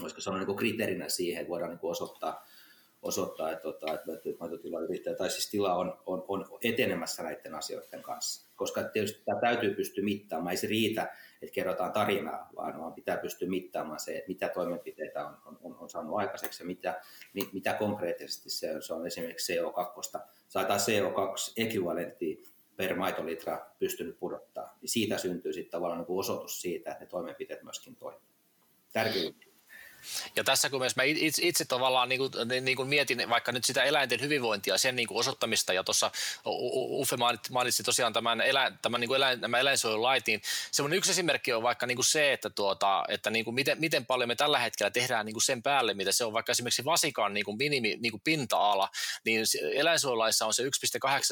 voisiko 0.00 0.20
sanoa 0.20 0.38
niin 0.38 0.46
kuin 0.46 0.58
kriteerinä 0.58 1.08
siihen, 1.08 1.40
että 1.40 1.50
voidaan 1.50 1.70
niin 1.70 1.78
kuin 1.78 1.90
osoittaa, 1.90 2.46
osoittaa, 3.02 3.50
että, 3.50 3.62
tota, 3.62 3.94
että, 3.94 4.12
maitotilayrittäjä 4.40 5.16
tai 5.16 5.30
siis 5.30 5.50
tila 5.50 5.74
on, 5.74 5.98
on, 6.06 6.24
on 6.28 6.46
etenemässä 6.64 7.22
näiden 7.22 7.54
asioiden 7.54 8.02
kanssa. 8.02 8.50
Koska 8.56 8.82
tietysti 8.82 9.22
tämä 9.24 9.40
täytyy 9.40 9.74
pystyä 9.74 10.04
mittaamaan, 10.04 10.50
ei 10.50 10.56
se 10.56 10.66
riitä, 10.66 11.02
että 11.42 11.54
kerrotaan 11.54 11.92
tarinaa, 11.92 12.50
vaan, 12.56 12.80
vaan 12.80 12.92
pitää 12.92 13.16
pystyä 13.16 13.48
mittaamaan 13.48 14.00
se, 14.00 14.12
että 14.12 14.28
mitä 14.28 14.48
toimenpiteitä 14.48 15.26
on, 15.26 15.58
on, 15.62 15.76
on 15.78 15.90
saanut 15.90 16.18
aikaiseksi 16.18 16.62
ja 16.62 16.66
mitä, 16.66 17.00
mitä 17.52 17.74
konkreettisesti 17.74 18.50
se 18.50 18.74
on, 18.74 18.82
se 18.82 18.94
on 18.94 19.06
esimerkiksi 19.06 19.54
CO2, 19.54 20.20
tai 20.52 20.64
CO2-ekvivalenttia 20.64 22.48
per 22.76 22.96
maitolitra 22.96 23.66
pystynyt 23.78 24.18
pudottaa. 24.18 24.78
Niin 24.80 24.88
siitä 24.88 25.18
syntyy 25.18 25.52
sitten 25.52 25.70
tavallaan 25.70 26.00
niin 26.00 26.18
osoitus 26.18 26.60
siitä, 26.60 26.90
että 26.90 27.04
ne 27.04 27.10
toimenpiteet 27.10 27.62
myöskin 27.62 27.96
toimivat. 27.96 28.32
Tärkeä 28.92 29.22
ja 30.36 30.44
tässä 30.44 30.70
kun 30.70 30.80
myös 30.80 30.96
mä 30.96 31.02
itse, 31.02 31.42
itse 31.44 31.64
tavallaan 31.64 32.08
niin 32.08 32.18
kuin, 32.18 32.30
niin 32.60 32.76
kuin 32.76 32.88
mietin 32.88 33.28
vaikka 33.28 33.52
nyt 33.52 33.64
sitä 33.64 33.82
eläinten 33.82 34.20
hyvinvointia, 34.20 34.78
sen 34.78 34.96
niin 34.96 35.08
kuin 35.08 35.18
osoittamista, 35.18 35.72
ja 35.72 35.84
tuossa 35.84 36.10
Uffe 36.46 37.16
mainitsi 37.50 37.82
tosiaan 37.82 38.12
tämän, 38.12 38.40
elä, 38.40 38.72
tämän 38.82 39.00
niin 39.00 39.08
kuin 39.08 39.16
eläin, 39.16 39.40
nämä 39.40 39.58
eläinsuojelulait, 39.58 40.26
niin 40.26 40.42
semmoinen 40.70 40.98
yksi 40.98 41.10
esimerkki 41.10 41.52
on 41.52 41.62
vaikka 41.62 41.86
niin 41.86 41.96
kuin 41.96 42.04
se, 42.04 42.32
että, 42.32 42.50
tuota, 42.50 43.04
että 43.08 43.30
niin 43.30 43.44
kuin 43.44 43.54
miten, 43.54 43.80
miten 43.80 44.06
paljon 44.06 44.28
me 44.28 44.34
tällä 44.34 44.58
hetkellä 44.58 44.90
tehdään 44.90 45.26
niin 45.26 45.34
kuin 45.34 45.42
sen 45.42 45.62
päälle, 45.62 45.94
mitä 45.94 46.12
se 46.12 46.24
on 46.24 46.32
vaikka 46.32 46.52
esimerkiksi 46.52 46.84
vasikan 46.84 47.34
niin 47.34 47.44
kuin 47.44 47.56
minimi 47.56 47.96
niin 48.00 48.10
kuin 48.10 48.20
pinta-ala, 48.24 48.88
niin 49.24 49.44
eläinsuojelulaissa 49.74 50.46
on 50.46 50.54
se 50.54 50.62
1,8 50.62 50.68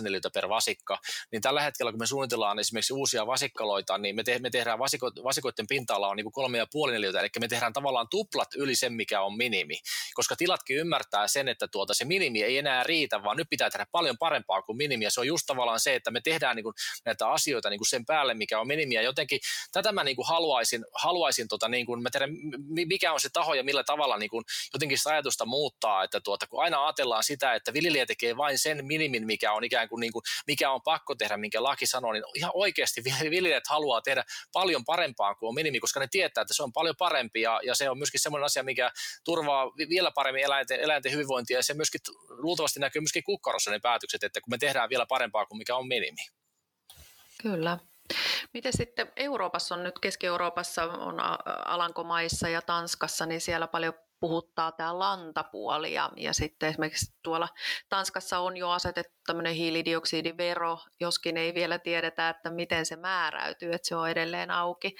neliötä 0.02 0.30
per 0.34 0.48
vasikka, 0.48 0.98
niin 1.32 1.42
tällä 1.42 1.62
hetkellä 1.62 1.92
kun 1.92 1.98
me 1.98 2.06
suunnitellaan 2.06 2.58
esimerkiksi 2.58 2.92
uusia 2.92 3.26
vasikkaloita, 3.26 3.98
niin 3.98 4.16
me, 4.16 4.22
te, 4.22 4.38
me 4.38 4.50
tehdään 4.50 4.78
vasiko, 4.78 5.10
vasikoiden 5.24 5.66
pinta-ala 5.66 6.08
on 6.08 6.16
niin 6.16 6.32
kuin 6.32 6.50
3,5 6.86 6.92
neliötä, 6.92 7.20
eli 7.20 7.28
me 7.40 7.48
tehdään 7.48 7.72
tavallaan 7.72 8.08
tuplat 8.10 8.54
yli 8.60 8.76
sen, 8.76 8.92
mikä 8.92 9.22
on 9.22 9.36
minimi. 9.36 9.78
Koska 10.14 10.36
tilatkin 10.36 10.76
ymmärtää 10.76 11.28
sen, 11.28 11.48
että 11.48 11.68
tuota, 11.68 11.94
se 11.94 12.04
minimi 12.04 12.42
ei 12.42 12.58
enää 12.58 12.82
riitä, 12.82 13.22
vaan 13.22 13.36
nyt 13.36 13.50
pitää 13.50 13.70
tehdä 13.70 13.86
paljon 13.92 14.18
parempaa 14.18 14.62
kuin 14.62 14.76
minimi. 14.76 15.04
Ja 15.04 15.10
se 15.10 15.20
on 15.20 15.26
just 15.26 15.46
tavallaan 15.46 15.80
se, 15.80 15.94
että 15.94 16.10
me 16.10 16.20
tehdään 16.20 16.56
niin 16.56 16.64
kuin 16.64 16.74
näitä 17.04 17.28
asioita 17.28 17.70
niin 17.70 17.78
kuin 17.78 17.88
sen 17.88 18.06
päälle, 18.06 18.34
mikä 18.34 18.60
on 18.60 18.66
minimi. 18.66 18.94
Ja 18.94 19.02
jotenkin 19.02 19.40
tätä 19.72 19.92
mä 19.92 20.04
niin 20.04 20.16
kuin 20.16 20.28
haluaisin, 20.28 20.84
haluaisin 20.94 21.48
tota, 21.48 21.68
niin 21.68 21.86
kuin, 21.86 22.02
mä 22.02 22.08
tiedän, 22.12 22.30
mikä 22.68 23.12
on 23.12 23.20
se 23.20 23.28
taho 23.32 23.54
ja 23.54 23.64
millä 23.64 23.84
tavalla 23.84 24.18
niin 24.18 24.30
kuin 24.30 24.44
jotenkin 24.74 24.98
sitä 24.98 25.10
ajatusta 25.10 25.46
muuttaa, 25.46 26.04
että 26.04 26.20
tuota, 26.20 26.46
kun 26.46 26.62
aina 26.62 26.84
ajatellaan 26.84 27.24
sitä, 27.24 27.54
että 27.54 27.72
viljelijä 27.72 28.06
tekee 28.06 28.36
vain 28.36 28.58
sen 28.58 28.86
minimin, 28.86 29.26
mikä 29.26 29.52
on 29.52 29.64
ikään 29.64 29.88
kuin, 29.88 30.00
niin 30.00 30.12
kuin 30.12 30.22
mikä 30.46 30.70
on 30.70 30.82
pakko 30.82 31.14
tehdä, 31.14 31.36
minkä 31.36 31.62
laki 31.62 31.86
sanoo, 31.86 32.12
niin 32.12 32.24
ihan 32.34 32.50
oikeasti 32.54 33.02
viljelijät 33.30 33.66
haluaa 33.68 34.00
tehdä 34.00 34.24
paljon 34.52 34.84
parempaa 34.84 35.34
kuin 35.34 35.48
on 35.48 35.54
minimi, 35.54 35.80
koska 35.80 36.00
ne 36.00 36.06
tietää, 36.10 36.42
että 36.42 36.54
se 36.54 36.62
on 36.62 36.72
paljon 36.72 36.96
parempi 36.98 37.40
ja, 37.40 37.60
ja 37.64 37.74
se 37.74 37.90
on 37.90 37.98
myöskin 37.98 38.20
semmoinen 38.20 38.44
asia, 38.50 38.62
mikä 38.62 38.90
turvaa 39.24 39.66
vielä 39.88 40.10
paremmin 40.10 40.44
eläinten, 40.44 40.80
eläinten 40.80 41.12
hyvinvointia 41.12 41.58
ja 41.58 41.62
se 41.62 41.74
myöskin 41.74 42.00
luultavasti 42.28 42.80
näkyy 42.80 43.00
myöskin 43.00 43.24
kukkarossa 43.24 43.70
ne 43.70 43.78
päätökset, 43.78 44.24
että 44.24 44.40
kun 44.40 44.50
me 44.50 44.58
tehdään 44.58 44.90
vielä 44.90 45.06
parempaa 45.06 45.46
kuin 45.46 45.58
mikä 45.58 45.76
on 45.76 45.88
minimi. 45.88 46.26
Kyllä. 47.42 47.78
Miten 48.54 48.72
sitten 48.76 49.12
Euroopassa 49.16 49.74
on 49.74 49.82
nyt, 49.82 49.98
Keski-Euroopassa 49.98 50.84
on 50.84 51.16
Alankomaissa 51.64 52.48
ja 52.48 52.62
Tanskassa, 52.62 53.26
niin 53.26 53.40
siellä 53.40 53.66
paljon 53.66 53.94
puhuttaa 54.20 54.72
tämä 54.72 54.98
lantapuoli 54.98 55.94
ja, 55.94 56.10
ja 56.16 56.34
sitten 56.34 56.68
esimerkiksi 56.68 57.14
tuolla 57.22 57.48
Tanskassa 57.88 58.38
on 58.38 58.56
jo 58.56 58.70
asetettu 58.70 59.20
tämmöinen 59.26 59.54
hiilidioksidivero, 59.54 60.78
joskin 61.00 61.36
ei 61.36 61.54
vielä 61.54 61.78
tiedetä, 61.78 62.28
että 62.28 62.50
miten 62.50 62.86
se 62.86 62.96
määräytyy, 62.96 63.72
että 63.72 63.88
se 63.88 63.96
on 63.96 64.10
edelleen 64.10 64.50
auki, 64.50 64.96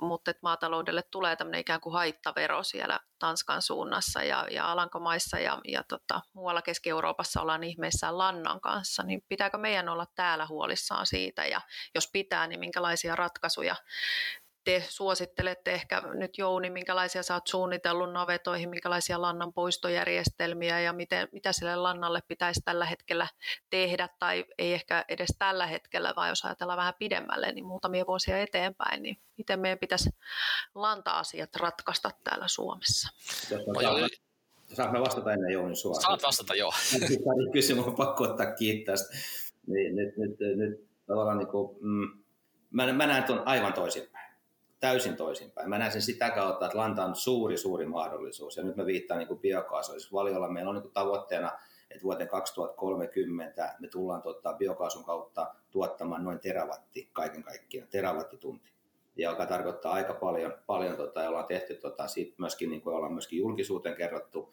mutta 0.00 0.30
että 0.30 0.40
maataloudelle 0.42 1.02
tulee 1.02 1.36
tämmöinen 1.36 1.60
ikään 1.60 1.80
kuin 1.80 1.92
haittavero 1.92 2.62
siellä 2.62 3.00
Tanskan 3.18 3.62
suunnassa 3.62 4.22
ja, 4.22 4.46
ja 4.50 4.72
Alankomaissa 4.72 5.38
ja, 5.38 5.58
ja 5.64 5.82
tota, 5.88 6.20
muualla 6.32 6.62
Keski-Euroopassa 6.62 7.42
ollaan 7.42 7.64
ihmeissään 7.64 8.18
lannan 8.18 8.60
kanssa, 8.60 9.02
niin 9.02 9.22
pitääkö 9.28 9.58
meidän 9.58 9.88
olla 9.88 10.06
täällä 10.14 10.46
huolissaan 10.46 11.06
siitä? 11.06 11.46
Ja 11.46 11.60
jos 11.94 12.08
pitää, 12.12 12.46
niin 12.46 12.60
minkälaisia 12.60 13.16
ratkaisuja 13.16 13.76
te 14.68 14.84
suosittelette 14.88 15.72
ehkä 15.72 16.02
nyt 16.14 16.38
Jouni, 16.38 16.70
minkälaisia 16.70 17.22
sä 17.22 17.34
oot 17.34 17.46
suunnitellut 17.46 18.12
navetoihin, 18.12 18.70
minkälaisia 18.70 19.22
lannan 19.22 19.52
poistojärjestelmiä 19.52 20.80
ja 20.80 20.92
miten, 20.92 21.28
mitä 21.32 21.52
sille 21.52 21.76
lannalle 21.76 22.22
pitäisi 22.28 22.60
tällä 22.64 22.86
hetkellä 22.86 23.28
tehdä 23.70 24.08
tai 24.18 24.44
ei 24.58 24.72
ehkä 24.72 25.04
edes 25.08 25.34
tällä 25.38 25.66
hetkellä, 25.66 26.12
vaan 26.16 26.28
jos 26.28 26.44
ajatellaan 26.44 26.76
vähän 26.76 26.94
pidemmälle, 26.98 27.52
niin 27.52 27.66
muutamia 27.66 28.06
vuosia 28.06 28.38
eteenpäin, 28.38 29.02
niin 29.02 29.18
miten 29.36 29.60
meidän 29.60 29.78
pitäisi 29.78 30.10
lanta-asiat 30.74 31.56
ratkaista 31.56 32.10
täällä 32.24 32.48
Suomessa? 32.48 33.08
Saanko 34.74 35.00
vastata 35.00 35.32
ennen 35.32 35.52
Jouni 35.52 35.76
sua? 35.76 35.94
Saat 35.94 36.22
vastata, 36.22 36.54
joo. 36.54 36.72
Kysymys 37.52 37.86
on 37.86 37.94
pakko 37.94 38.24
ottaa 38.24 38.52
kiittää. 38.52 38.94
Niin, 39.66 39.96
nyt, 39.96 40.16
nyt, 40.16 40.38
nyt 40.56 40.88
tavallaan 41.06 41.38
niin 41.38 41.48
kuin, 41.48 41.78
mm, 41.80 42.22
mä, 42.70 42.92
mä 42.92 43.06
näen 43.06 43.24
tuon 43.24 43.42
aivan 43.46 43.72
toisinpäin 43.72 44.17
täysin 44.80 45.16
toisinpäin. 45.16 45.68
Mä 45.68 45.78
näen 45.78 45.92
sen 45.92 46.02
sitä 46.02 46.30
kautta, 46.30 46.66
että 46.66 46.78
lanta 46.78 47.04
on 47.04 47.14
suuri, 47.14 47.56
suuri 47.56 47.86
mahdollisuus. 47.86 48.56
Ja 48.56 48.64
nyt 48.64 48.76
mä 48.76 48.86
viittaan 48.86 49.18
niin 49.18 49.38
biokaasuun. 49.38 49.98
Valiolla 50.12 50.48
meillä 50.48 50.70
on 50.70 50.82
niin 50.82 50.92
tavoitteena, 50.92 51.52
että 51.90 52.02
vuoteen 52.02 52.28
2030 52.28 53.74
me 53.80 53.88
tullaan 53.88 54.22
tuottaa 54.22 54.54
biokaasun 54.54 55.04
kautta 55.04 55.54
tuottamaan 55.70 56.24
noin 56.24 56.40
terawatti 56.40 57.08
kaiken 57.12 57.42
kaikkiaan, 57.42 57.88
terawattitunti. 57.88 58.72
Ja 59.16 59.30
joka 59.30 59.46
tarkoittaa 59.46 59.92
aika 59.92 60.14
paljon, 60.14 60.54
paljon 60.66 60.96
tota, 60.96 61.22
ja 61.22 61.28
ollaan 61.28 61.46
tehty 61.46 61.74
tota, 61.74 62.08
siitä 62.08 62.34
myöskin, 62.38 62.70
niin 62.70 62.82
kuin 62.82 62.96
ollaan 62.96 63.12
myöskin 63.12 63.38
julkisuuteen 63.38 63.96
kerrottu, 63.96 64.52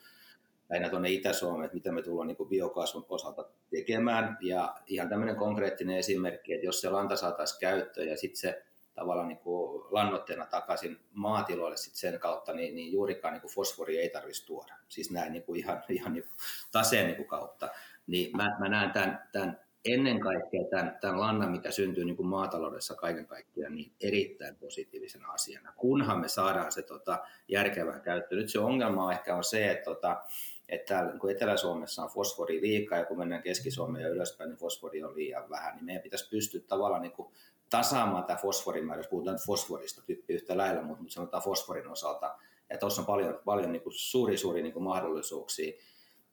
lähinnä 0.69 0.89
tuonne 0.89 1.09
Itä-Suomeen, 1.09 1.65
että 1.65 1.75
mitä 1.75 1.91
me 1.91 2.01
tullaan 2.01 2.27
niin 2.27 2.49
biokaasun 2.49 3.05
osalta 3.09 3.45
tekemään. 3.69 4.37
Ja 4.41 4.75
ihan 4.87 5.09
tämmöinen 5.09 5.35
konkreettinen 5.35 5.97
esimerkki, 5.97 6.53
että 6.53 6.65
jos 6.65 6.81
se 6.81 6.89
lanta 6.89 7.15
saataisiin 7.15 7.59
käyttöön 7.59 8.07
ja 8.07 8.17
sitten 8.17 8.39
se 8.39 8.63
tavallaan 8.95 9.27
niin 9.27 9.37
kuin 9.37 9.83
lannoitteena 9.89 10.45
takaisin 10.45 10.99
maatiloille 11.13 11.77
sit 11.77 11.95
sen 11.95 12.19
kautta, 12.19 12.53
niin, 12.53 12.75
niin 12.75 12.91
juurikaan 12.91 13.33
niin 13.33 13.41
kuin 13.41 13.53
fosfori 13.53 13.97
ei 13.97 14.09
tarvitsisi 14.09 14.47
tuoda. 14.47 14.73
Siis 14.87 15.11
näin 15.11 15.33
niin 15.33 15.43
kuin 15.43 15.59
ihan, 15.59 15.83
ihan 15.89 16.13
niin 16.13 16.23
kuin 16.23 16.37
taseen 16.71 17.05
niin 17.05 17.17
kuin 17.17 17.27
kautta. 17.27 17.69
Niin 18.07 18.37
mä, 18.37 18.55
mä 18.59 18.69
näen 18.69 18.91
tämän, 18.91 19.29
tämän 19.31 19.65
ennen 19.85 20.19
kaikkea 20.19 20.61
tämän, 20.69 20.97
tämän 21.01 21.19
lannan, 21.19 21.51
mikä 21.51 21.71
syntyy 21.71 22.05
niin 22.05 22.15
kuin 22.15 22.27
maataloudessa 22.27 22.95
kaiken 22.95 23.27
kaikkiaan, 23.27 23.75
niin 23.75 23.91
erittäin 24.01 24.55
positiivisena 24.55 25.31
asiana, 25.31 25.73
kunhan 25.77 26.19
me 26.19 26.27
saadaan 26.27 26.71
se 26.71 26.81
tota, 26.81 27.19
järkevään 27.47 28.01
käyttöön. 28.01 28.41
Nyt 28.41 28.49
se 28.49 28.59
ongelma 28.59 29.11
ehkä 29.11 29.35
on 29.35 29.43
se, 29.43 29.71
että 29.71 29.83
tota, 29.83 30.23
että 30.69 30.93
täällä 30.93 31.11
niin 31.11 31.35
Etelä-Suomessa 31.35 32.03
on 32.03 32.09
fosfori 32.09 32.61
liikaa 32.61 32.97
ja 32.97 33.05
kun 33.05 33.17
mennään 33.17 33.43
Keski-Suomeen 33.43 34.03
ja 34.03 34.09
ylöspäin, 34.09 34.49
niin 34.49 34.57
fosfori 34.57 35.03
on 35.03 35.15
liian 35.15 35.49
vähän, 35.49 35.75
niin 35.75 35.85
meidän 35.85 36.03
pitäisi 36.03 36.29
pystyä 36.29 36.61
tavallaan 36.67 37.01
niin 37.01 37.11
kuin 37.11 37.33
tasaamaan 37.69 38.23
tämä 38.23 38.39
fosforin 38.39 38.85
määrä, 38.85 38.99
jos 38.99 39.07
puhutaan 39.07 39.37
fosforista 39.45 40.01
tyyppi 40.01 40.33
yhtä 40.33 40.57
lailla, 40.57 40.81
mutta, 40.81 41.03
sanotaan 41.07 41.43
fosforin 41.43 41.87
osalta. 41.87 42.35
Ja 42.69 42.77
tuossa 42.77 43.01
on 43.01 43.05
paljon, 43.05 43.39
paljon 43.45 43.71
niin 43.71 43.83
kuin 43.83 43.93
suuri, 43.93 44.37
suuri 44.37 44.61
niin 44.61 44.73
kuin 44.73 44.83
mahdollisuuksia. 44.83 45.73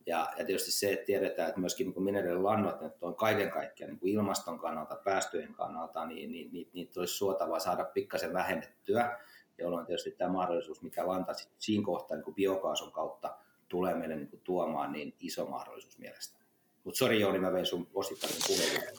Ja, 0.06 0.32
ja 0.38 0.44
tietysti 0.44 0.70
se, 0.70 0.92
että 0.92 1.06
tiedetään, 1.06 1.48
että 1.48 1.60
myöskin 1.60 1.86
niin 1.86 2.02
mineraalilannot 2.02 2.76
on 3.02 3.14
kaiken 3.14 3.50
kaikkiaan 3.50 3.90
niin 3.90 4.00
kuin 4.00 4.12
ilmaston 4.12 4.58
kannalta, 4.58 4.96
päästöjen 5.04 5.54
kannalta, 5.54 6.06
niin, 6.06 6.32
niin, 6.32 6.52
niin 6.52 6.70
niitä 6.72 7.00
olisi 7.00 7.14
suotavaa 7.14 7.58
saada 7.58 7.84
pikkasen 7.84 8.32
vähennettyä, 8.32 9.18
jolloin 9.58 9.86
tietysti 9.86 10.10
tämä 10.10 10.32
mahdollisuus, 10.32 10.82
mikä 10.82 11.06
lanta 11.06 11.32
siinä 11.58 11.84
kohtaa 11.84 12.16
niin 12.16 12.24
kuin 12.24 12.34
biokaasun 12.34 12.92
kautta 12.92 13.36
tulee 13.68 13.94
meille 13.94 14.16
niin 14.16 14.30
kuin 14.30 14.40
tuomaan, 14.44 14.92
niin 14.92 15.14
iso 15.20 15.46
mahdollisuus 15.46 15.98
mielestäni. 15.98 16.41
Mutta 16.84 16.98
sori 16.98 17.20
Jouni, 17.20 17.38
mä 17.38 17.52
vein 17.52 17.66
sun 17.66 17.90
osittaisen 17.94 18.42
puheenvuoron. 18.46 18.98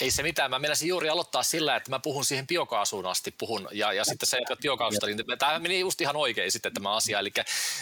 Ei 0.00 0.10
se 0.10 0.22
mitään. 0.22 0.50
Mä 0.50 0.58
menisin 0.58 0.88
juuri 0.88 1.08
aloittaa 1.08 1.42
sillä, 1.42 1.76
että 1.76 1.90
mä 1.90 1.98
puhun 1.98 2.24
siihen 2.24 2.46
biokaasuun 2.46 3.06
asti 3.06 3.34
puhun 3.38 3.68
ja, 3.72 3.92
ja 3.92 4.04
sitten 4.04 4.28
sä 4.28 4.36
jatkat 4.36 4.60
biokaasusta. 4.60 5.06
Niin 5.06 5.38
tämä 5.38 5.58
meni 5.58 5.80
just 5.80 6.00
ihan 6.00 6.16
oikein 6.16 6.52
sitten 6.52 6.74
tämä 6.74 6.96
asia. 6.96 7.18
Eli 7.18 7.30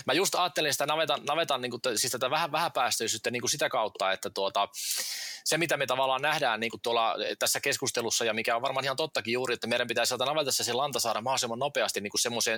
mä 0.06 0.12
just 0.12 0.34
ajattelin 0.34 0.72
sitä 0.72 0.86
navetan, 0.86 1.20
navetan 1.24 1.60
niin 1.60 1.70
kuin, 1.70 1.80
siis 1.96 2.12
tätä 2.12 2.30
vähän, 2.30 2.52
vähäpäästöisyyttä 2.52 3.30
niin 3.30 3.42
kuin 3.42 3.50
sitä 3.50 3.68
kautta, 3.68 4.12
että 4.12 4.30
tuota, 4.30 4.68
se 5.44 5.58
mitä 5.58 5.76
me 5.76 5.86
tavallaan 5.86 6.22
nähdään 6.22 6.60
niin 6.60 6.70
kuin 6.70 6.80
tuolla 6.80 7.14
tässä 7.38 7.60
keskustelussa 7.60 8.24
ja 8.24 8.34
mikä 8.34 8.56
on 8.56 8.62
varmaan 8.62 8.84
ihan 8.84 8.96
tottakin 8.96 9.32
juuri, 9.32 9.54
että 9.54 9.66
meidän 9.66 9.86
pitäisi 9.86 10.08
sieltä 10.08 10.24
navetassa 10.24 10.64
se 10.64 10.72
lanta 10.72 11.00
saada 11.00 11.20
mahdollisimman 11.20 11.58
nopeasti 11.58 12.00
niin 12.00 12.12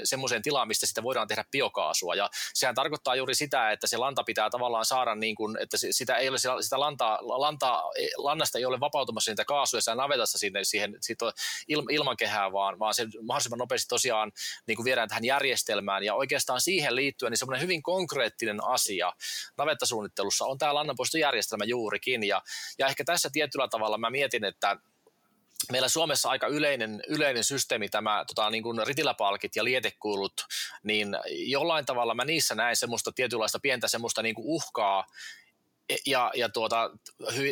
semmoiseen 0.04 0.42
tilaan, 0.42 0.68
mistä 0.68 0.86
sitä 0.86 1.02
voidaan 1.02 1.28
tehdä 1.28 1.44
biokaasua. 1.52 2.14
Ja 2.14 2.30
sehän 2.54 2.74
tarkoittaa 2.74 3.16
juuri 3.16 3.34
sitä, 3.34 3.70
että 3.70 3.86
se 3.86 3.96
lanta 3.96 4.24
pitää 4.24 4.50
tavallaan 4.50 4.84
saada, 4.84 5.14
niin 5.14 5.34
kuin, 5.34 5.58
että 5.60 5.76
sitä 5.90 6.14
ei 6.14 6.28
ole 6.28 6.38
sitä 6.38 6.80
lantaa, 6.82 7.18
lantaa, 7.22 7.90
lannasta 8.16 8.58
ei 8.58 8.64
ole 8.64 8.80
vapautumassa 8.80 9.30
niitä 9.30 9.44
kaasuja 9.44 9.80
siellä 9.80 10.02
navetassa 10.02 10.38
sinne 10.38 10.64
siihen 10.64 10.98
il, 11.68 11.82
ilmakehään, 11.90 12.52
vaan, 12.52 12.78
vaan 12.78 12.94
se 12.94 13.06
mahdollisimman 13.22 13.58
nopeasti 13.58 13.88
tosiaan 13.88 14.32
niin 14.66 14.76
kuin 14.76 14.84
viedään 14.84 15.08
tähän 15.08 15.24
järjestelmään. 15.24 16.04
Ja 16.04 16.14
oikeastaan 16.14 16.60
siihen 16.60 16.96
liittyen 16.96 17.30
niin 17.30 17.38
semmoinen 17.38 17.62
hyvin 17.62 17.82
konkreettinen 17.82 18.64
asia 18.64 19.12
navettasuunnittelussa 19.56 20.44
on 20.44 20.58
tämä 20.58 20.74
lannanpoistojärjestelmä 20.74 21.64
juurikin. 21.64 22.24
Ja, 22.24 22.42
ja 22.78 22.86
ehkä 22.86 23.04
tässä 23.04 23.30
tietyllä 23.32 23.68
tavalla 23.68 23.98
mä 23.98 24.10
mietin, 24.10 24.44
että 24.44 24.76
meillä 25.72 25.88
Suomessa 25.88 26.30
aika 26.30 26.46
yleinen, 26.46 27.02
yleinen 27.08 27.44
systeemi 27.44 27.88
tämä 27.88 28.24
tota, 28.26 28.50
niin 28.50 28.62
kuin 28.62 28.86
ritiläpalkit 28.86 29.56
ja 29.56 29.64
lietekulut, 29.64 30.32
niin 30.82 31.08
jollain 31.30 31.86
tavalla 31.86 32.14
mä 32.14 32.24
niissä 32.24 32.54
näen 32.54 32.76
semmoista 32.76 33.12
tietynlaista 33.12 33.58
pientä 33.58 33.88
semmoista 33.88 34.22
niin 34.22 34.34
kuin 34.34 34.46
uhkaa, 34.46 35.04
ja, 36.06 36.30
ja 36.34 36.48
tuota, 36.48 36.90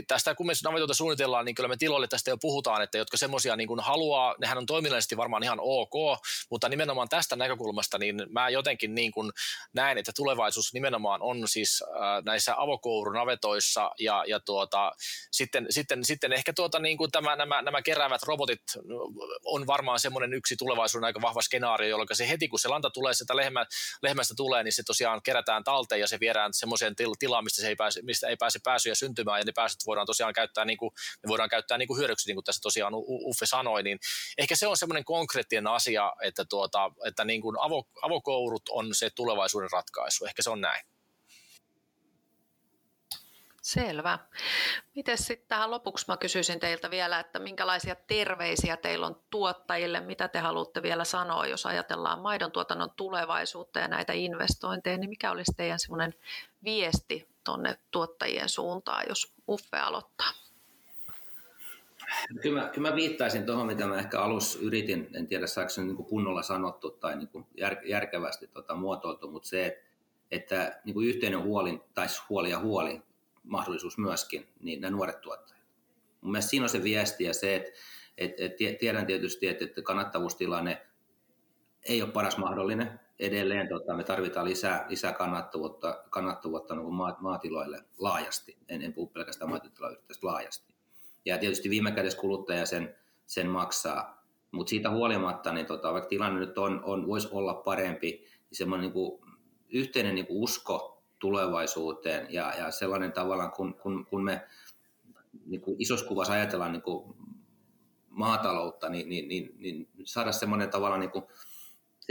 tästä 0.08 0.34
kun 0.34 0.46
me 0.46 0.52
navetoita 0.64 0.94
suunnitellaan, 0.94 1.44
niin 1.44 1.54
kyllä 1.54 1.68
me 1.68 1.76
tiloille 1.76 2.08
tästä 2.08 2.30
jo 2.30 2.36
puhutaan, 2.40 2.82
että 2.82 2.98
jotka 2.98 3.16
semmoisia 3.16 3.56
niin 3.56 3.68
haluaa, 3.82 4.34
nehän 4.40 4.58
on 4.58 4.66
toiminnallisesti 4.66 5.16
varmaan 5.16 5.42
ihan 5.42 5.58
ok, 5.60 6.20
mutta 6.50 6.68
nimenomaan 6.68 7.08
tästä 7.08 7.36
näkökulmasta, 7.36 7.98
niin 7.98 8.16
mä 8.28 8.48
jotenkin 8.48 8.94
niin 8.94 9.12
kuin 9.12 9.30
näen, 9.74 9.98
että 9.98 10.12
tulevaisuus 10.16 10.72
nimenomaan 10.72 11.22
on 11.22 11.48
siis 11.48 11.82
äh, 11.82 12.24
näissä 12.24 12.54
avokourunavetoissa 12.56 13.90
ja, 13.98 14.24
ja 14.26 14.40
tuota, 14.40 14.92
sitten, 15.32 15.66
sitten, 15.70 16.04
sitten 16.04 16.32
ehkä 16.32 16.52
tuota, 16.52 16.78
niin 16.78 16.96
kuin 16.96 17.10
tämä, 17.10 17.36
nämä, 17.36 17.62
nämä 17.62 17.82
keräävät 17.82 18.22
robotit 18.22 18.62
on 19.44 19.66
varmaan 19.66 20.00
semmoinen 20.00 20.34
yksi 20.34 20.56
tulevaisuuden 20.56 21.06
aika 21.06 21.20
vahva 21.20 21.42
skenaario, 21.42 21.88
jolloin 21.88 22.08
se 22.12 22.28
heti 22.28 22.48
kun 22.48 22.58
se 22.58 22.68
lanta 22.68 22.90
tulee, 22.90 23.14
sitä 23.14 23.36
lehmä, 23.36 23.66
lehmästä 24.02 24.34
tulee, 24.36 24.62
niin 24.62 24.72
se 24.72 24.82
tosiaan 24.82 25.22
kerätään 25.22 25.64
talteen 25.64 26.00
ja 26.00 26.08
se 26.08 26.20
viedään 26.20 26.54
semmoiseen 26.54 26.94
tilaan, 27.18 27.44
mistä 27.44 27.62
se 27.62 27.68
ei 27.68 27.76
pääse, 27.76 28.02
mistä 28.02 28.19
ei 28.28 28.36
pääse 28.36 28.58
pääsyjä 28.64 28.94
syntymään 28.94 29.38
ja 29.38 29.44
ne 29.44 29.52
pääsyt 29.52 29.86
voidaan 29.86 30.06
tosiaan 30.06 30.32
käyttää, 30.32 30.64
niin 30.64 30.78
kuin, 30.78 30.90
ne 31.24 31.28
voidaan 31.28 31.50
käyttää 31.50 31.78
niin 31.78 31.88
kuin 31.88 31.98
hyödyksi, 31.98 32.28
niin 32.28 32.36
kuin 32.36 32.44
tässä 32.44 32.62
tosiaan 32.62 32.92
Uffe 32.94 33.46
sanoi, 33.46 33.82
niin 33.82 33.98
ehkä 34.38 34.56
se 34.56 34.66
on 34.66 34.76
semmoinen 34.76 35.04
konkreettinen 35.04 35.66
asia, 35.66 36.12
että, 36.22 36.44
tuota, 36.44 36.90
että 37.06 37.24
niin 37.24 37.42
kuin 37.42 37.56
avo, 37.60 37.88
avokourut 38.02 38.68
on 38.68 38.94
se 38.94 39.10
tulevaisuuden 39.10 39.70
ratkaisu. 39.72 40.24
Ehkä 40.24 40.42
se 40.42 40.50
on 40.50 40.60
näin. 40.60 40.86
Selvä. 43.62 44.18
Miten 44.94 45.18
sitten 45.18 45.48
tähän 45.48 45.70
lopuksi 45.70 46.04
mä 46.08 46.16
kysyisin 46.16 46.60
teiltä 46.60 46.90
vielä, 46.90 47.20
että 47.20 47.38
minkälaisia 47.38 47.94
terveisiä 47.94 48.76
teillä 48.76 49.06
on 49.06 49.22
tuottajille, 49.30 50.00
mitä 50.00 50.28
te 50.28 50.38
haluatte 50.38 50.82
vielä 50.82 51.04
sanoa, 51.04 51.46
jos 51.46 51.66
ajatellaan 51.66 52.20
maidon 52.20 52.52
tuotannon 52.52 52.90
tulevaisuutta 52.96 53.78
ja 53.78 53.88
näitä 53.88 54.12
investointeja, 54.12 54.98
niin 54.98 55.10
mikä 55.10 55.30
olisi 55.30 55.52
teidän 55.56 55.78
semmoinen 55.78 56.14
viesti 56.64 57.29
tuonne 57.50 57.78
tuottajien 57.90 58.48
suuntaan, 58.48 59.04
jos 59.08 59.34
Uffe 59.48 59.76
aloittaa? 59.76 60.30
Kyllä 62.42 62.60
mä, 62.60 62.68
kyllä 62.68 62.90
mä 62.90 62.96
viittaisin 62.96 63.46
tuohon, 63.46 63.66
mitä 63.66 63.86
mä 63.86 63.98
ehkä 63.98 64.20
alussa 64.20 64.58
yritin, 64.62 65.08
en 65.14 65.26
tiedä 65.26 65.46
saako 65.46 65.68
se 65.68 65.82
niin 65.82 65.96
kunnolla 65.96 66.42
sanottu 66.42 66.90
tai 66.90 67.16
niin 67.16 67.28
kuin 67.28 67.46
jär, 67.56 67.76
järkevästi 67.84 68.46
tota 68.46 68.74
muotoiltu, 68.74 69.30
mutta 69.30 69.48
se, 69.48 69.66
että, 69.66 69.82
että 70.30 70.80
niin 70.84 70.94
kuin 70.94 71.08
yhteinen 71.08 71.42
huoli, 71.42 71.82
tai 71.94 72.06
huoli 72.28 72.50
ja 72.50 72.58
huoli, 72.58 73.02
mahdollisuus 73.42 73.98
myöskin, 73.98 74.48
niin 74.60 74.80
nämä 74.80 74.96
nuoret 74.96 75.20
tuottajat. 75.20 75.64
Mun 76.20 76.32
mielestä 76.32 76.50
siinä 76.50 76.64
on 76.64 76.68
se 76.68 76.82
viesti 76.82 77.24
ja 77.24 77.34
se, 77.34 77.56
että, 77.56 77.70
että, 78.18 78.42
että 78.44 78.78
tiedän 78.80 79.06
tietysti, 79.06 79.48
että, 79.48 79.64
että 79.64 79.82
kannattavuustilanne 79.82 80.86
ei 81.82 82.02
ole 82.02 82.12
paras 82.12 82.38
mahdollinen. 82.38 83.00
Edelleen 83.20 83.68
tota, 83.68 83.94
me 83.94 84.04
tarvitaan 84.04 84.46
lisää, 84.46 84.86
lisää 84.88 85.12
kannattavuutta, 85.12 86.04
kannattavuutta 86.10 86.74
niin 86.74 86.94
maatiloille 87.20 87.84
laajasti. 87.98 88.58
En, 88.68 88.82
en 88.82 88.92
puhu 88.92 89.06
pelkästään 89.06 89.50
maatiloyrittäjistä 89.50 90.26
laajasti. 90.26 90.74
Ja 91.24 91.38
tietysti 91.38 91.70
viime 91.70 91.92
kädessä 91.92 92.18
kuluttaja 92.18 92.66
sen, 92.66 92.96
sen 93.26 93.46
maksaa. 93.46 94.24
Mutta 94.52 94.70
siitä 94.70 94.90
huolimatta, 94.90 95.52
niin 95.52 95.66
tota, 95.66 95.92
vaikka 95.92 96.08
tilanne 96.08 96.40
nyt 96.40 96.58
on, 96.58 96.80
on, 96.84 97.06
voisi 97.06 97.28
olla 97.32 97.54
parempi, 97.54 98.10
niin 98.10 98.26
semmoinen 98.52 98.92
niin 98.92 99.20
yhteinen 99.68 100.14
niin 100.14 100.26
usko 100.28 101.02
tulevaisuuteen 101.18 102.26
ja, 102.30 102.52
ja 102.58 102.70
sellainen 102.70 103.12
tavallaan, 103.12 103.52
kun, 103.52 103.74
kun, 103.74 104.06
kun 104.06 104.24
me 104.24 104.46
niin 105.46 105.60
kuin 105.60 105.76
isossa 105.78 106.06
kuvassa 106.06 106.32
ajatellaan 106.32 106.72
niin 106.72 106.82
kuin 106.82 107.16
maataloutta, 108.08 108.88
niin, 108.88 109.08
niin, 109.08 109.28
niin, 109.28 109.58
niin 109.58 109.88
saada 110.04 110.32
semmoinen 110.32 110.70
tavallaan 110.70 111.00
niin 111.00 111.10
kuin, 111.10 111.24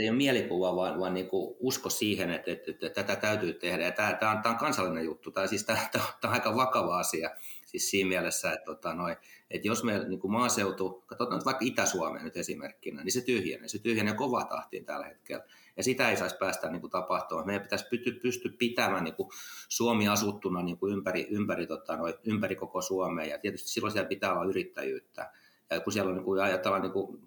se 0.00 0.04
ei 0.04 0.10
ole 0.10 0.16
mielikuva, 0.16 0.76
vaan, 0.76 1.00
vaan 1.00 1.14
niin 1.14 1.28
kuin 1.28 1.56
usko 1.58 1.90
siihen, 1.90 2.30
että, 2.30 2.50
että, 2.50 2.70
että, 2.70 2.90
tätä 2.90 3.16
täytyy 3.16 3.54
tehdä. 3.54 3.84
Ja 3.84 3.92
tämä, 3.92 4.14
tämä, 4.14 4.32
on, 4.32 4.42
tämä 4.42 4.52
on 4.52 4.58
kansallinen 4.58 5.04
juttu, 5.04 5.30
tai 5.30 5.48
siis 5.48 5.64
tämä, 5.64 5.78
tämä, 5.92 6.04
on 6.24 6.30
aika 6.30 6.56
vakava 6.56 6.98
asia 6.98 7.30
siis 7.66 7.90
siinä 7.90 8.08
mielessä, 8.08 8.52
että, 8.52 8.64
tota, 8.64 8.94
noi, 8.94 9.16
että 9.50 9.68
jos 9.68 9.84
me 9.84 10.04
niin 10.08 10.20
kuin 10.20 10.32
maaseutu, 10.32 11.04
katsotaan 11.06 11.38
nyt 11.38 11.44
vaikka 11.44 11.64
Itä-Suomea 11.64 12.22
nyt 12.22 12.36
esimerkkinä, 12.36 13.04
niin 13.04 13.12
se 13.12 13.20
tyhjenee. 13.20 13.68
Se 13.68 13.78
tyhjenee 13.78 14.14
kovaa 14.14 14.44
tahtiin 14.44 14.84
tällä 14.84 15.06
hetkellä. 15.06 15.44
Ja 15.76 15.82
sitä 15.82 16.10
ei 16.10 16.16
saisi 16.16 16.36
päästä 16.36 16.70
niin 16.70 16.80
kuin 16.80 16.90
tapahtumaan. 16.90 17.46
Meidän 17.46 17.62
pitäisi 17.62 17.84
pysty, 17.90 18.12
pysty 18.12 18.48
pitämään 18.48 19.04
niin 19.04 19.14
kuin 19.14 19.28
Suomi 19.68 20.08
asuttuna 20.08 20.62
niin 20.62 20.78
kuin 20.78 20.92
ympäri, 20.92 21.26
ympäri, 21.30 21.66
tota, 21.66 21.96
noi, 21.96 22.18
ympäri 22.24 22.56
koko 22.56 22.82
Suomea. 22.82 23.24
Ja 23.24 23.38
tietysti 23.38 23.68
silloin 23.68 23.92
siellä 23.92 24.08
pitää 24.08 24.32
olla 24.32 24.44
yrittäjyyttä. 24.44 25.32
Ja 25.70 25.80
kun 25.80 25.92
siellä 25.92 26.08
on, 26.08 26.14
niin 26.14 26.24
kuin, 26.24 26.42
ajatellaan 26.42 26.82
niin 26.82 26.92
kuin 26.92 27.20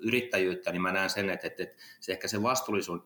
yrittäjyyttä, 0.00 0.72
niin 0.72 0.82
mä 0.82 0.92
näen 0.92 1.10
sen, 1.10 1.30
että, 1.30 1.46
että, 1.46 1.62
että 1.62 1.82
se 2.00 2.12
ehkä 2.12 2.28
se 2.28 2.42
vastuullisuus, 2.42 3.00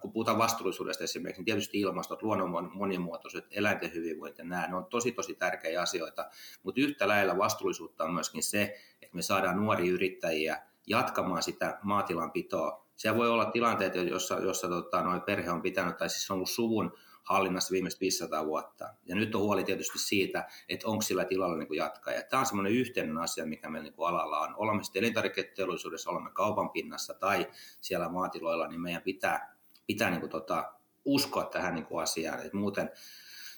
kun 0.00 0.12
puhutaan 0.12 0.38
vastuullisuudesta 0.38 1.04
esimerkiksi, 1.04 1.40
niin 1.40 1.44
tietysti 1.44 1.80
ilmastot, 1.80 2.22
luonnon 2.22 2.70
monimuotoisuus, 2.74 3.44
eläinten 3.50 3.94
hyvinvointi, 3.94 4.42
nämä 4.42 4.66
ne 4.66 4.76
on 4.76 4.86
tosi 4.86 5.12
tosi 5.12 5.34
tärkeitä 5.34 5.82
asioita, 5.82 6.30
mutta 6.62 6.80
yhtä 6.80 7.08
lailla 7.08 7.38
vastuullisuutta 7.38 8.04
on 8.04 8.14
myöskin 8.14 8.42
se, 8.42 8.62
että 9.02 9.16
me 9.16 9.22
saadaan 9.22 9.56
nuoria 9.56 9.92
yrittäjiä 9.92 10.62
jatkamaan 10.86 11.42
sitä 11.42 11.78
maatilanpitoa. 11.82 12.86
Siellä 12.96 13.18
voi 13.18 13.28
olla 13.28 13.44
tilanteita, 13.44 13.98
jossa, 13.98 14.34
jossa 14.34 14.68
tota, 14.68 15.02
noi 15.02 15.20
perhe 15.20 15.50
on 15.50 15.62
pitänyt, 15.62 15.96
tai 15.96 16.10
siis 16.10 16.30
on 16.30 16.34
ollut 16.34 16.50
suvun 16.50 16.92
hallinnassa 17.26 17.72
viimeiset 17.72 18.00
500 18.00 18.46
vuotta. 18.46 18.94
Ja 19.04 19.14
nyt 19.14 19.34
on 19.34 19.40
huoli 19.40 19.64
tietysti 19.64 19.98
siitä, 19.98 20.48
että 20.68 20.88
onko 20.88 21.02
sillä 21.02 21.24
tilalla 21.24 21.56
niin 21.56 21.76
jatkaja. 21.76 22.22
Tämä 22.22 22.40
on 22.40 22.46
semmoinen 22.46 22.72
yhteinen 22.72 23.18
asia, 23.18 23.46
mikä 23.46 23.70
meillä 23.70 23.90
niin 23.90 24.08
alalla 24.08 24.40
on. 24.40 24.54
Olemme 24.56 24.84
sitten 24.84 25.00
elintarviketeollisuudessa, 25.00 26.10
olemme 26.10 26.30
kaupan 26.30 26.70
pinnassa 26.70 27.14
tai 27.14 27.46
siellä 27.80 28.08
maatiloilla, 28.08 28.68
niin 28.68 28.80
meidän 28.80 29.02
pitää, 29.02 29.56
pitää 29.86 30.10
niin 30.10 30.20
kuin 30.20 30.30
tota, 30.30 30.72
uskoa 31.04 31.44
tähän 31.44 31.74
niin 31.74 31.86
kuin 31.86 32.02
asiaan. 32.02 32.46
Et 32.46 32.52
muuten 32.52 32.90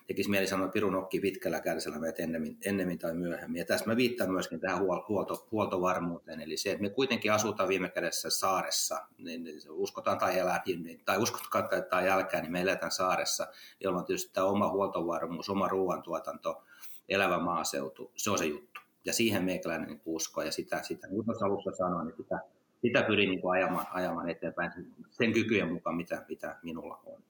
tekisi 0.08 0.30
mieli 0.30 0.46
sanoa 0.46 0.68
pirun 0.68 0.94
okki 0.94 1.20
pitkällä 1.20 1.60
kärsellä 1.60 1.98
meitä 1.98 2.22
ennemmin, 2.22 2.58
ennemmin 2.64 2.98
tai 2.98 3.14
myöhemmin. 3.14 3.58
Ja 3.58 3.64
tässä 3.64 3.86
mä 3.86 3.96
viittaan 3.96 4.32
myöskin 4.32 4.60
tähän 4.60 4.78
huolto, 5.08 5.48
huoltovarmuuteen, 5.52 6.40
eli 6.40 6.56
se, 6.56 6.70
että 6.70 6.82
me 6.82 6.90
kuitenkin 6.90 7.32
asutaan 7.32 7.68
viime 7.68 7.88
kädessä 7.88 8.30
saaressa, 8.30 9.06
niin, 9.18 9.46
uskotaan 9.70 10.18
tai 10.18 10.38
elääkin, 10.38 10.82
niin, 10.82 11.00
tai 11.04 11.18
uskotaan 11.18 11.68
tai 11.90 12.06
jälkeen, 12.06 12.42
niin 12.42 12.52
me 12.52 12.60
eletään 12.60 12.92
saaressa, 12.92 13.46
jolloin 13.80 14.04
tietysti 14.04 14.32
tämä 14.32 14.46
oma 14.46 14.70
huoltovarmuus, 14.70 15.50
oma 15.50 15.68
ruoantuotanto, 15.68 16.62
elävä 17.08 17.38
maaseutu, 17.38 18.12
se 18.16 18.30
on 18.30 18.38
se 18.38 18.46
juttu. 18.46 18.80
Ja 19.04 19.12
siihen 19.12 19.44
meikäläinen 19.44 19.88
niin 19.88 20.02
usko, 20.04 20.42
ja 20.42 20.52
sitä, 20.52 20.82
sitä 20.82 21.06
niin 21.06 21.24
kuin 21.24 21.44
alussa 21.44 21.70
sanoin, 21.70 22.06
niin 22.06 22.16
sitä, 22.16 22.38
sitä 22.82 23.02
pyrin 23.02 23.30
niin 23.30 23.50
ajamaan, 23.52 23.86
ajamaan 23.90 24.28
eteenpäin 24.28 24.72
sen 25.10 25.32
kykyjen 25.32 25.72
mukaan, 25.72 25.96
mitä, 25.96 26.24
mitä 26.28 26.56
minulla 26.62 27.00
on. 27.06 27.22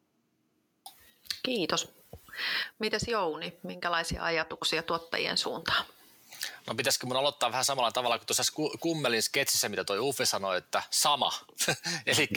Kiitos. 1.49 1.88
Mites 2.78 3.09
Jouni, 3.09 3.59
minkälaisia 3.62 4.24
ajatuksia 4.24 4.82
tuottajien 4.82 5.38
suuntaan? 5.38 5.84
No 6.66 6.74
pitäisikö 6.74 7.07
mun 7.07 7.16
aloittaa 7.16 7.51
vähän 7.51 7.64
samalla 7.64 7.92
tavalla 7.92 8.18
kuin 8.18 8.26
tuossa 8.26 8.42
Kummelin 8.80 9.22
sketsissä, 9.22 9.68
mitä 9.68 9.84
toi 9.84 9.99
Uffe 9.99 10.24
sanoi, 10.24 10.59
että 10.59 10.82
sama. 10.90 11.32
Eli 12.07 12.28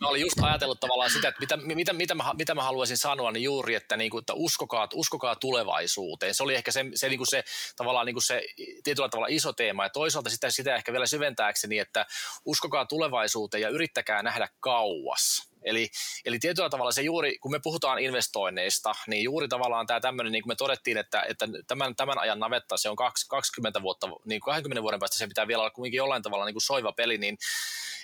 mä 0.00 0.08
olin 0.08 0.20
just 0.20 0.36
ajatellut 0.42 0.80
tavallaan 0.80 1.10
sitä, 1.10 1.28
että 1.28 1.40
mitä, 1.40 1.56
mitä, 1.56 1.92
mitä, 1.92 2.14
mä, 2.14 2.34
mitä 2.38 2.54
mä 2.54 2.62
haluaisin 2.62 2.96
sanoa, 2.96 3.32
niin 3.32 3.42
juuri, 3.42 3.74
että, 3.74 3.96
niin 3.96 4.10
kuin, 4.10 4.20
että 4.22 4.34
uskokaa, 4.34 4.88
uskokaa 4.94 5.36
tulevaisuuteen. 5.36 6.34
Se 6.34 6.42
oli 6.42 6.54
ehkä 6.54 6.72
se, 6.72 6.84
se, 6.94 7.08
niin 7.08 7.18
kuin 7.18 7.30
se 7.30 7.44
tavallaan 7.76 8.06
niin 8.06 8.14
kuin 8.14 8.22
se 8.22 8.42
tietyllä 8.84 9.08
tavalla 9.08 9.28
iso 9.30 9.52
teema, 9.52 9.84
ja 9.84 9.90
toisaalta 9.90 10.30
sitä, 10.30 10.50
sitä 10.50 10.74
ehkä 10.74 10.92
vielä 10.92 11.06
syventääkseni, 11.06 11.78
että 11.78 12.06
uskokaa 12.44 12.86
tulevaisuuteen 12.86 13.60
ja 13.60 13.68
yrittäkää 13.68 14.22
nähdä 14.22 14.48
kauas. 14.60 15.47
Eli, 15.62 15.88
eli 16.24 16.38
tietyllä 16.38 16.68
tavalla 16.68 16.92
se 16.92 17.02
juuri, 17.02 17.38
kun 17.38 17.50
me 17.50 17.60
puhutaan 17.62 17.98
investoinneista, 17.98 18.92
niin 19.06 19.24
juuri 19.24 19.48
tavallaan 19.48 19.86
tämä 19.86 20.00
tämmöinen, 20.00 20.32
niin 20.32 20.42
kuin 20.42 20.50
me 20.50 20.56
todettiin, 20.56 20.96
että, 20.96 21.22
että 21.28 21.48
tämän, 21.66 21.96
tämän 21.96 22.18
ajan 22.18 22.38
navetta, 22.38 22.76
se 22.76 22.88
on 22.88 22.96
20 23.28 23.82
vuotta, 23.82 24.08
niin 24.24 24.40
20 24.40 24.82
vuoden 24.82 25.00
päästä 25.00 25.18
se 25.18 25.26
pitää 25.26 25.48
vielä 25.48 25.62
olla 25.62 25.70
kuitenkin 25.70 25.98
jollain 25.98 26.22
tavalla 26.22 26.44
niin 26.44 26.54
kuin 26.54 26.62
soiva 26.62 26.92
peli, 26.92 27.18
niin 27.18 27.38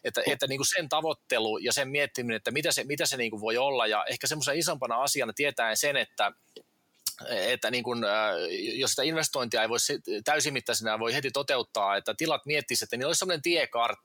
että, 0.05 0.23
että 0.27 0.47
niin 0.47 0.59
kuin 0.59 0.75
sen 0.77 0.89
tavoittelu 0.89 1.59
ja 1.59 1.73
sen 1.73 1.89
miettiminen, 1.89 2.37
että 2.37 2.51
mitä 2.51 2.73
se, 2.73 2.85
mitä 2.85 3.07
se 3.07 3.17
niin 3.17 3.31
kuin 3.31 3.41
voi 3.41 3.59
olla, 3.59 3.87
ja 3.87 4.05
ehkä 4.11 4.27
semmoisen 4.27 4.59
isompana 4.59 5.03
asiana 5.03 5.33
tietäen 5.33 5.77
sen, 5.77 5.97
että 5.97 6.33
että 7.31 7.71
niin 7.71 7.85
kun, 7.85 8.07
jos 8.73 8.91
sitä 8.91 9.03
investointia 9.03 9.63
ei 9.63 9.69
voi 9.69 9.79
täysimittaisena 10.25 10.99
voi 10.99 11.15
heti 11.15 11.31
toteuttaa, 11.31 11.97
että 11.97 12.15
tilat 12.15 12.47
miettisivät, 12.47 12.87
että 12.87 12.97
niillä 12.97 13.09
olisi 13.09 13.19
sellainen 13.19 13.43
tiekartta, 13.43 14.05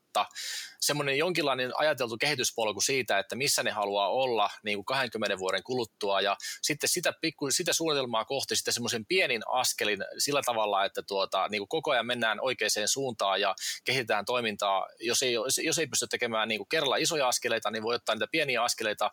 semmoinen 0.80 1.18
jonkinlainen 1.18 1.72
ajateltu 1.78 2.16
kehityspolku 2.16 2.80
siitä, 2.80 3.18
että 3.18 3.36
missä 3.36 3.62
ne 3.62 3.70
haluaa 3.70 4.08
olla 4.08 4.50
niin 4.64 4.76
kuin 4.78 4.84
20 4.84 5.38
vuoden 5.38 5.62
kuluttua 5.62 6.20
ja 6.20 6.36
sitten 6.62 6.88
sitä, 6.88 7.12
pikku, 7.20 7.50
sitä 7.50 7.72
suunnitelmaa 7.72 8.24
kohti 8.24 8.56
sitten 8.56 8.74
semmoisen 8.74 9.06
pienin 9.06 9.42
askelin 9.46 9.98
sillä 10.18 10.42
tavalla, 10.46 10.84
että 10.84 11.02
tuota, 11.02 11.48
niin 11.48 11.60
kuin 11.60 11.68
koko 11.68 11.90
ajan 11.90 12.06
mennään 12.06 12.40
oikeaan 12.40 12.70
suuntaan 12.86 13.40
ja 13.40 13.54
kehitetään 13.84 14.24
toimintaa. 14.24 14.86
Jos 15.00 15.22
ei, 15.22 15.32
jos 15.62 15.78
ei 15.78 15.86
pysty 15.86 16.06
tekemään 16.06 16.48
niin 16.48 16.58
kuin 16.58 16.68
kerralla 16.68 16.96
isoja 16.96 17.28
askeleita, 17.28 17.70
niin 17.70 17.82
voi 17.82 17.94
ottaa 17.94 18.14
niitä 18.14 18.26
pieniä 18.30 18.62
askeleita 18.62 19.10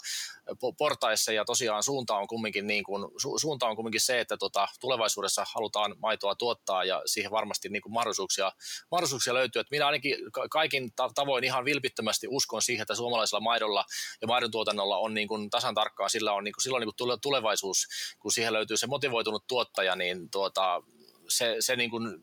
portaissa 0.77 1.33
ja 1.33 1.45
tosiaan 1.45 1.83
suunta 1.83 2.15
on 2.15 2.27
kumminkin, 2.27 2.67
niin 2.67 2.83
kuin, 2.83 3.07
su, 3.21 3.39
suunta 3.39 3.67
on 3.67 3.75
kumminkin 3.75 4.01
se, 4.01 4.19
että 4.19 4.37
tuota, 4.37 4.67
tulevaisuudessa 4.79 5.45
halutaan 5.55 5.95
maitoa 6.01 6.35
tuottaa 6.35 6.83
ja 6.83 7.01
siihen 7.05 7.31
varmasti 7.31 7.69
niin 7.69 7.81
kuin 7.81 7.93
mahdollisuuksia, 7.93 8.51
mahdollisuuksia 8.91 9.33
löytyy. 9.33 9.59
Että 9.59 9.75
minä 9.75 9.85
ainakin 9.85 10.15
kaikin 10.51 10.86
tavoin 11.15 11.43
ihan 11.43 11.65
vilpittömästi 11.65 12.27
uskon 12.29 12.61
siihen, 12.61 12.81
että 12.81 12.95
suomalaisella 12.95 13.41
maidolla 13.41 13.85
ja 14.21 14.27
maidon 14.27 14.51
tuotannolla 14.51 14.97
on 14.97 15.13
niin 15.13 15.27
kuin 15.27 15.49
tasan 15.49 15.75
tarkkaan, 15.75 16.09
sillä 16.09 16.33
on 16.33 16.43
niin 16.43 16.53
kuin, 16.53 16.63
silloin 16.63 16.81
niin 16.81 16.93
kuin 16.97 17.19
tulevaisuus, 17.21 17.87
kun 18.19 18.31
siihen 18.31 18.53
löytyy 18.53 18.77
se 18.77 18.87
motivoitunut 18.87 19.47
tuottaja, 19.47 19.95
niin 19.95 20.29
tuota, 20.29 20.81
se, 21.29 21.55
se, 21.59 21.75
niin 21.75 21.89
kuin, 21.89 22.21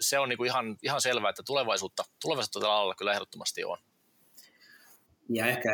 se 0.00 0.18
on 0.18 0.28
niin 0.28 0.36
kuin 0.36 0.46
ihan, 0.46 0.76
ihan 0.82 1.00
selvää, 1.00 1.30
että 1.30 1.42
tulevaisuutta, 1.42 2.04
tulevaisuutta 2.22 2.60
tällä 2.60 2.74
alalla 2.74 2.94
kyllä 2.94 3.12
ehdottomasti 3.12 3.64
on. 3.64 3.78
Ja 5.28 5.46
ehkä, 5.46 5.68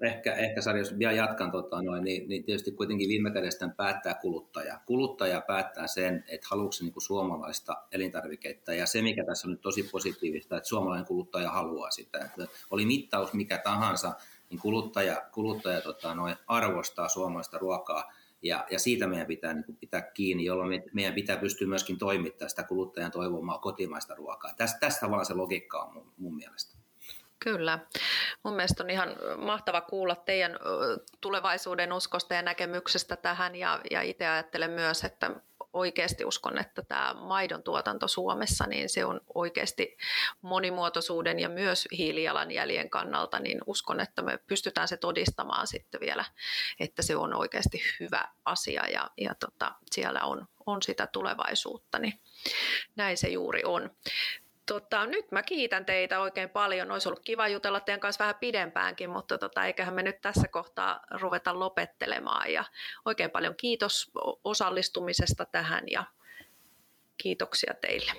ehkä, 0.00 0.34
ehkä 0.34 0.60
Sari, 0.60 0.78
jos 0.78 0.98
vielä 0.98 1.12
jatkan, 1.12 1.50
tota, 1.50 1.82
noin, 1.82 2.04
niin, 2.04 2.28
niin, 2.28 2.44
tietysti 2.44 2.72
kuitenkin 2.72 3.08
viime 3.08 3.30
kädessä 3.30 3.68
päättää 3.76 4.14
kuluttaja. 4.14 4.80
Kuluttaja 4.86 5.40
päättää 5.40 5.86
sen, 5.86 6.24
että 6.28 6.46
haluatko 6.50 6.76
niin 6.80 6.92
suomalaista 6.98 7.76
elintarviketta. 7.92 8.74
Ja 8.74 8.86
se, 8.86 9.02
mikä 9.02 9.24
tässä 9.24 9.48
on 9.48 9.52
nyt 9.52 9.60
tosi 9.60 9.82
positiivista, 9.82 10.56
että 10.56 10.68
suomalainen 10.68 11.06
kuluttaja 11.06 11.50
haluaa 11.50 11.90
sitä. 11.90 12.18
Että 12.18 12.46
oli 12.70 12.86
mittaus 12.86 13.32
mikä 13.32 13.58
tahansa, 13.58 14.12
niin 14.50 14.60
kuluttaja, 14.60 15.22
kuluttaja 15.32 15.80
tota, 15.80 16.14
noin, 16.14 16.36
arvostaa 16.46 17.08
suomalaista 17.08 17.58
ruokaa. 17.58 18.12
Ja, 18.42 18.66
ja 18.70 18.78
siitä 18.78 19.06
meidän 19.06 19.26
pitää 19.26 19.54
niin 19.54 19.64
kuin, 19.64 19.76
pitää 19.76 20.02
kiinni, 20.02 20.44
jolloin 20.44 20.68
me, 20.68 20.84
meidän 20.92 21.14
pitää 21.14 21.36
pystyä 21.36 21.68
myöskin 21.68 21.98
toimittamaan 21.98 22.50
sitä 22.50 22.62
kuluttajan 22.62 23.10
toivomaa 23.10 23.58
kotimaista 23.58 24.14
ruokaa. 24.14 24.54
Tästä, 24.54 24.78
tästä 24.78 25.10
vaan 25.10 25.26
se 25.26 25.34
logiikka 25.34 25.82
on 25.82 25.94
mun, 25.94 26.12
mun 26.16 26.36
mielestä. 26.36 26.85
Kyllä. 27.38 27.78
Mun 28.42 28.56
mielestä 28.56 28.82
on 28.82 28.90
ihan 28.90 29.16
mahtava 29.36 29.80
kuulla 29.80 30.16
teidän 30.16 30.58
tulevaisuuden 31.20 31.92
uskosta 31.92 32.34
ja 32.34 32.42
näkemyksestä 32.42 33.16
tähän 33.16 33.54
ja, 33.54 33.80
ja 33.90 34.02
itse 34.02 34.26
ajattelen 34.26 34.70
myös, 34.70 35.04
että 35.04 35.30
oikeasti 35.76 36.24
uskon, 36.24 36.58
että 36.58 36.82
tämä 36.82 37.14
maidon 37.14 37.62
tuotanto 37.62 38.08
Suomessa, 38.08 38.66
niin 38.66 38.88
se 38.88 39.04
on 39.04 39.20
oikeasti 39.34 39.96
monimuotoisuuden 40.42 41.40
ja 41.40 41.48
myös 41.48 41.88
hiilijalanjäljen 41.92 42.90
kannalta, 42.90 43.38
niin 43.38 43.58
uskon, 43.66 44.00
että 44.00 44.22
me 44.22 44.38
pystytään 44.46 44.88
se 44.88 44.96
todistamaan 44.96 45.66
sitten 45.66 46.00
vielä, 46.00 46.24
että 46.80 47.02
se 47.02 47.16
on 47.16 47.34
oikeasti 47.34 47.82
hyvä 48.00 48.28
asia 48.44 48.88
ja, 48.88 49.10
ja 49.18 49.34
tota, 49.34 49.74
siellä 49.90 50.20
on, 50.20 50.46
on 50.66 50.82
sitä 50.82 51.06
tulevaisuutta, 51.06 51.98
niin 51.98 52.20
näin 52.96 53.16
se 53.16 53.28
juuri 53.28 53.62
on. 53.64 53.90
Tota, 54.66 55.06
nyt 55.06 55.32
mä 55.32 55.42
kiitän 55.42 55.84
teitä 55.84 56.20
oikein 56.20 56.50
paljon. 56.50 56.90
Olisi 56.90 57.08
ollut 57.08 57.24
kiva 57.24 57.48
jutella 57.48 57.80
teidän 57.80 58.00
kanssa 58.00 58.24
vähän 58.24 58.34
pidempäänkin, 58.40 59.10
mutta 59.10 59.38
tota, 59.38 59.64
eiköhän 59.64 59.94
me 59.94 60.02
nyt 60.02 60.20
tässä 60.20 60.48
kohtaa 60.48 61.00
ruveta 61.10 61.58
lopettelemaan. 61.58 62.52
Ja 62.52 62.64
oikein 63.04 63.30
paljon 63.30 63.54
kiitos 63.56 64.10
osallistumisesta 64.44 65.46
tähän 65.52 65.84
ja 65.90 66.04
kiitoksia 67.16 67.74
teille. 67.80 68.12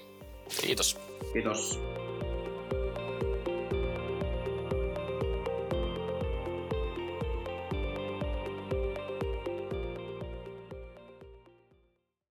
Kiitos. 0.61 0.99
Kiitos. 1.33 1.79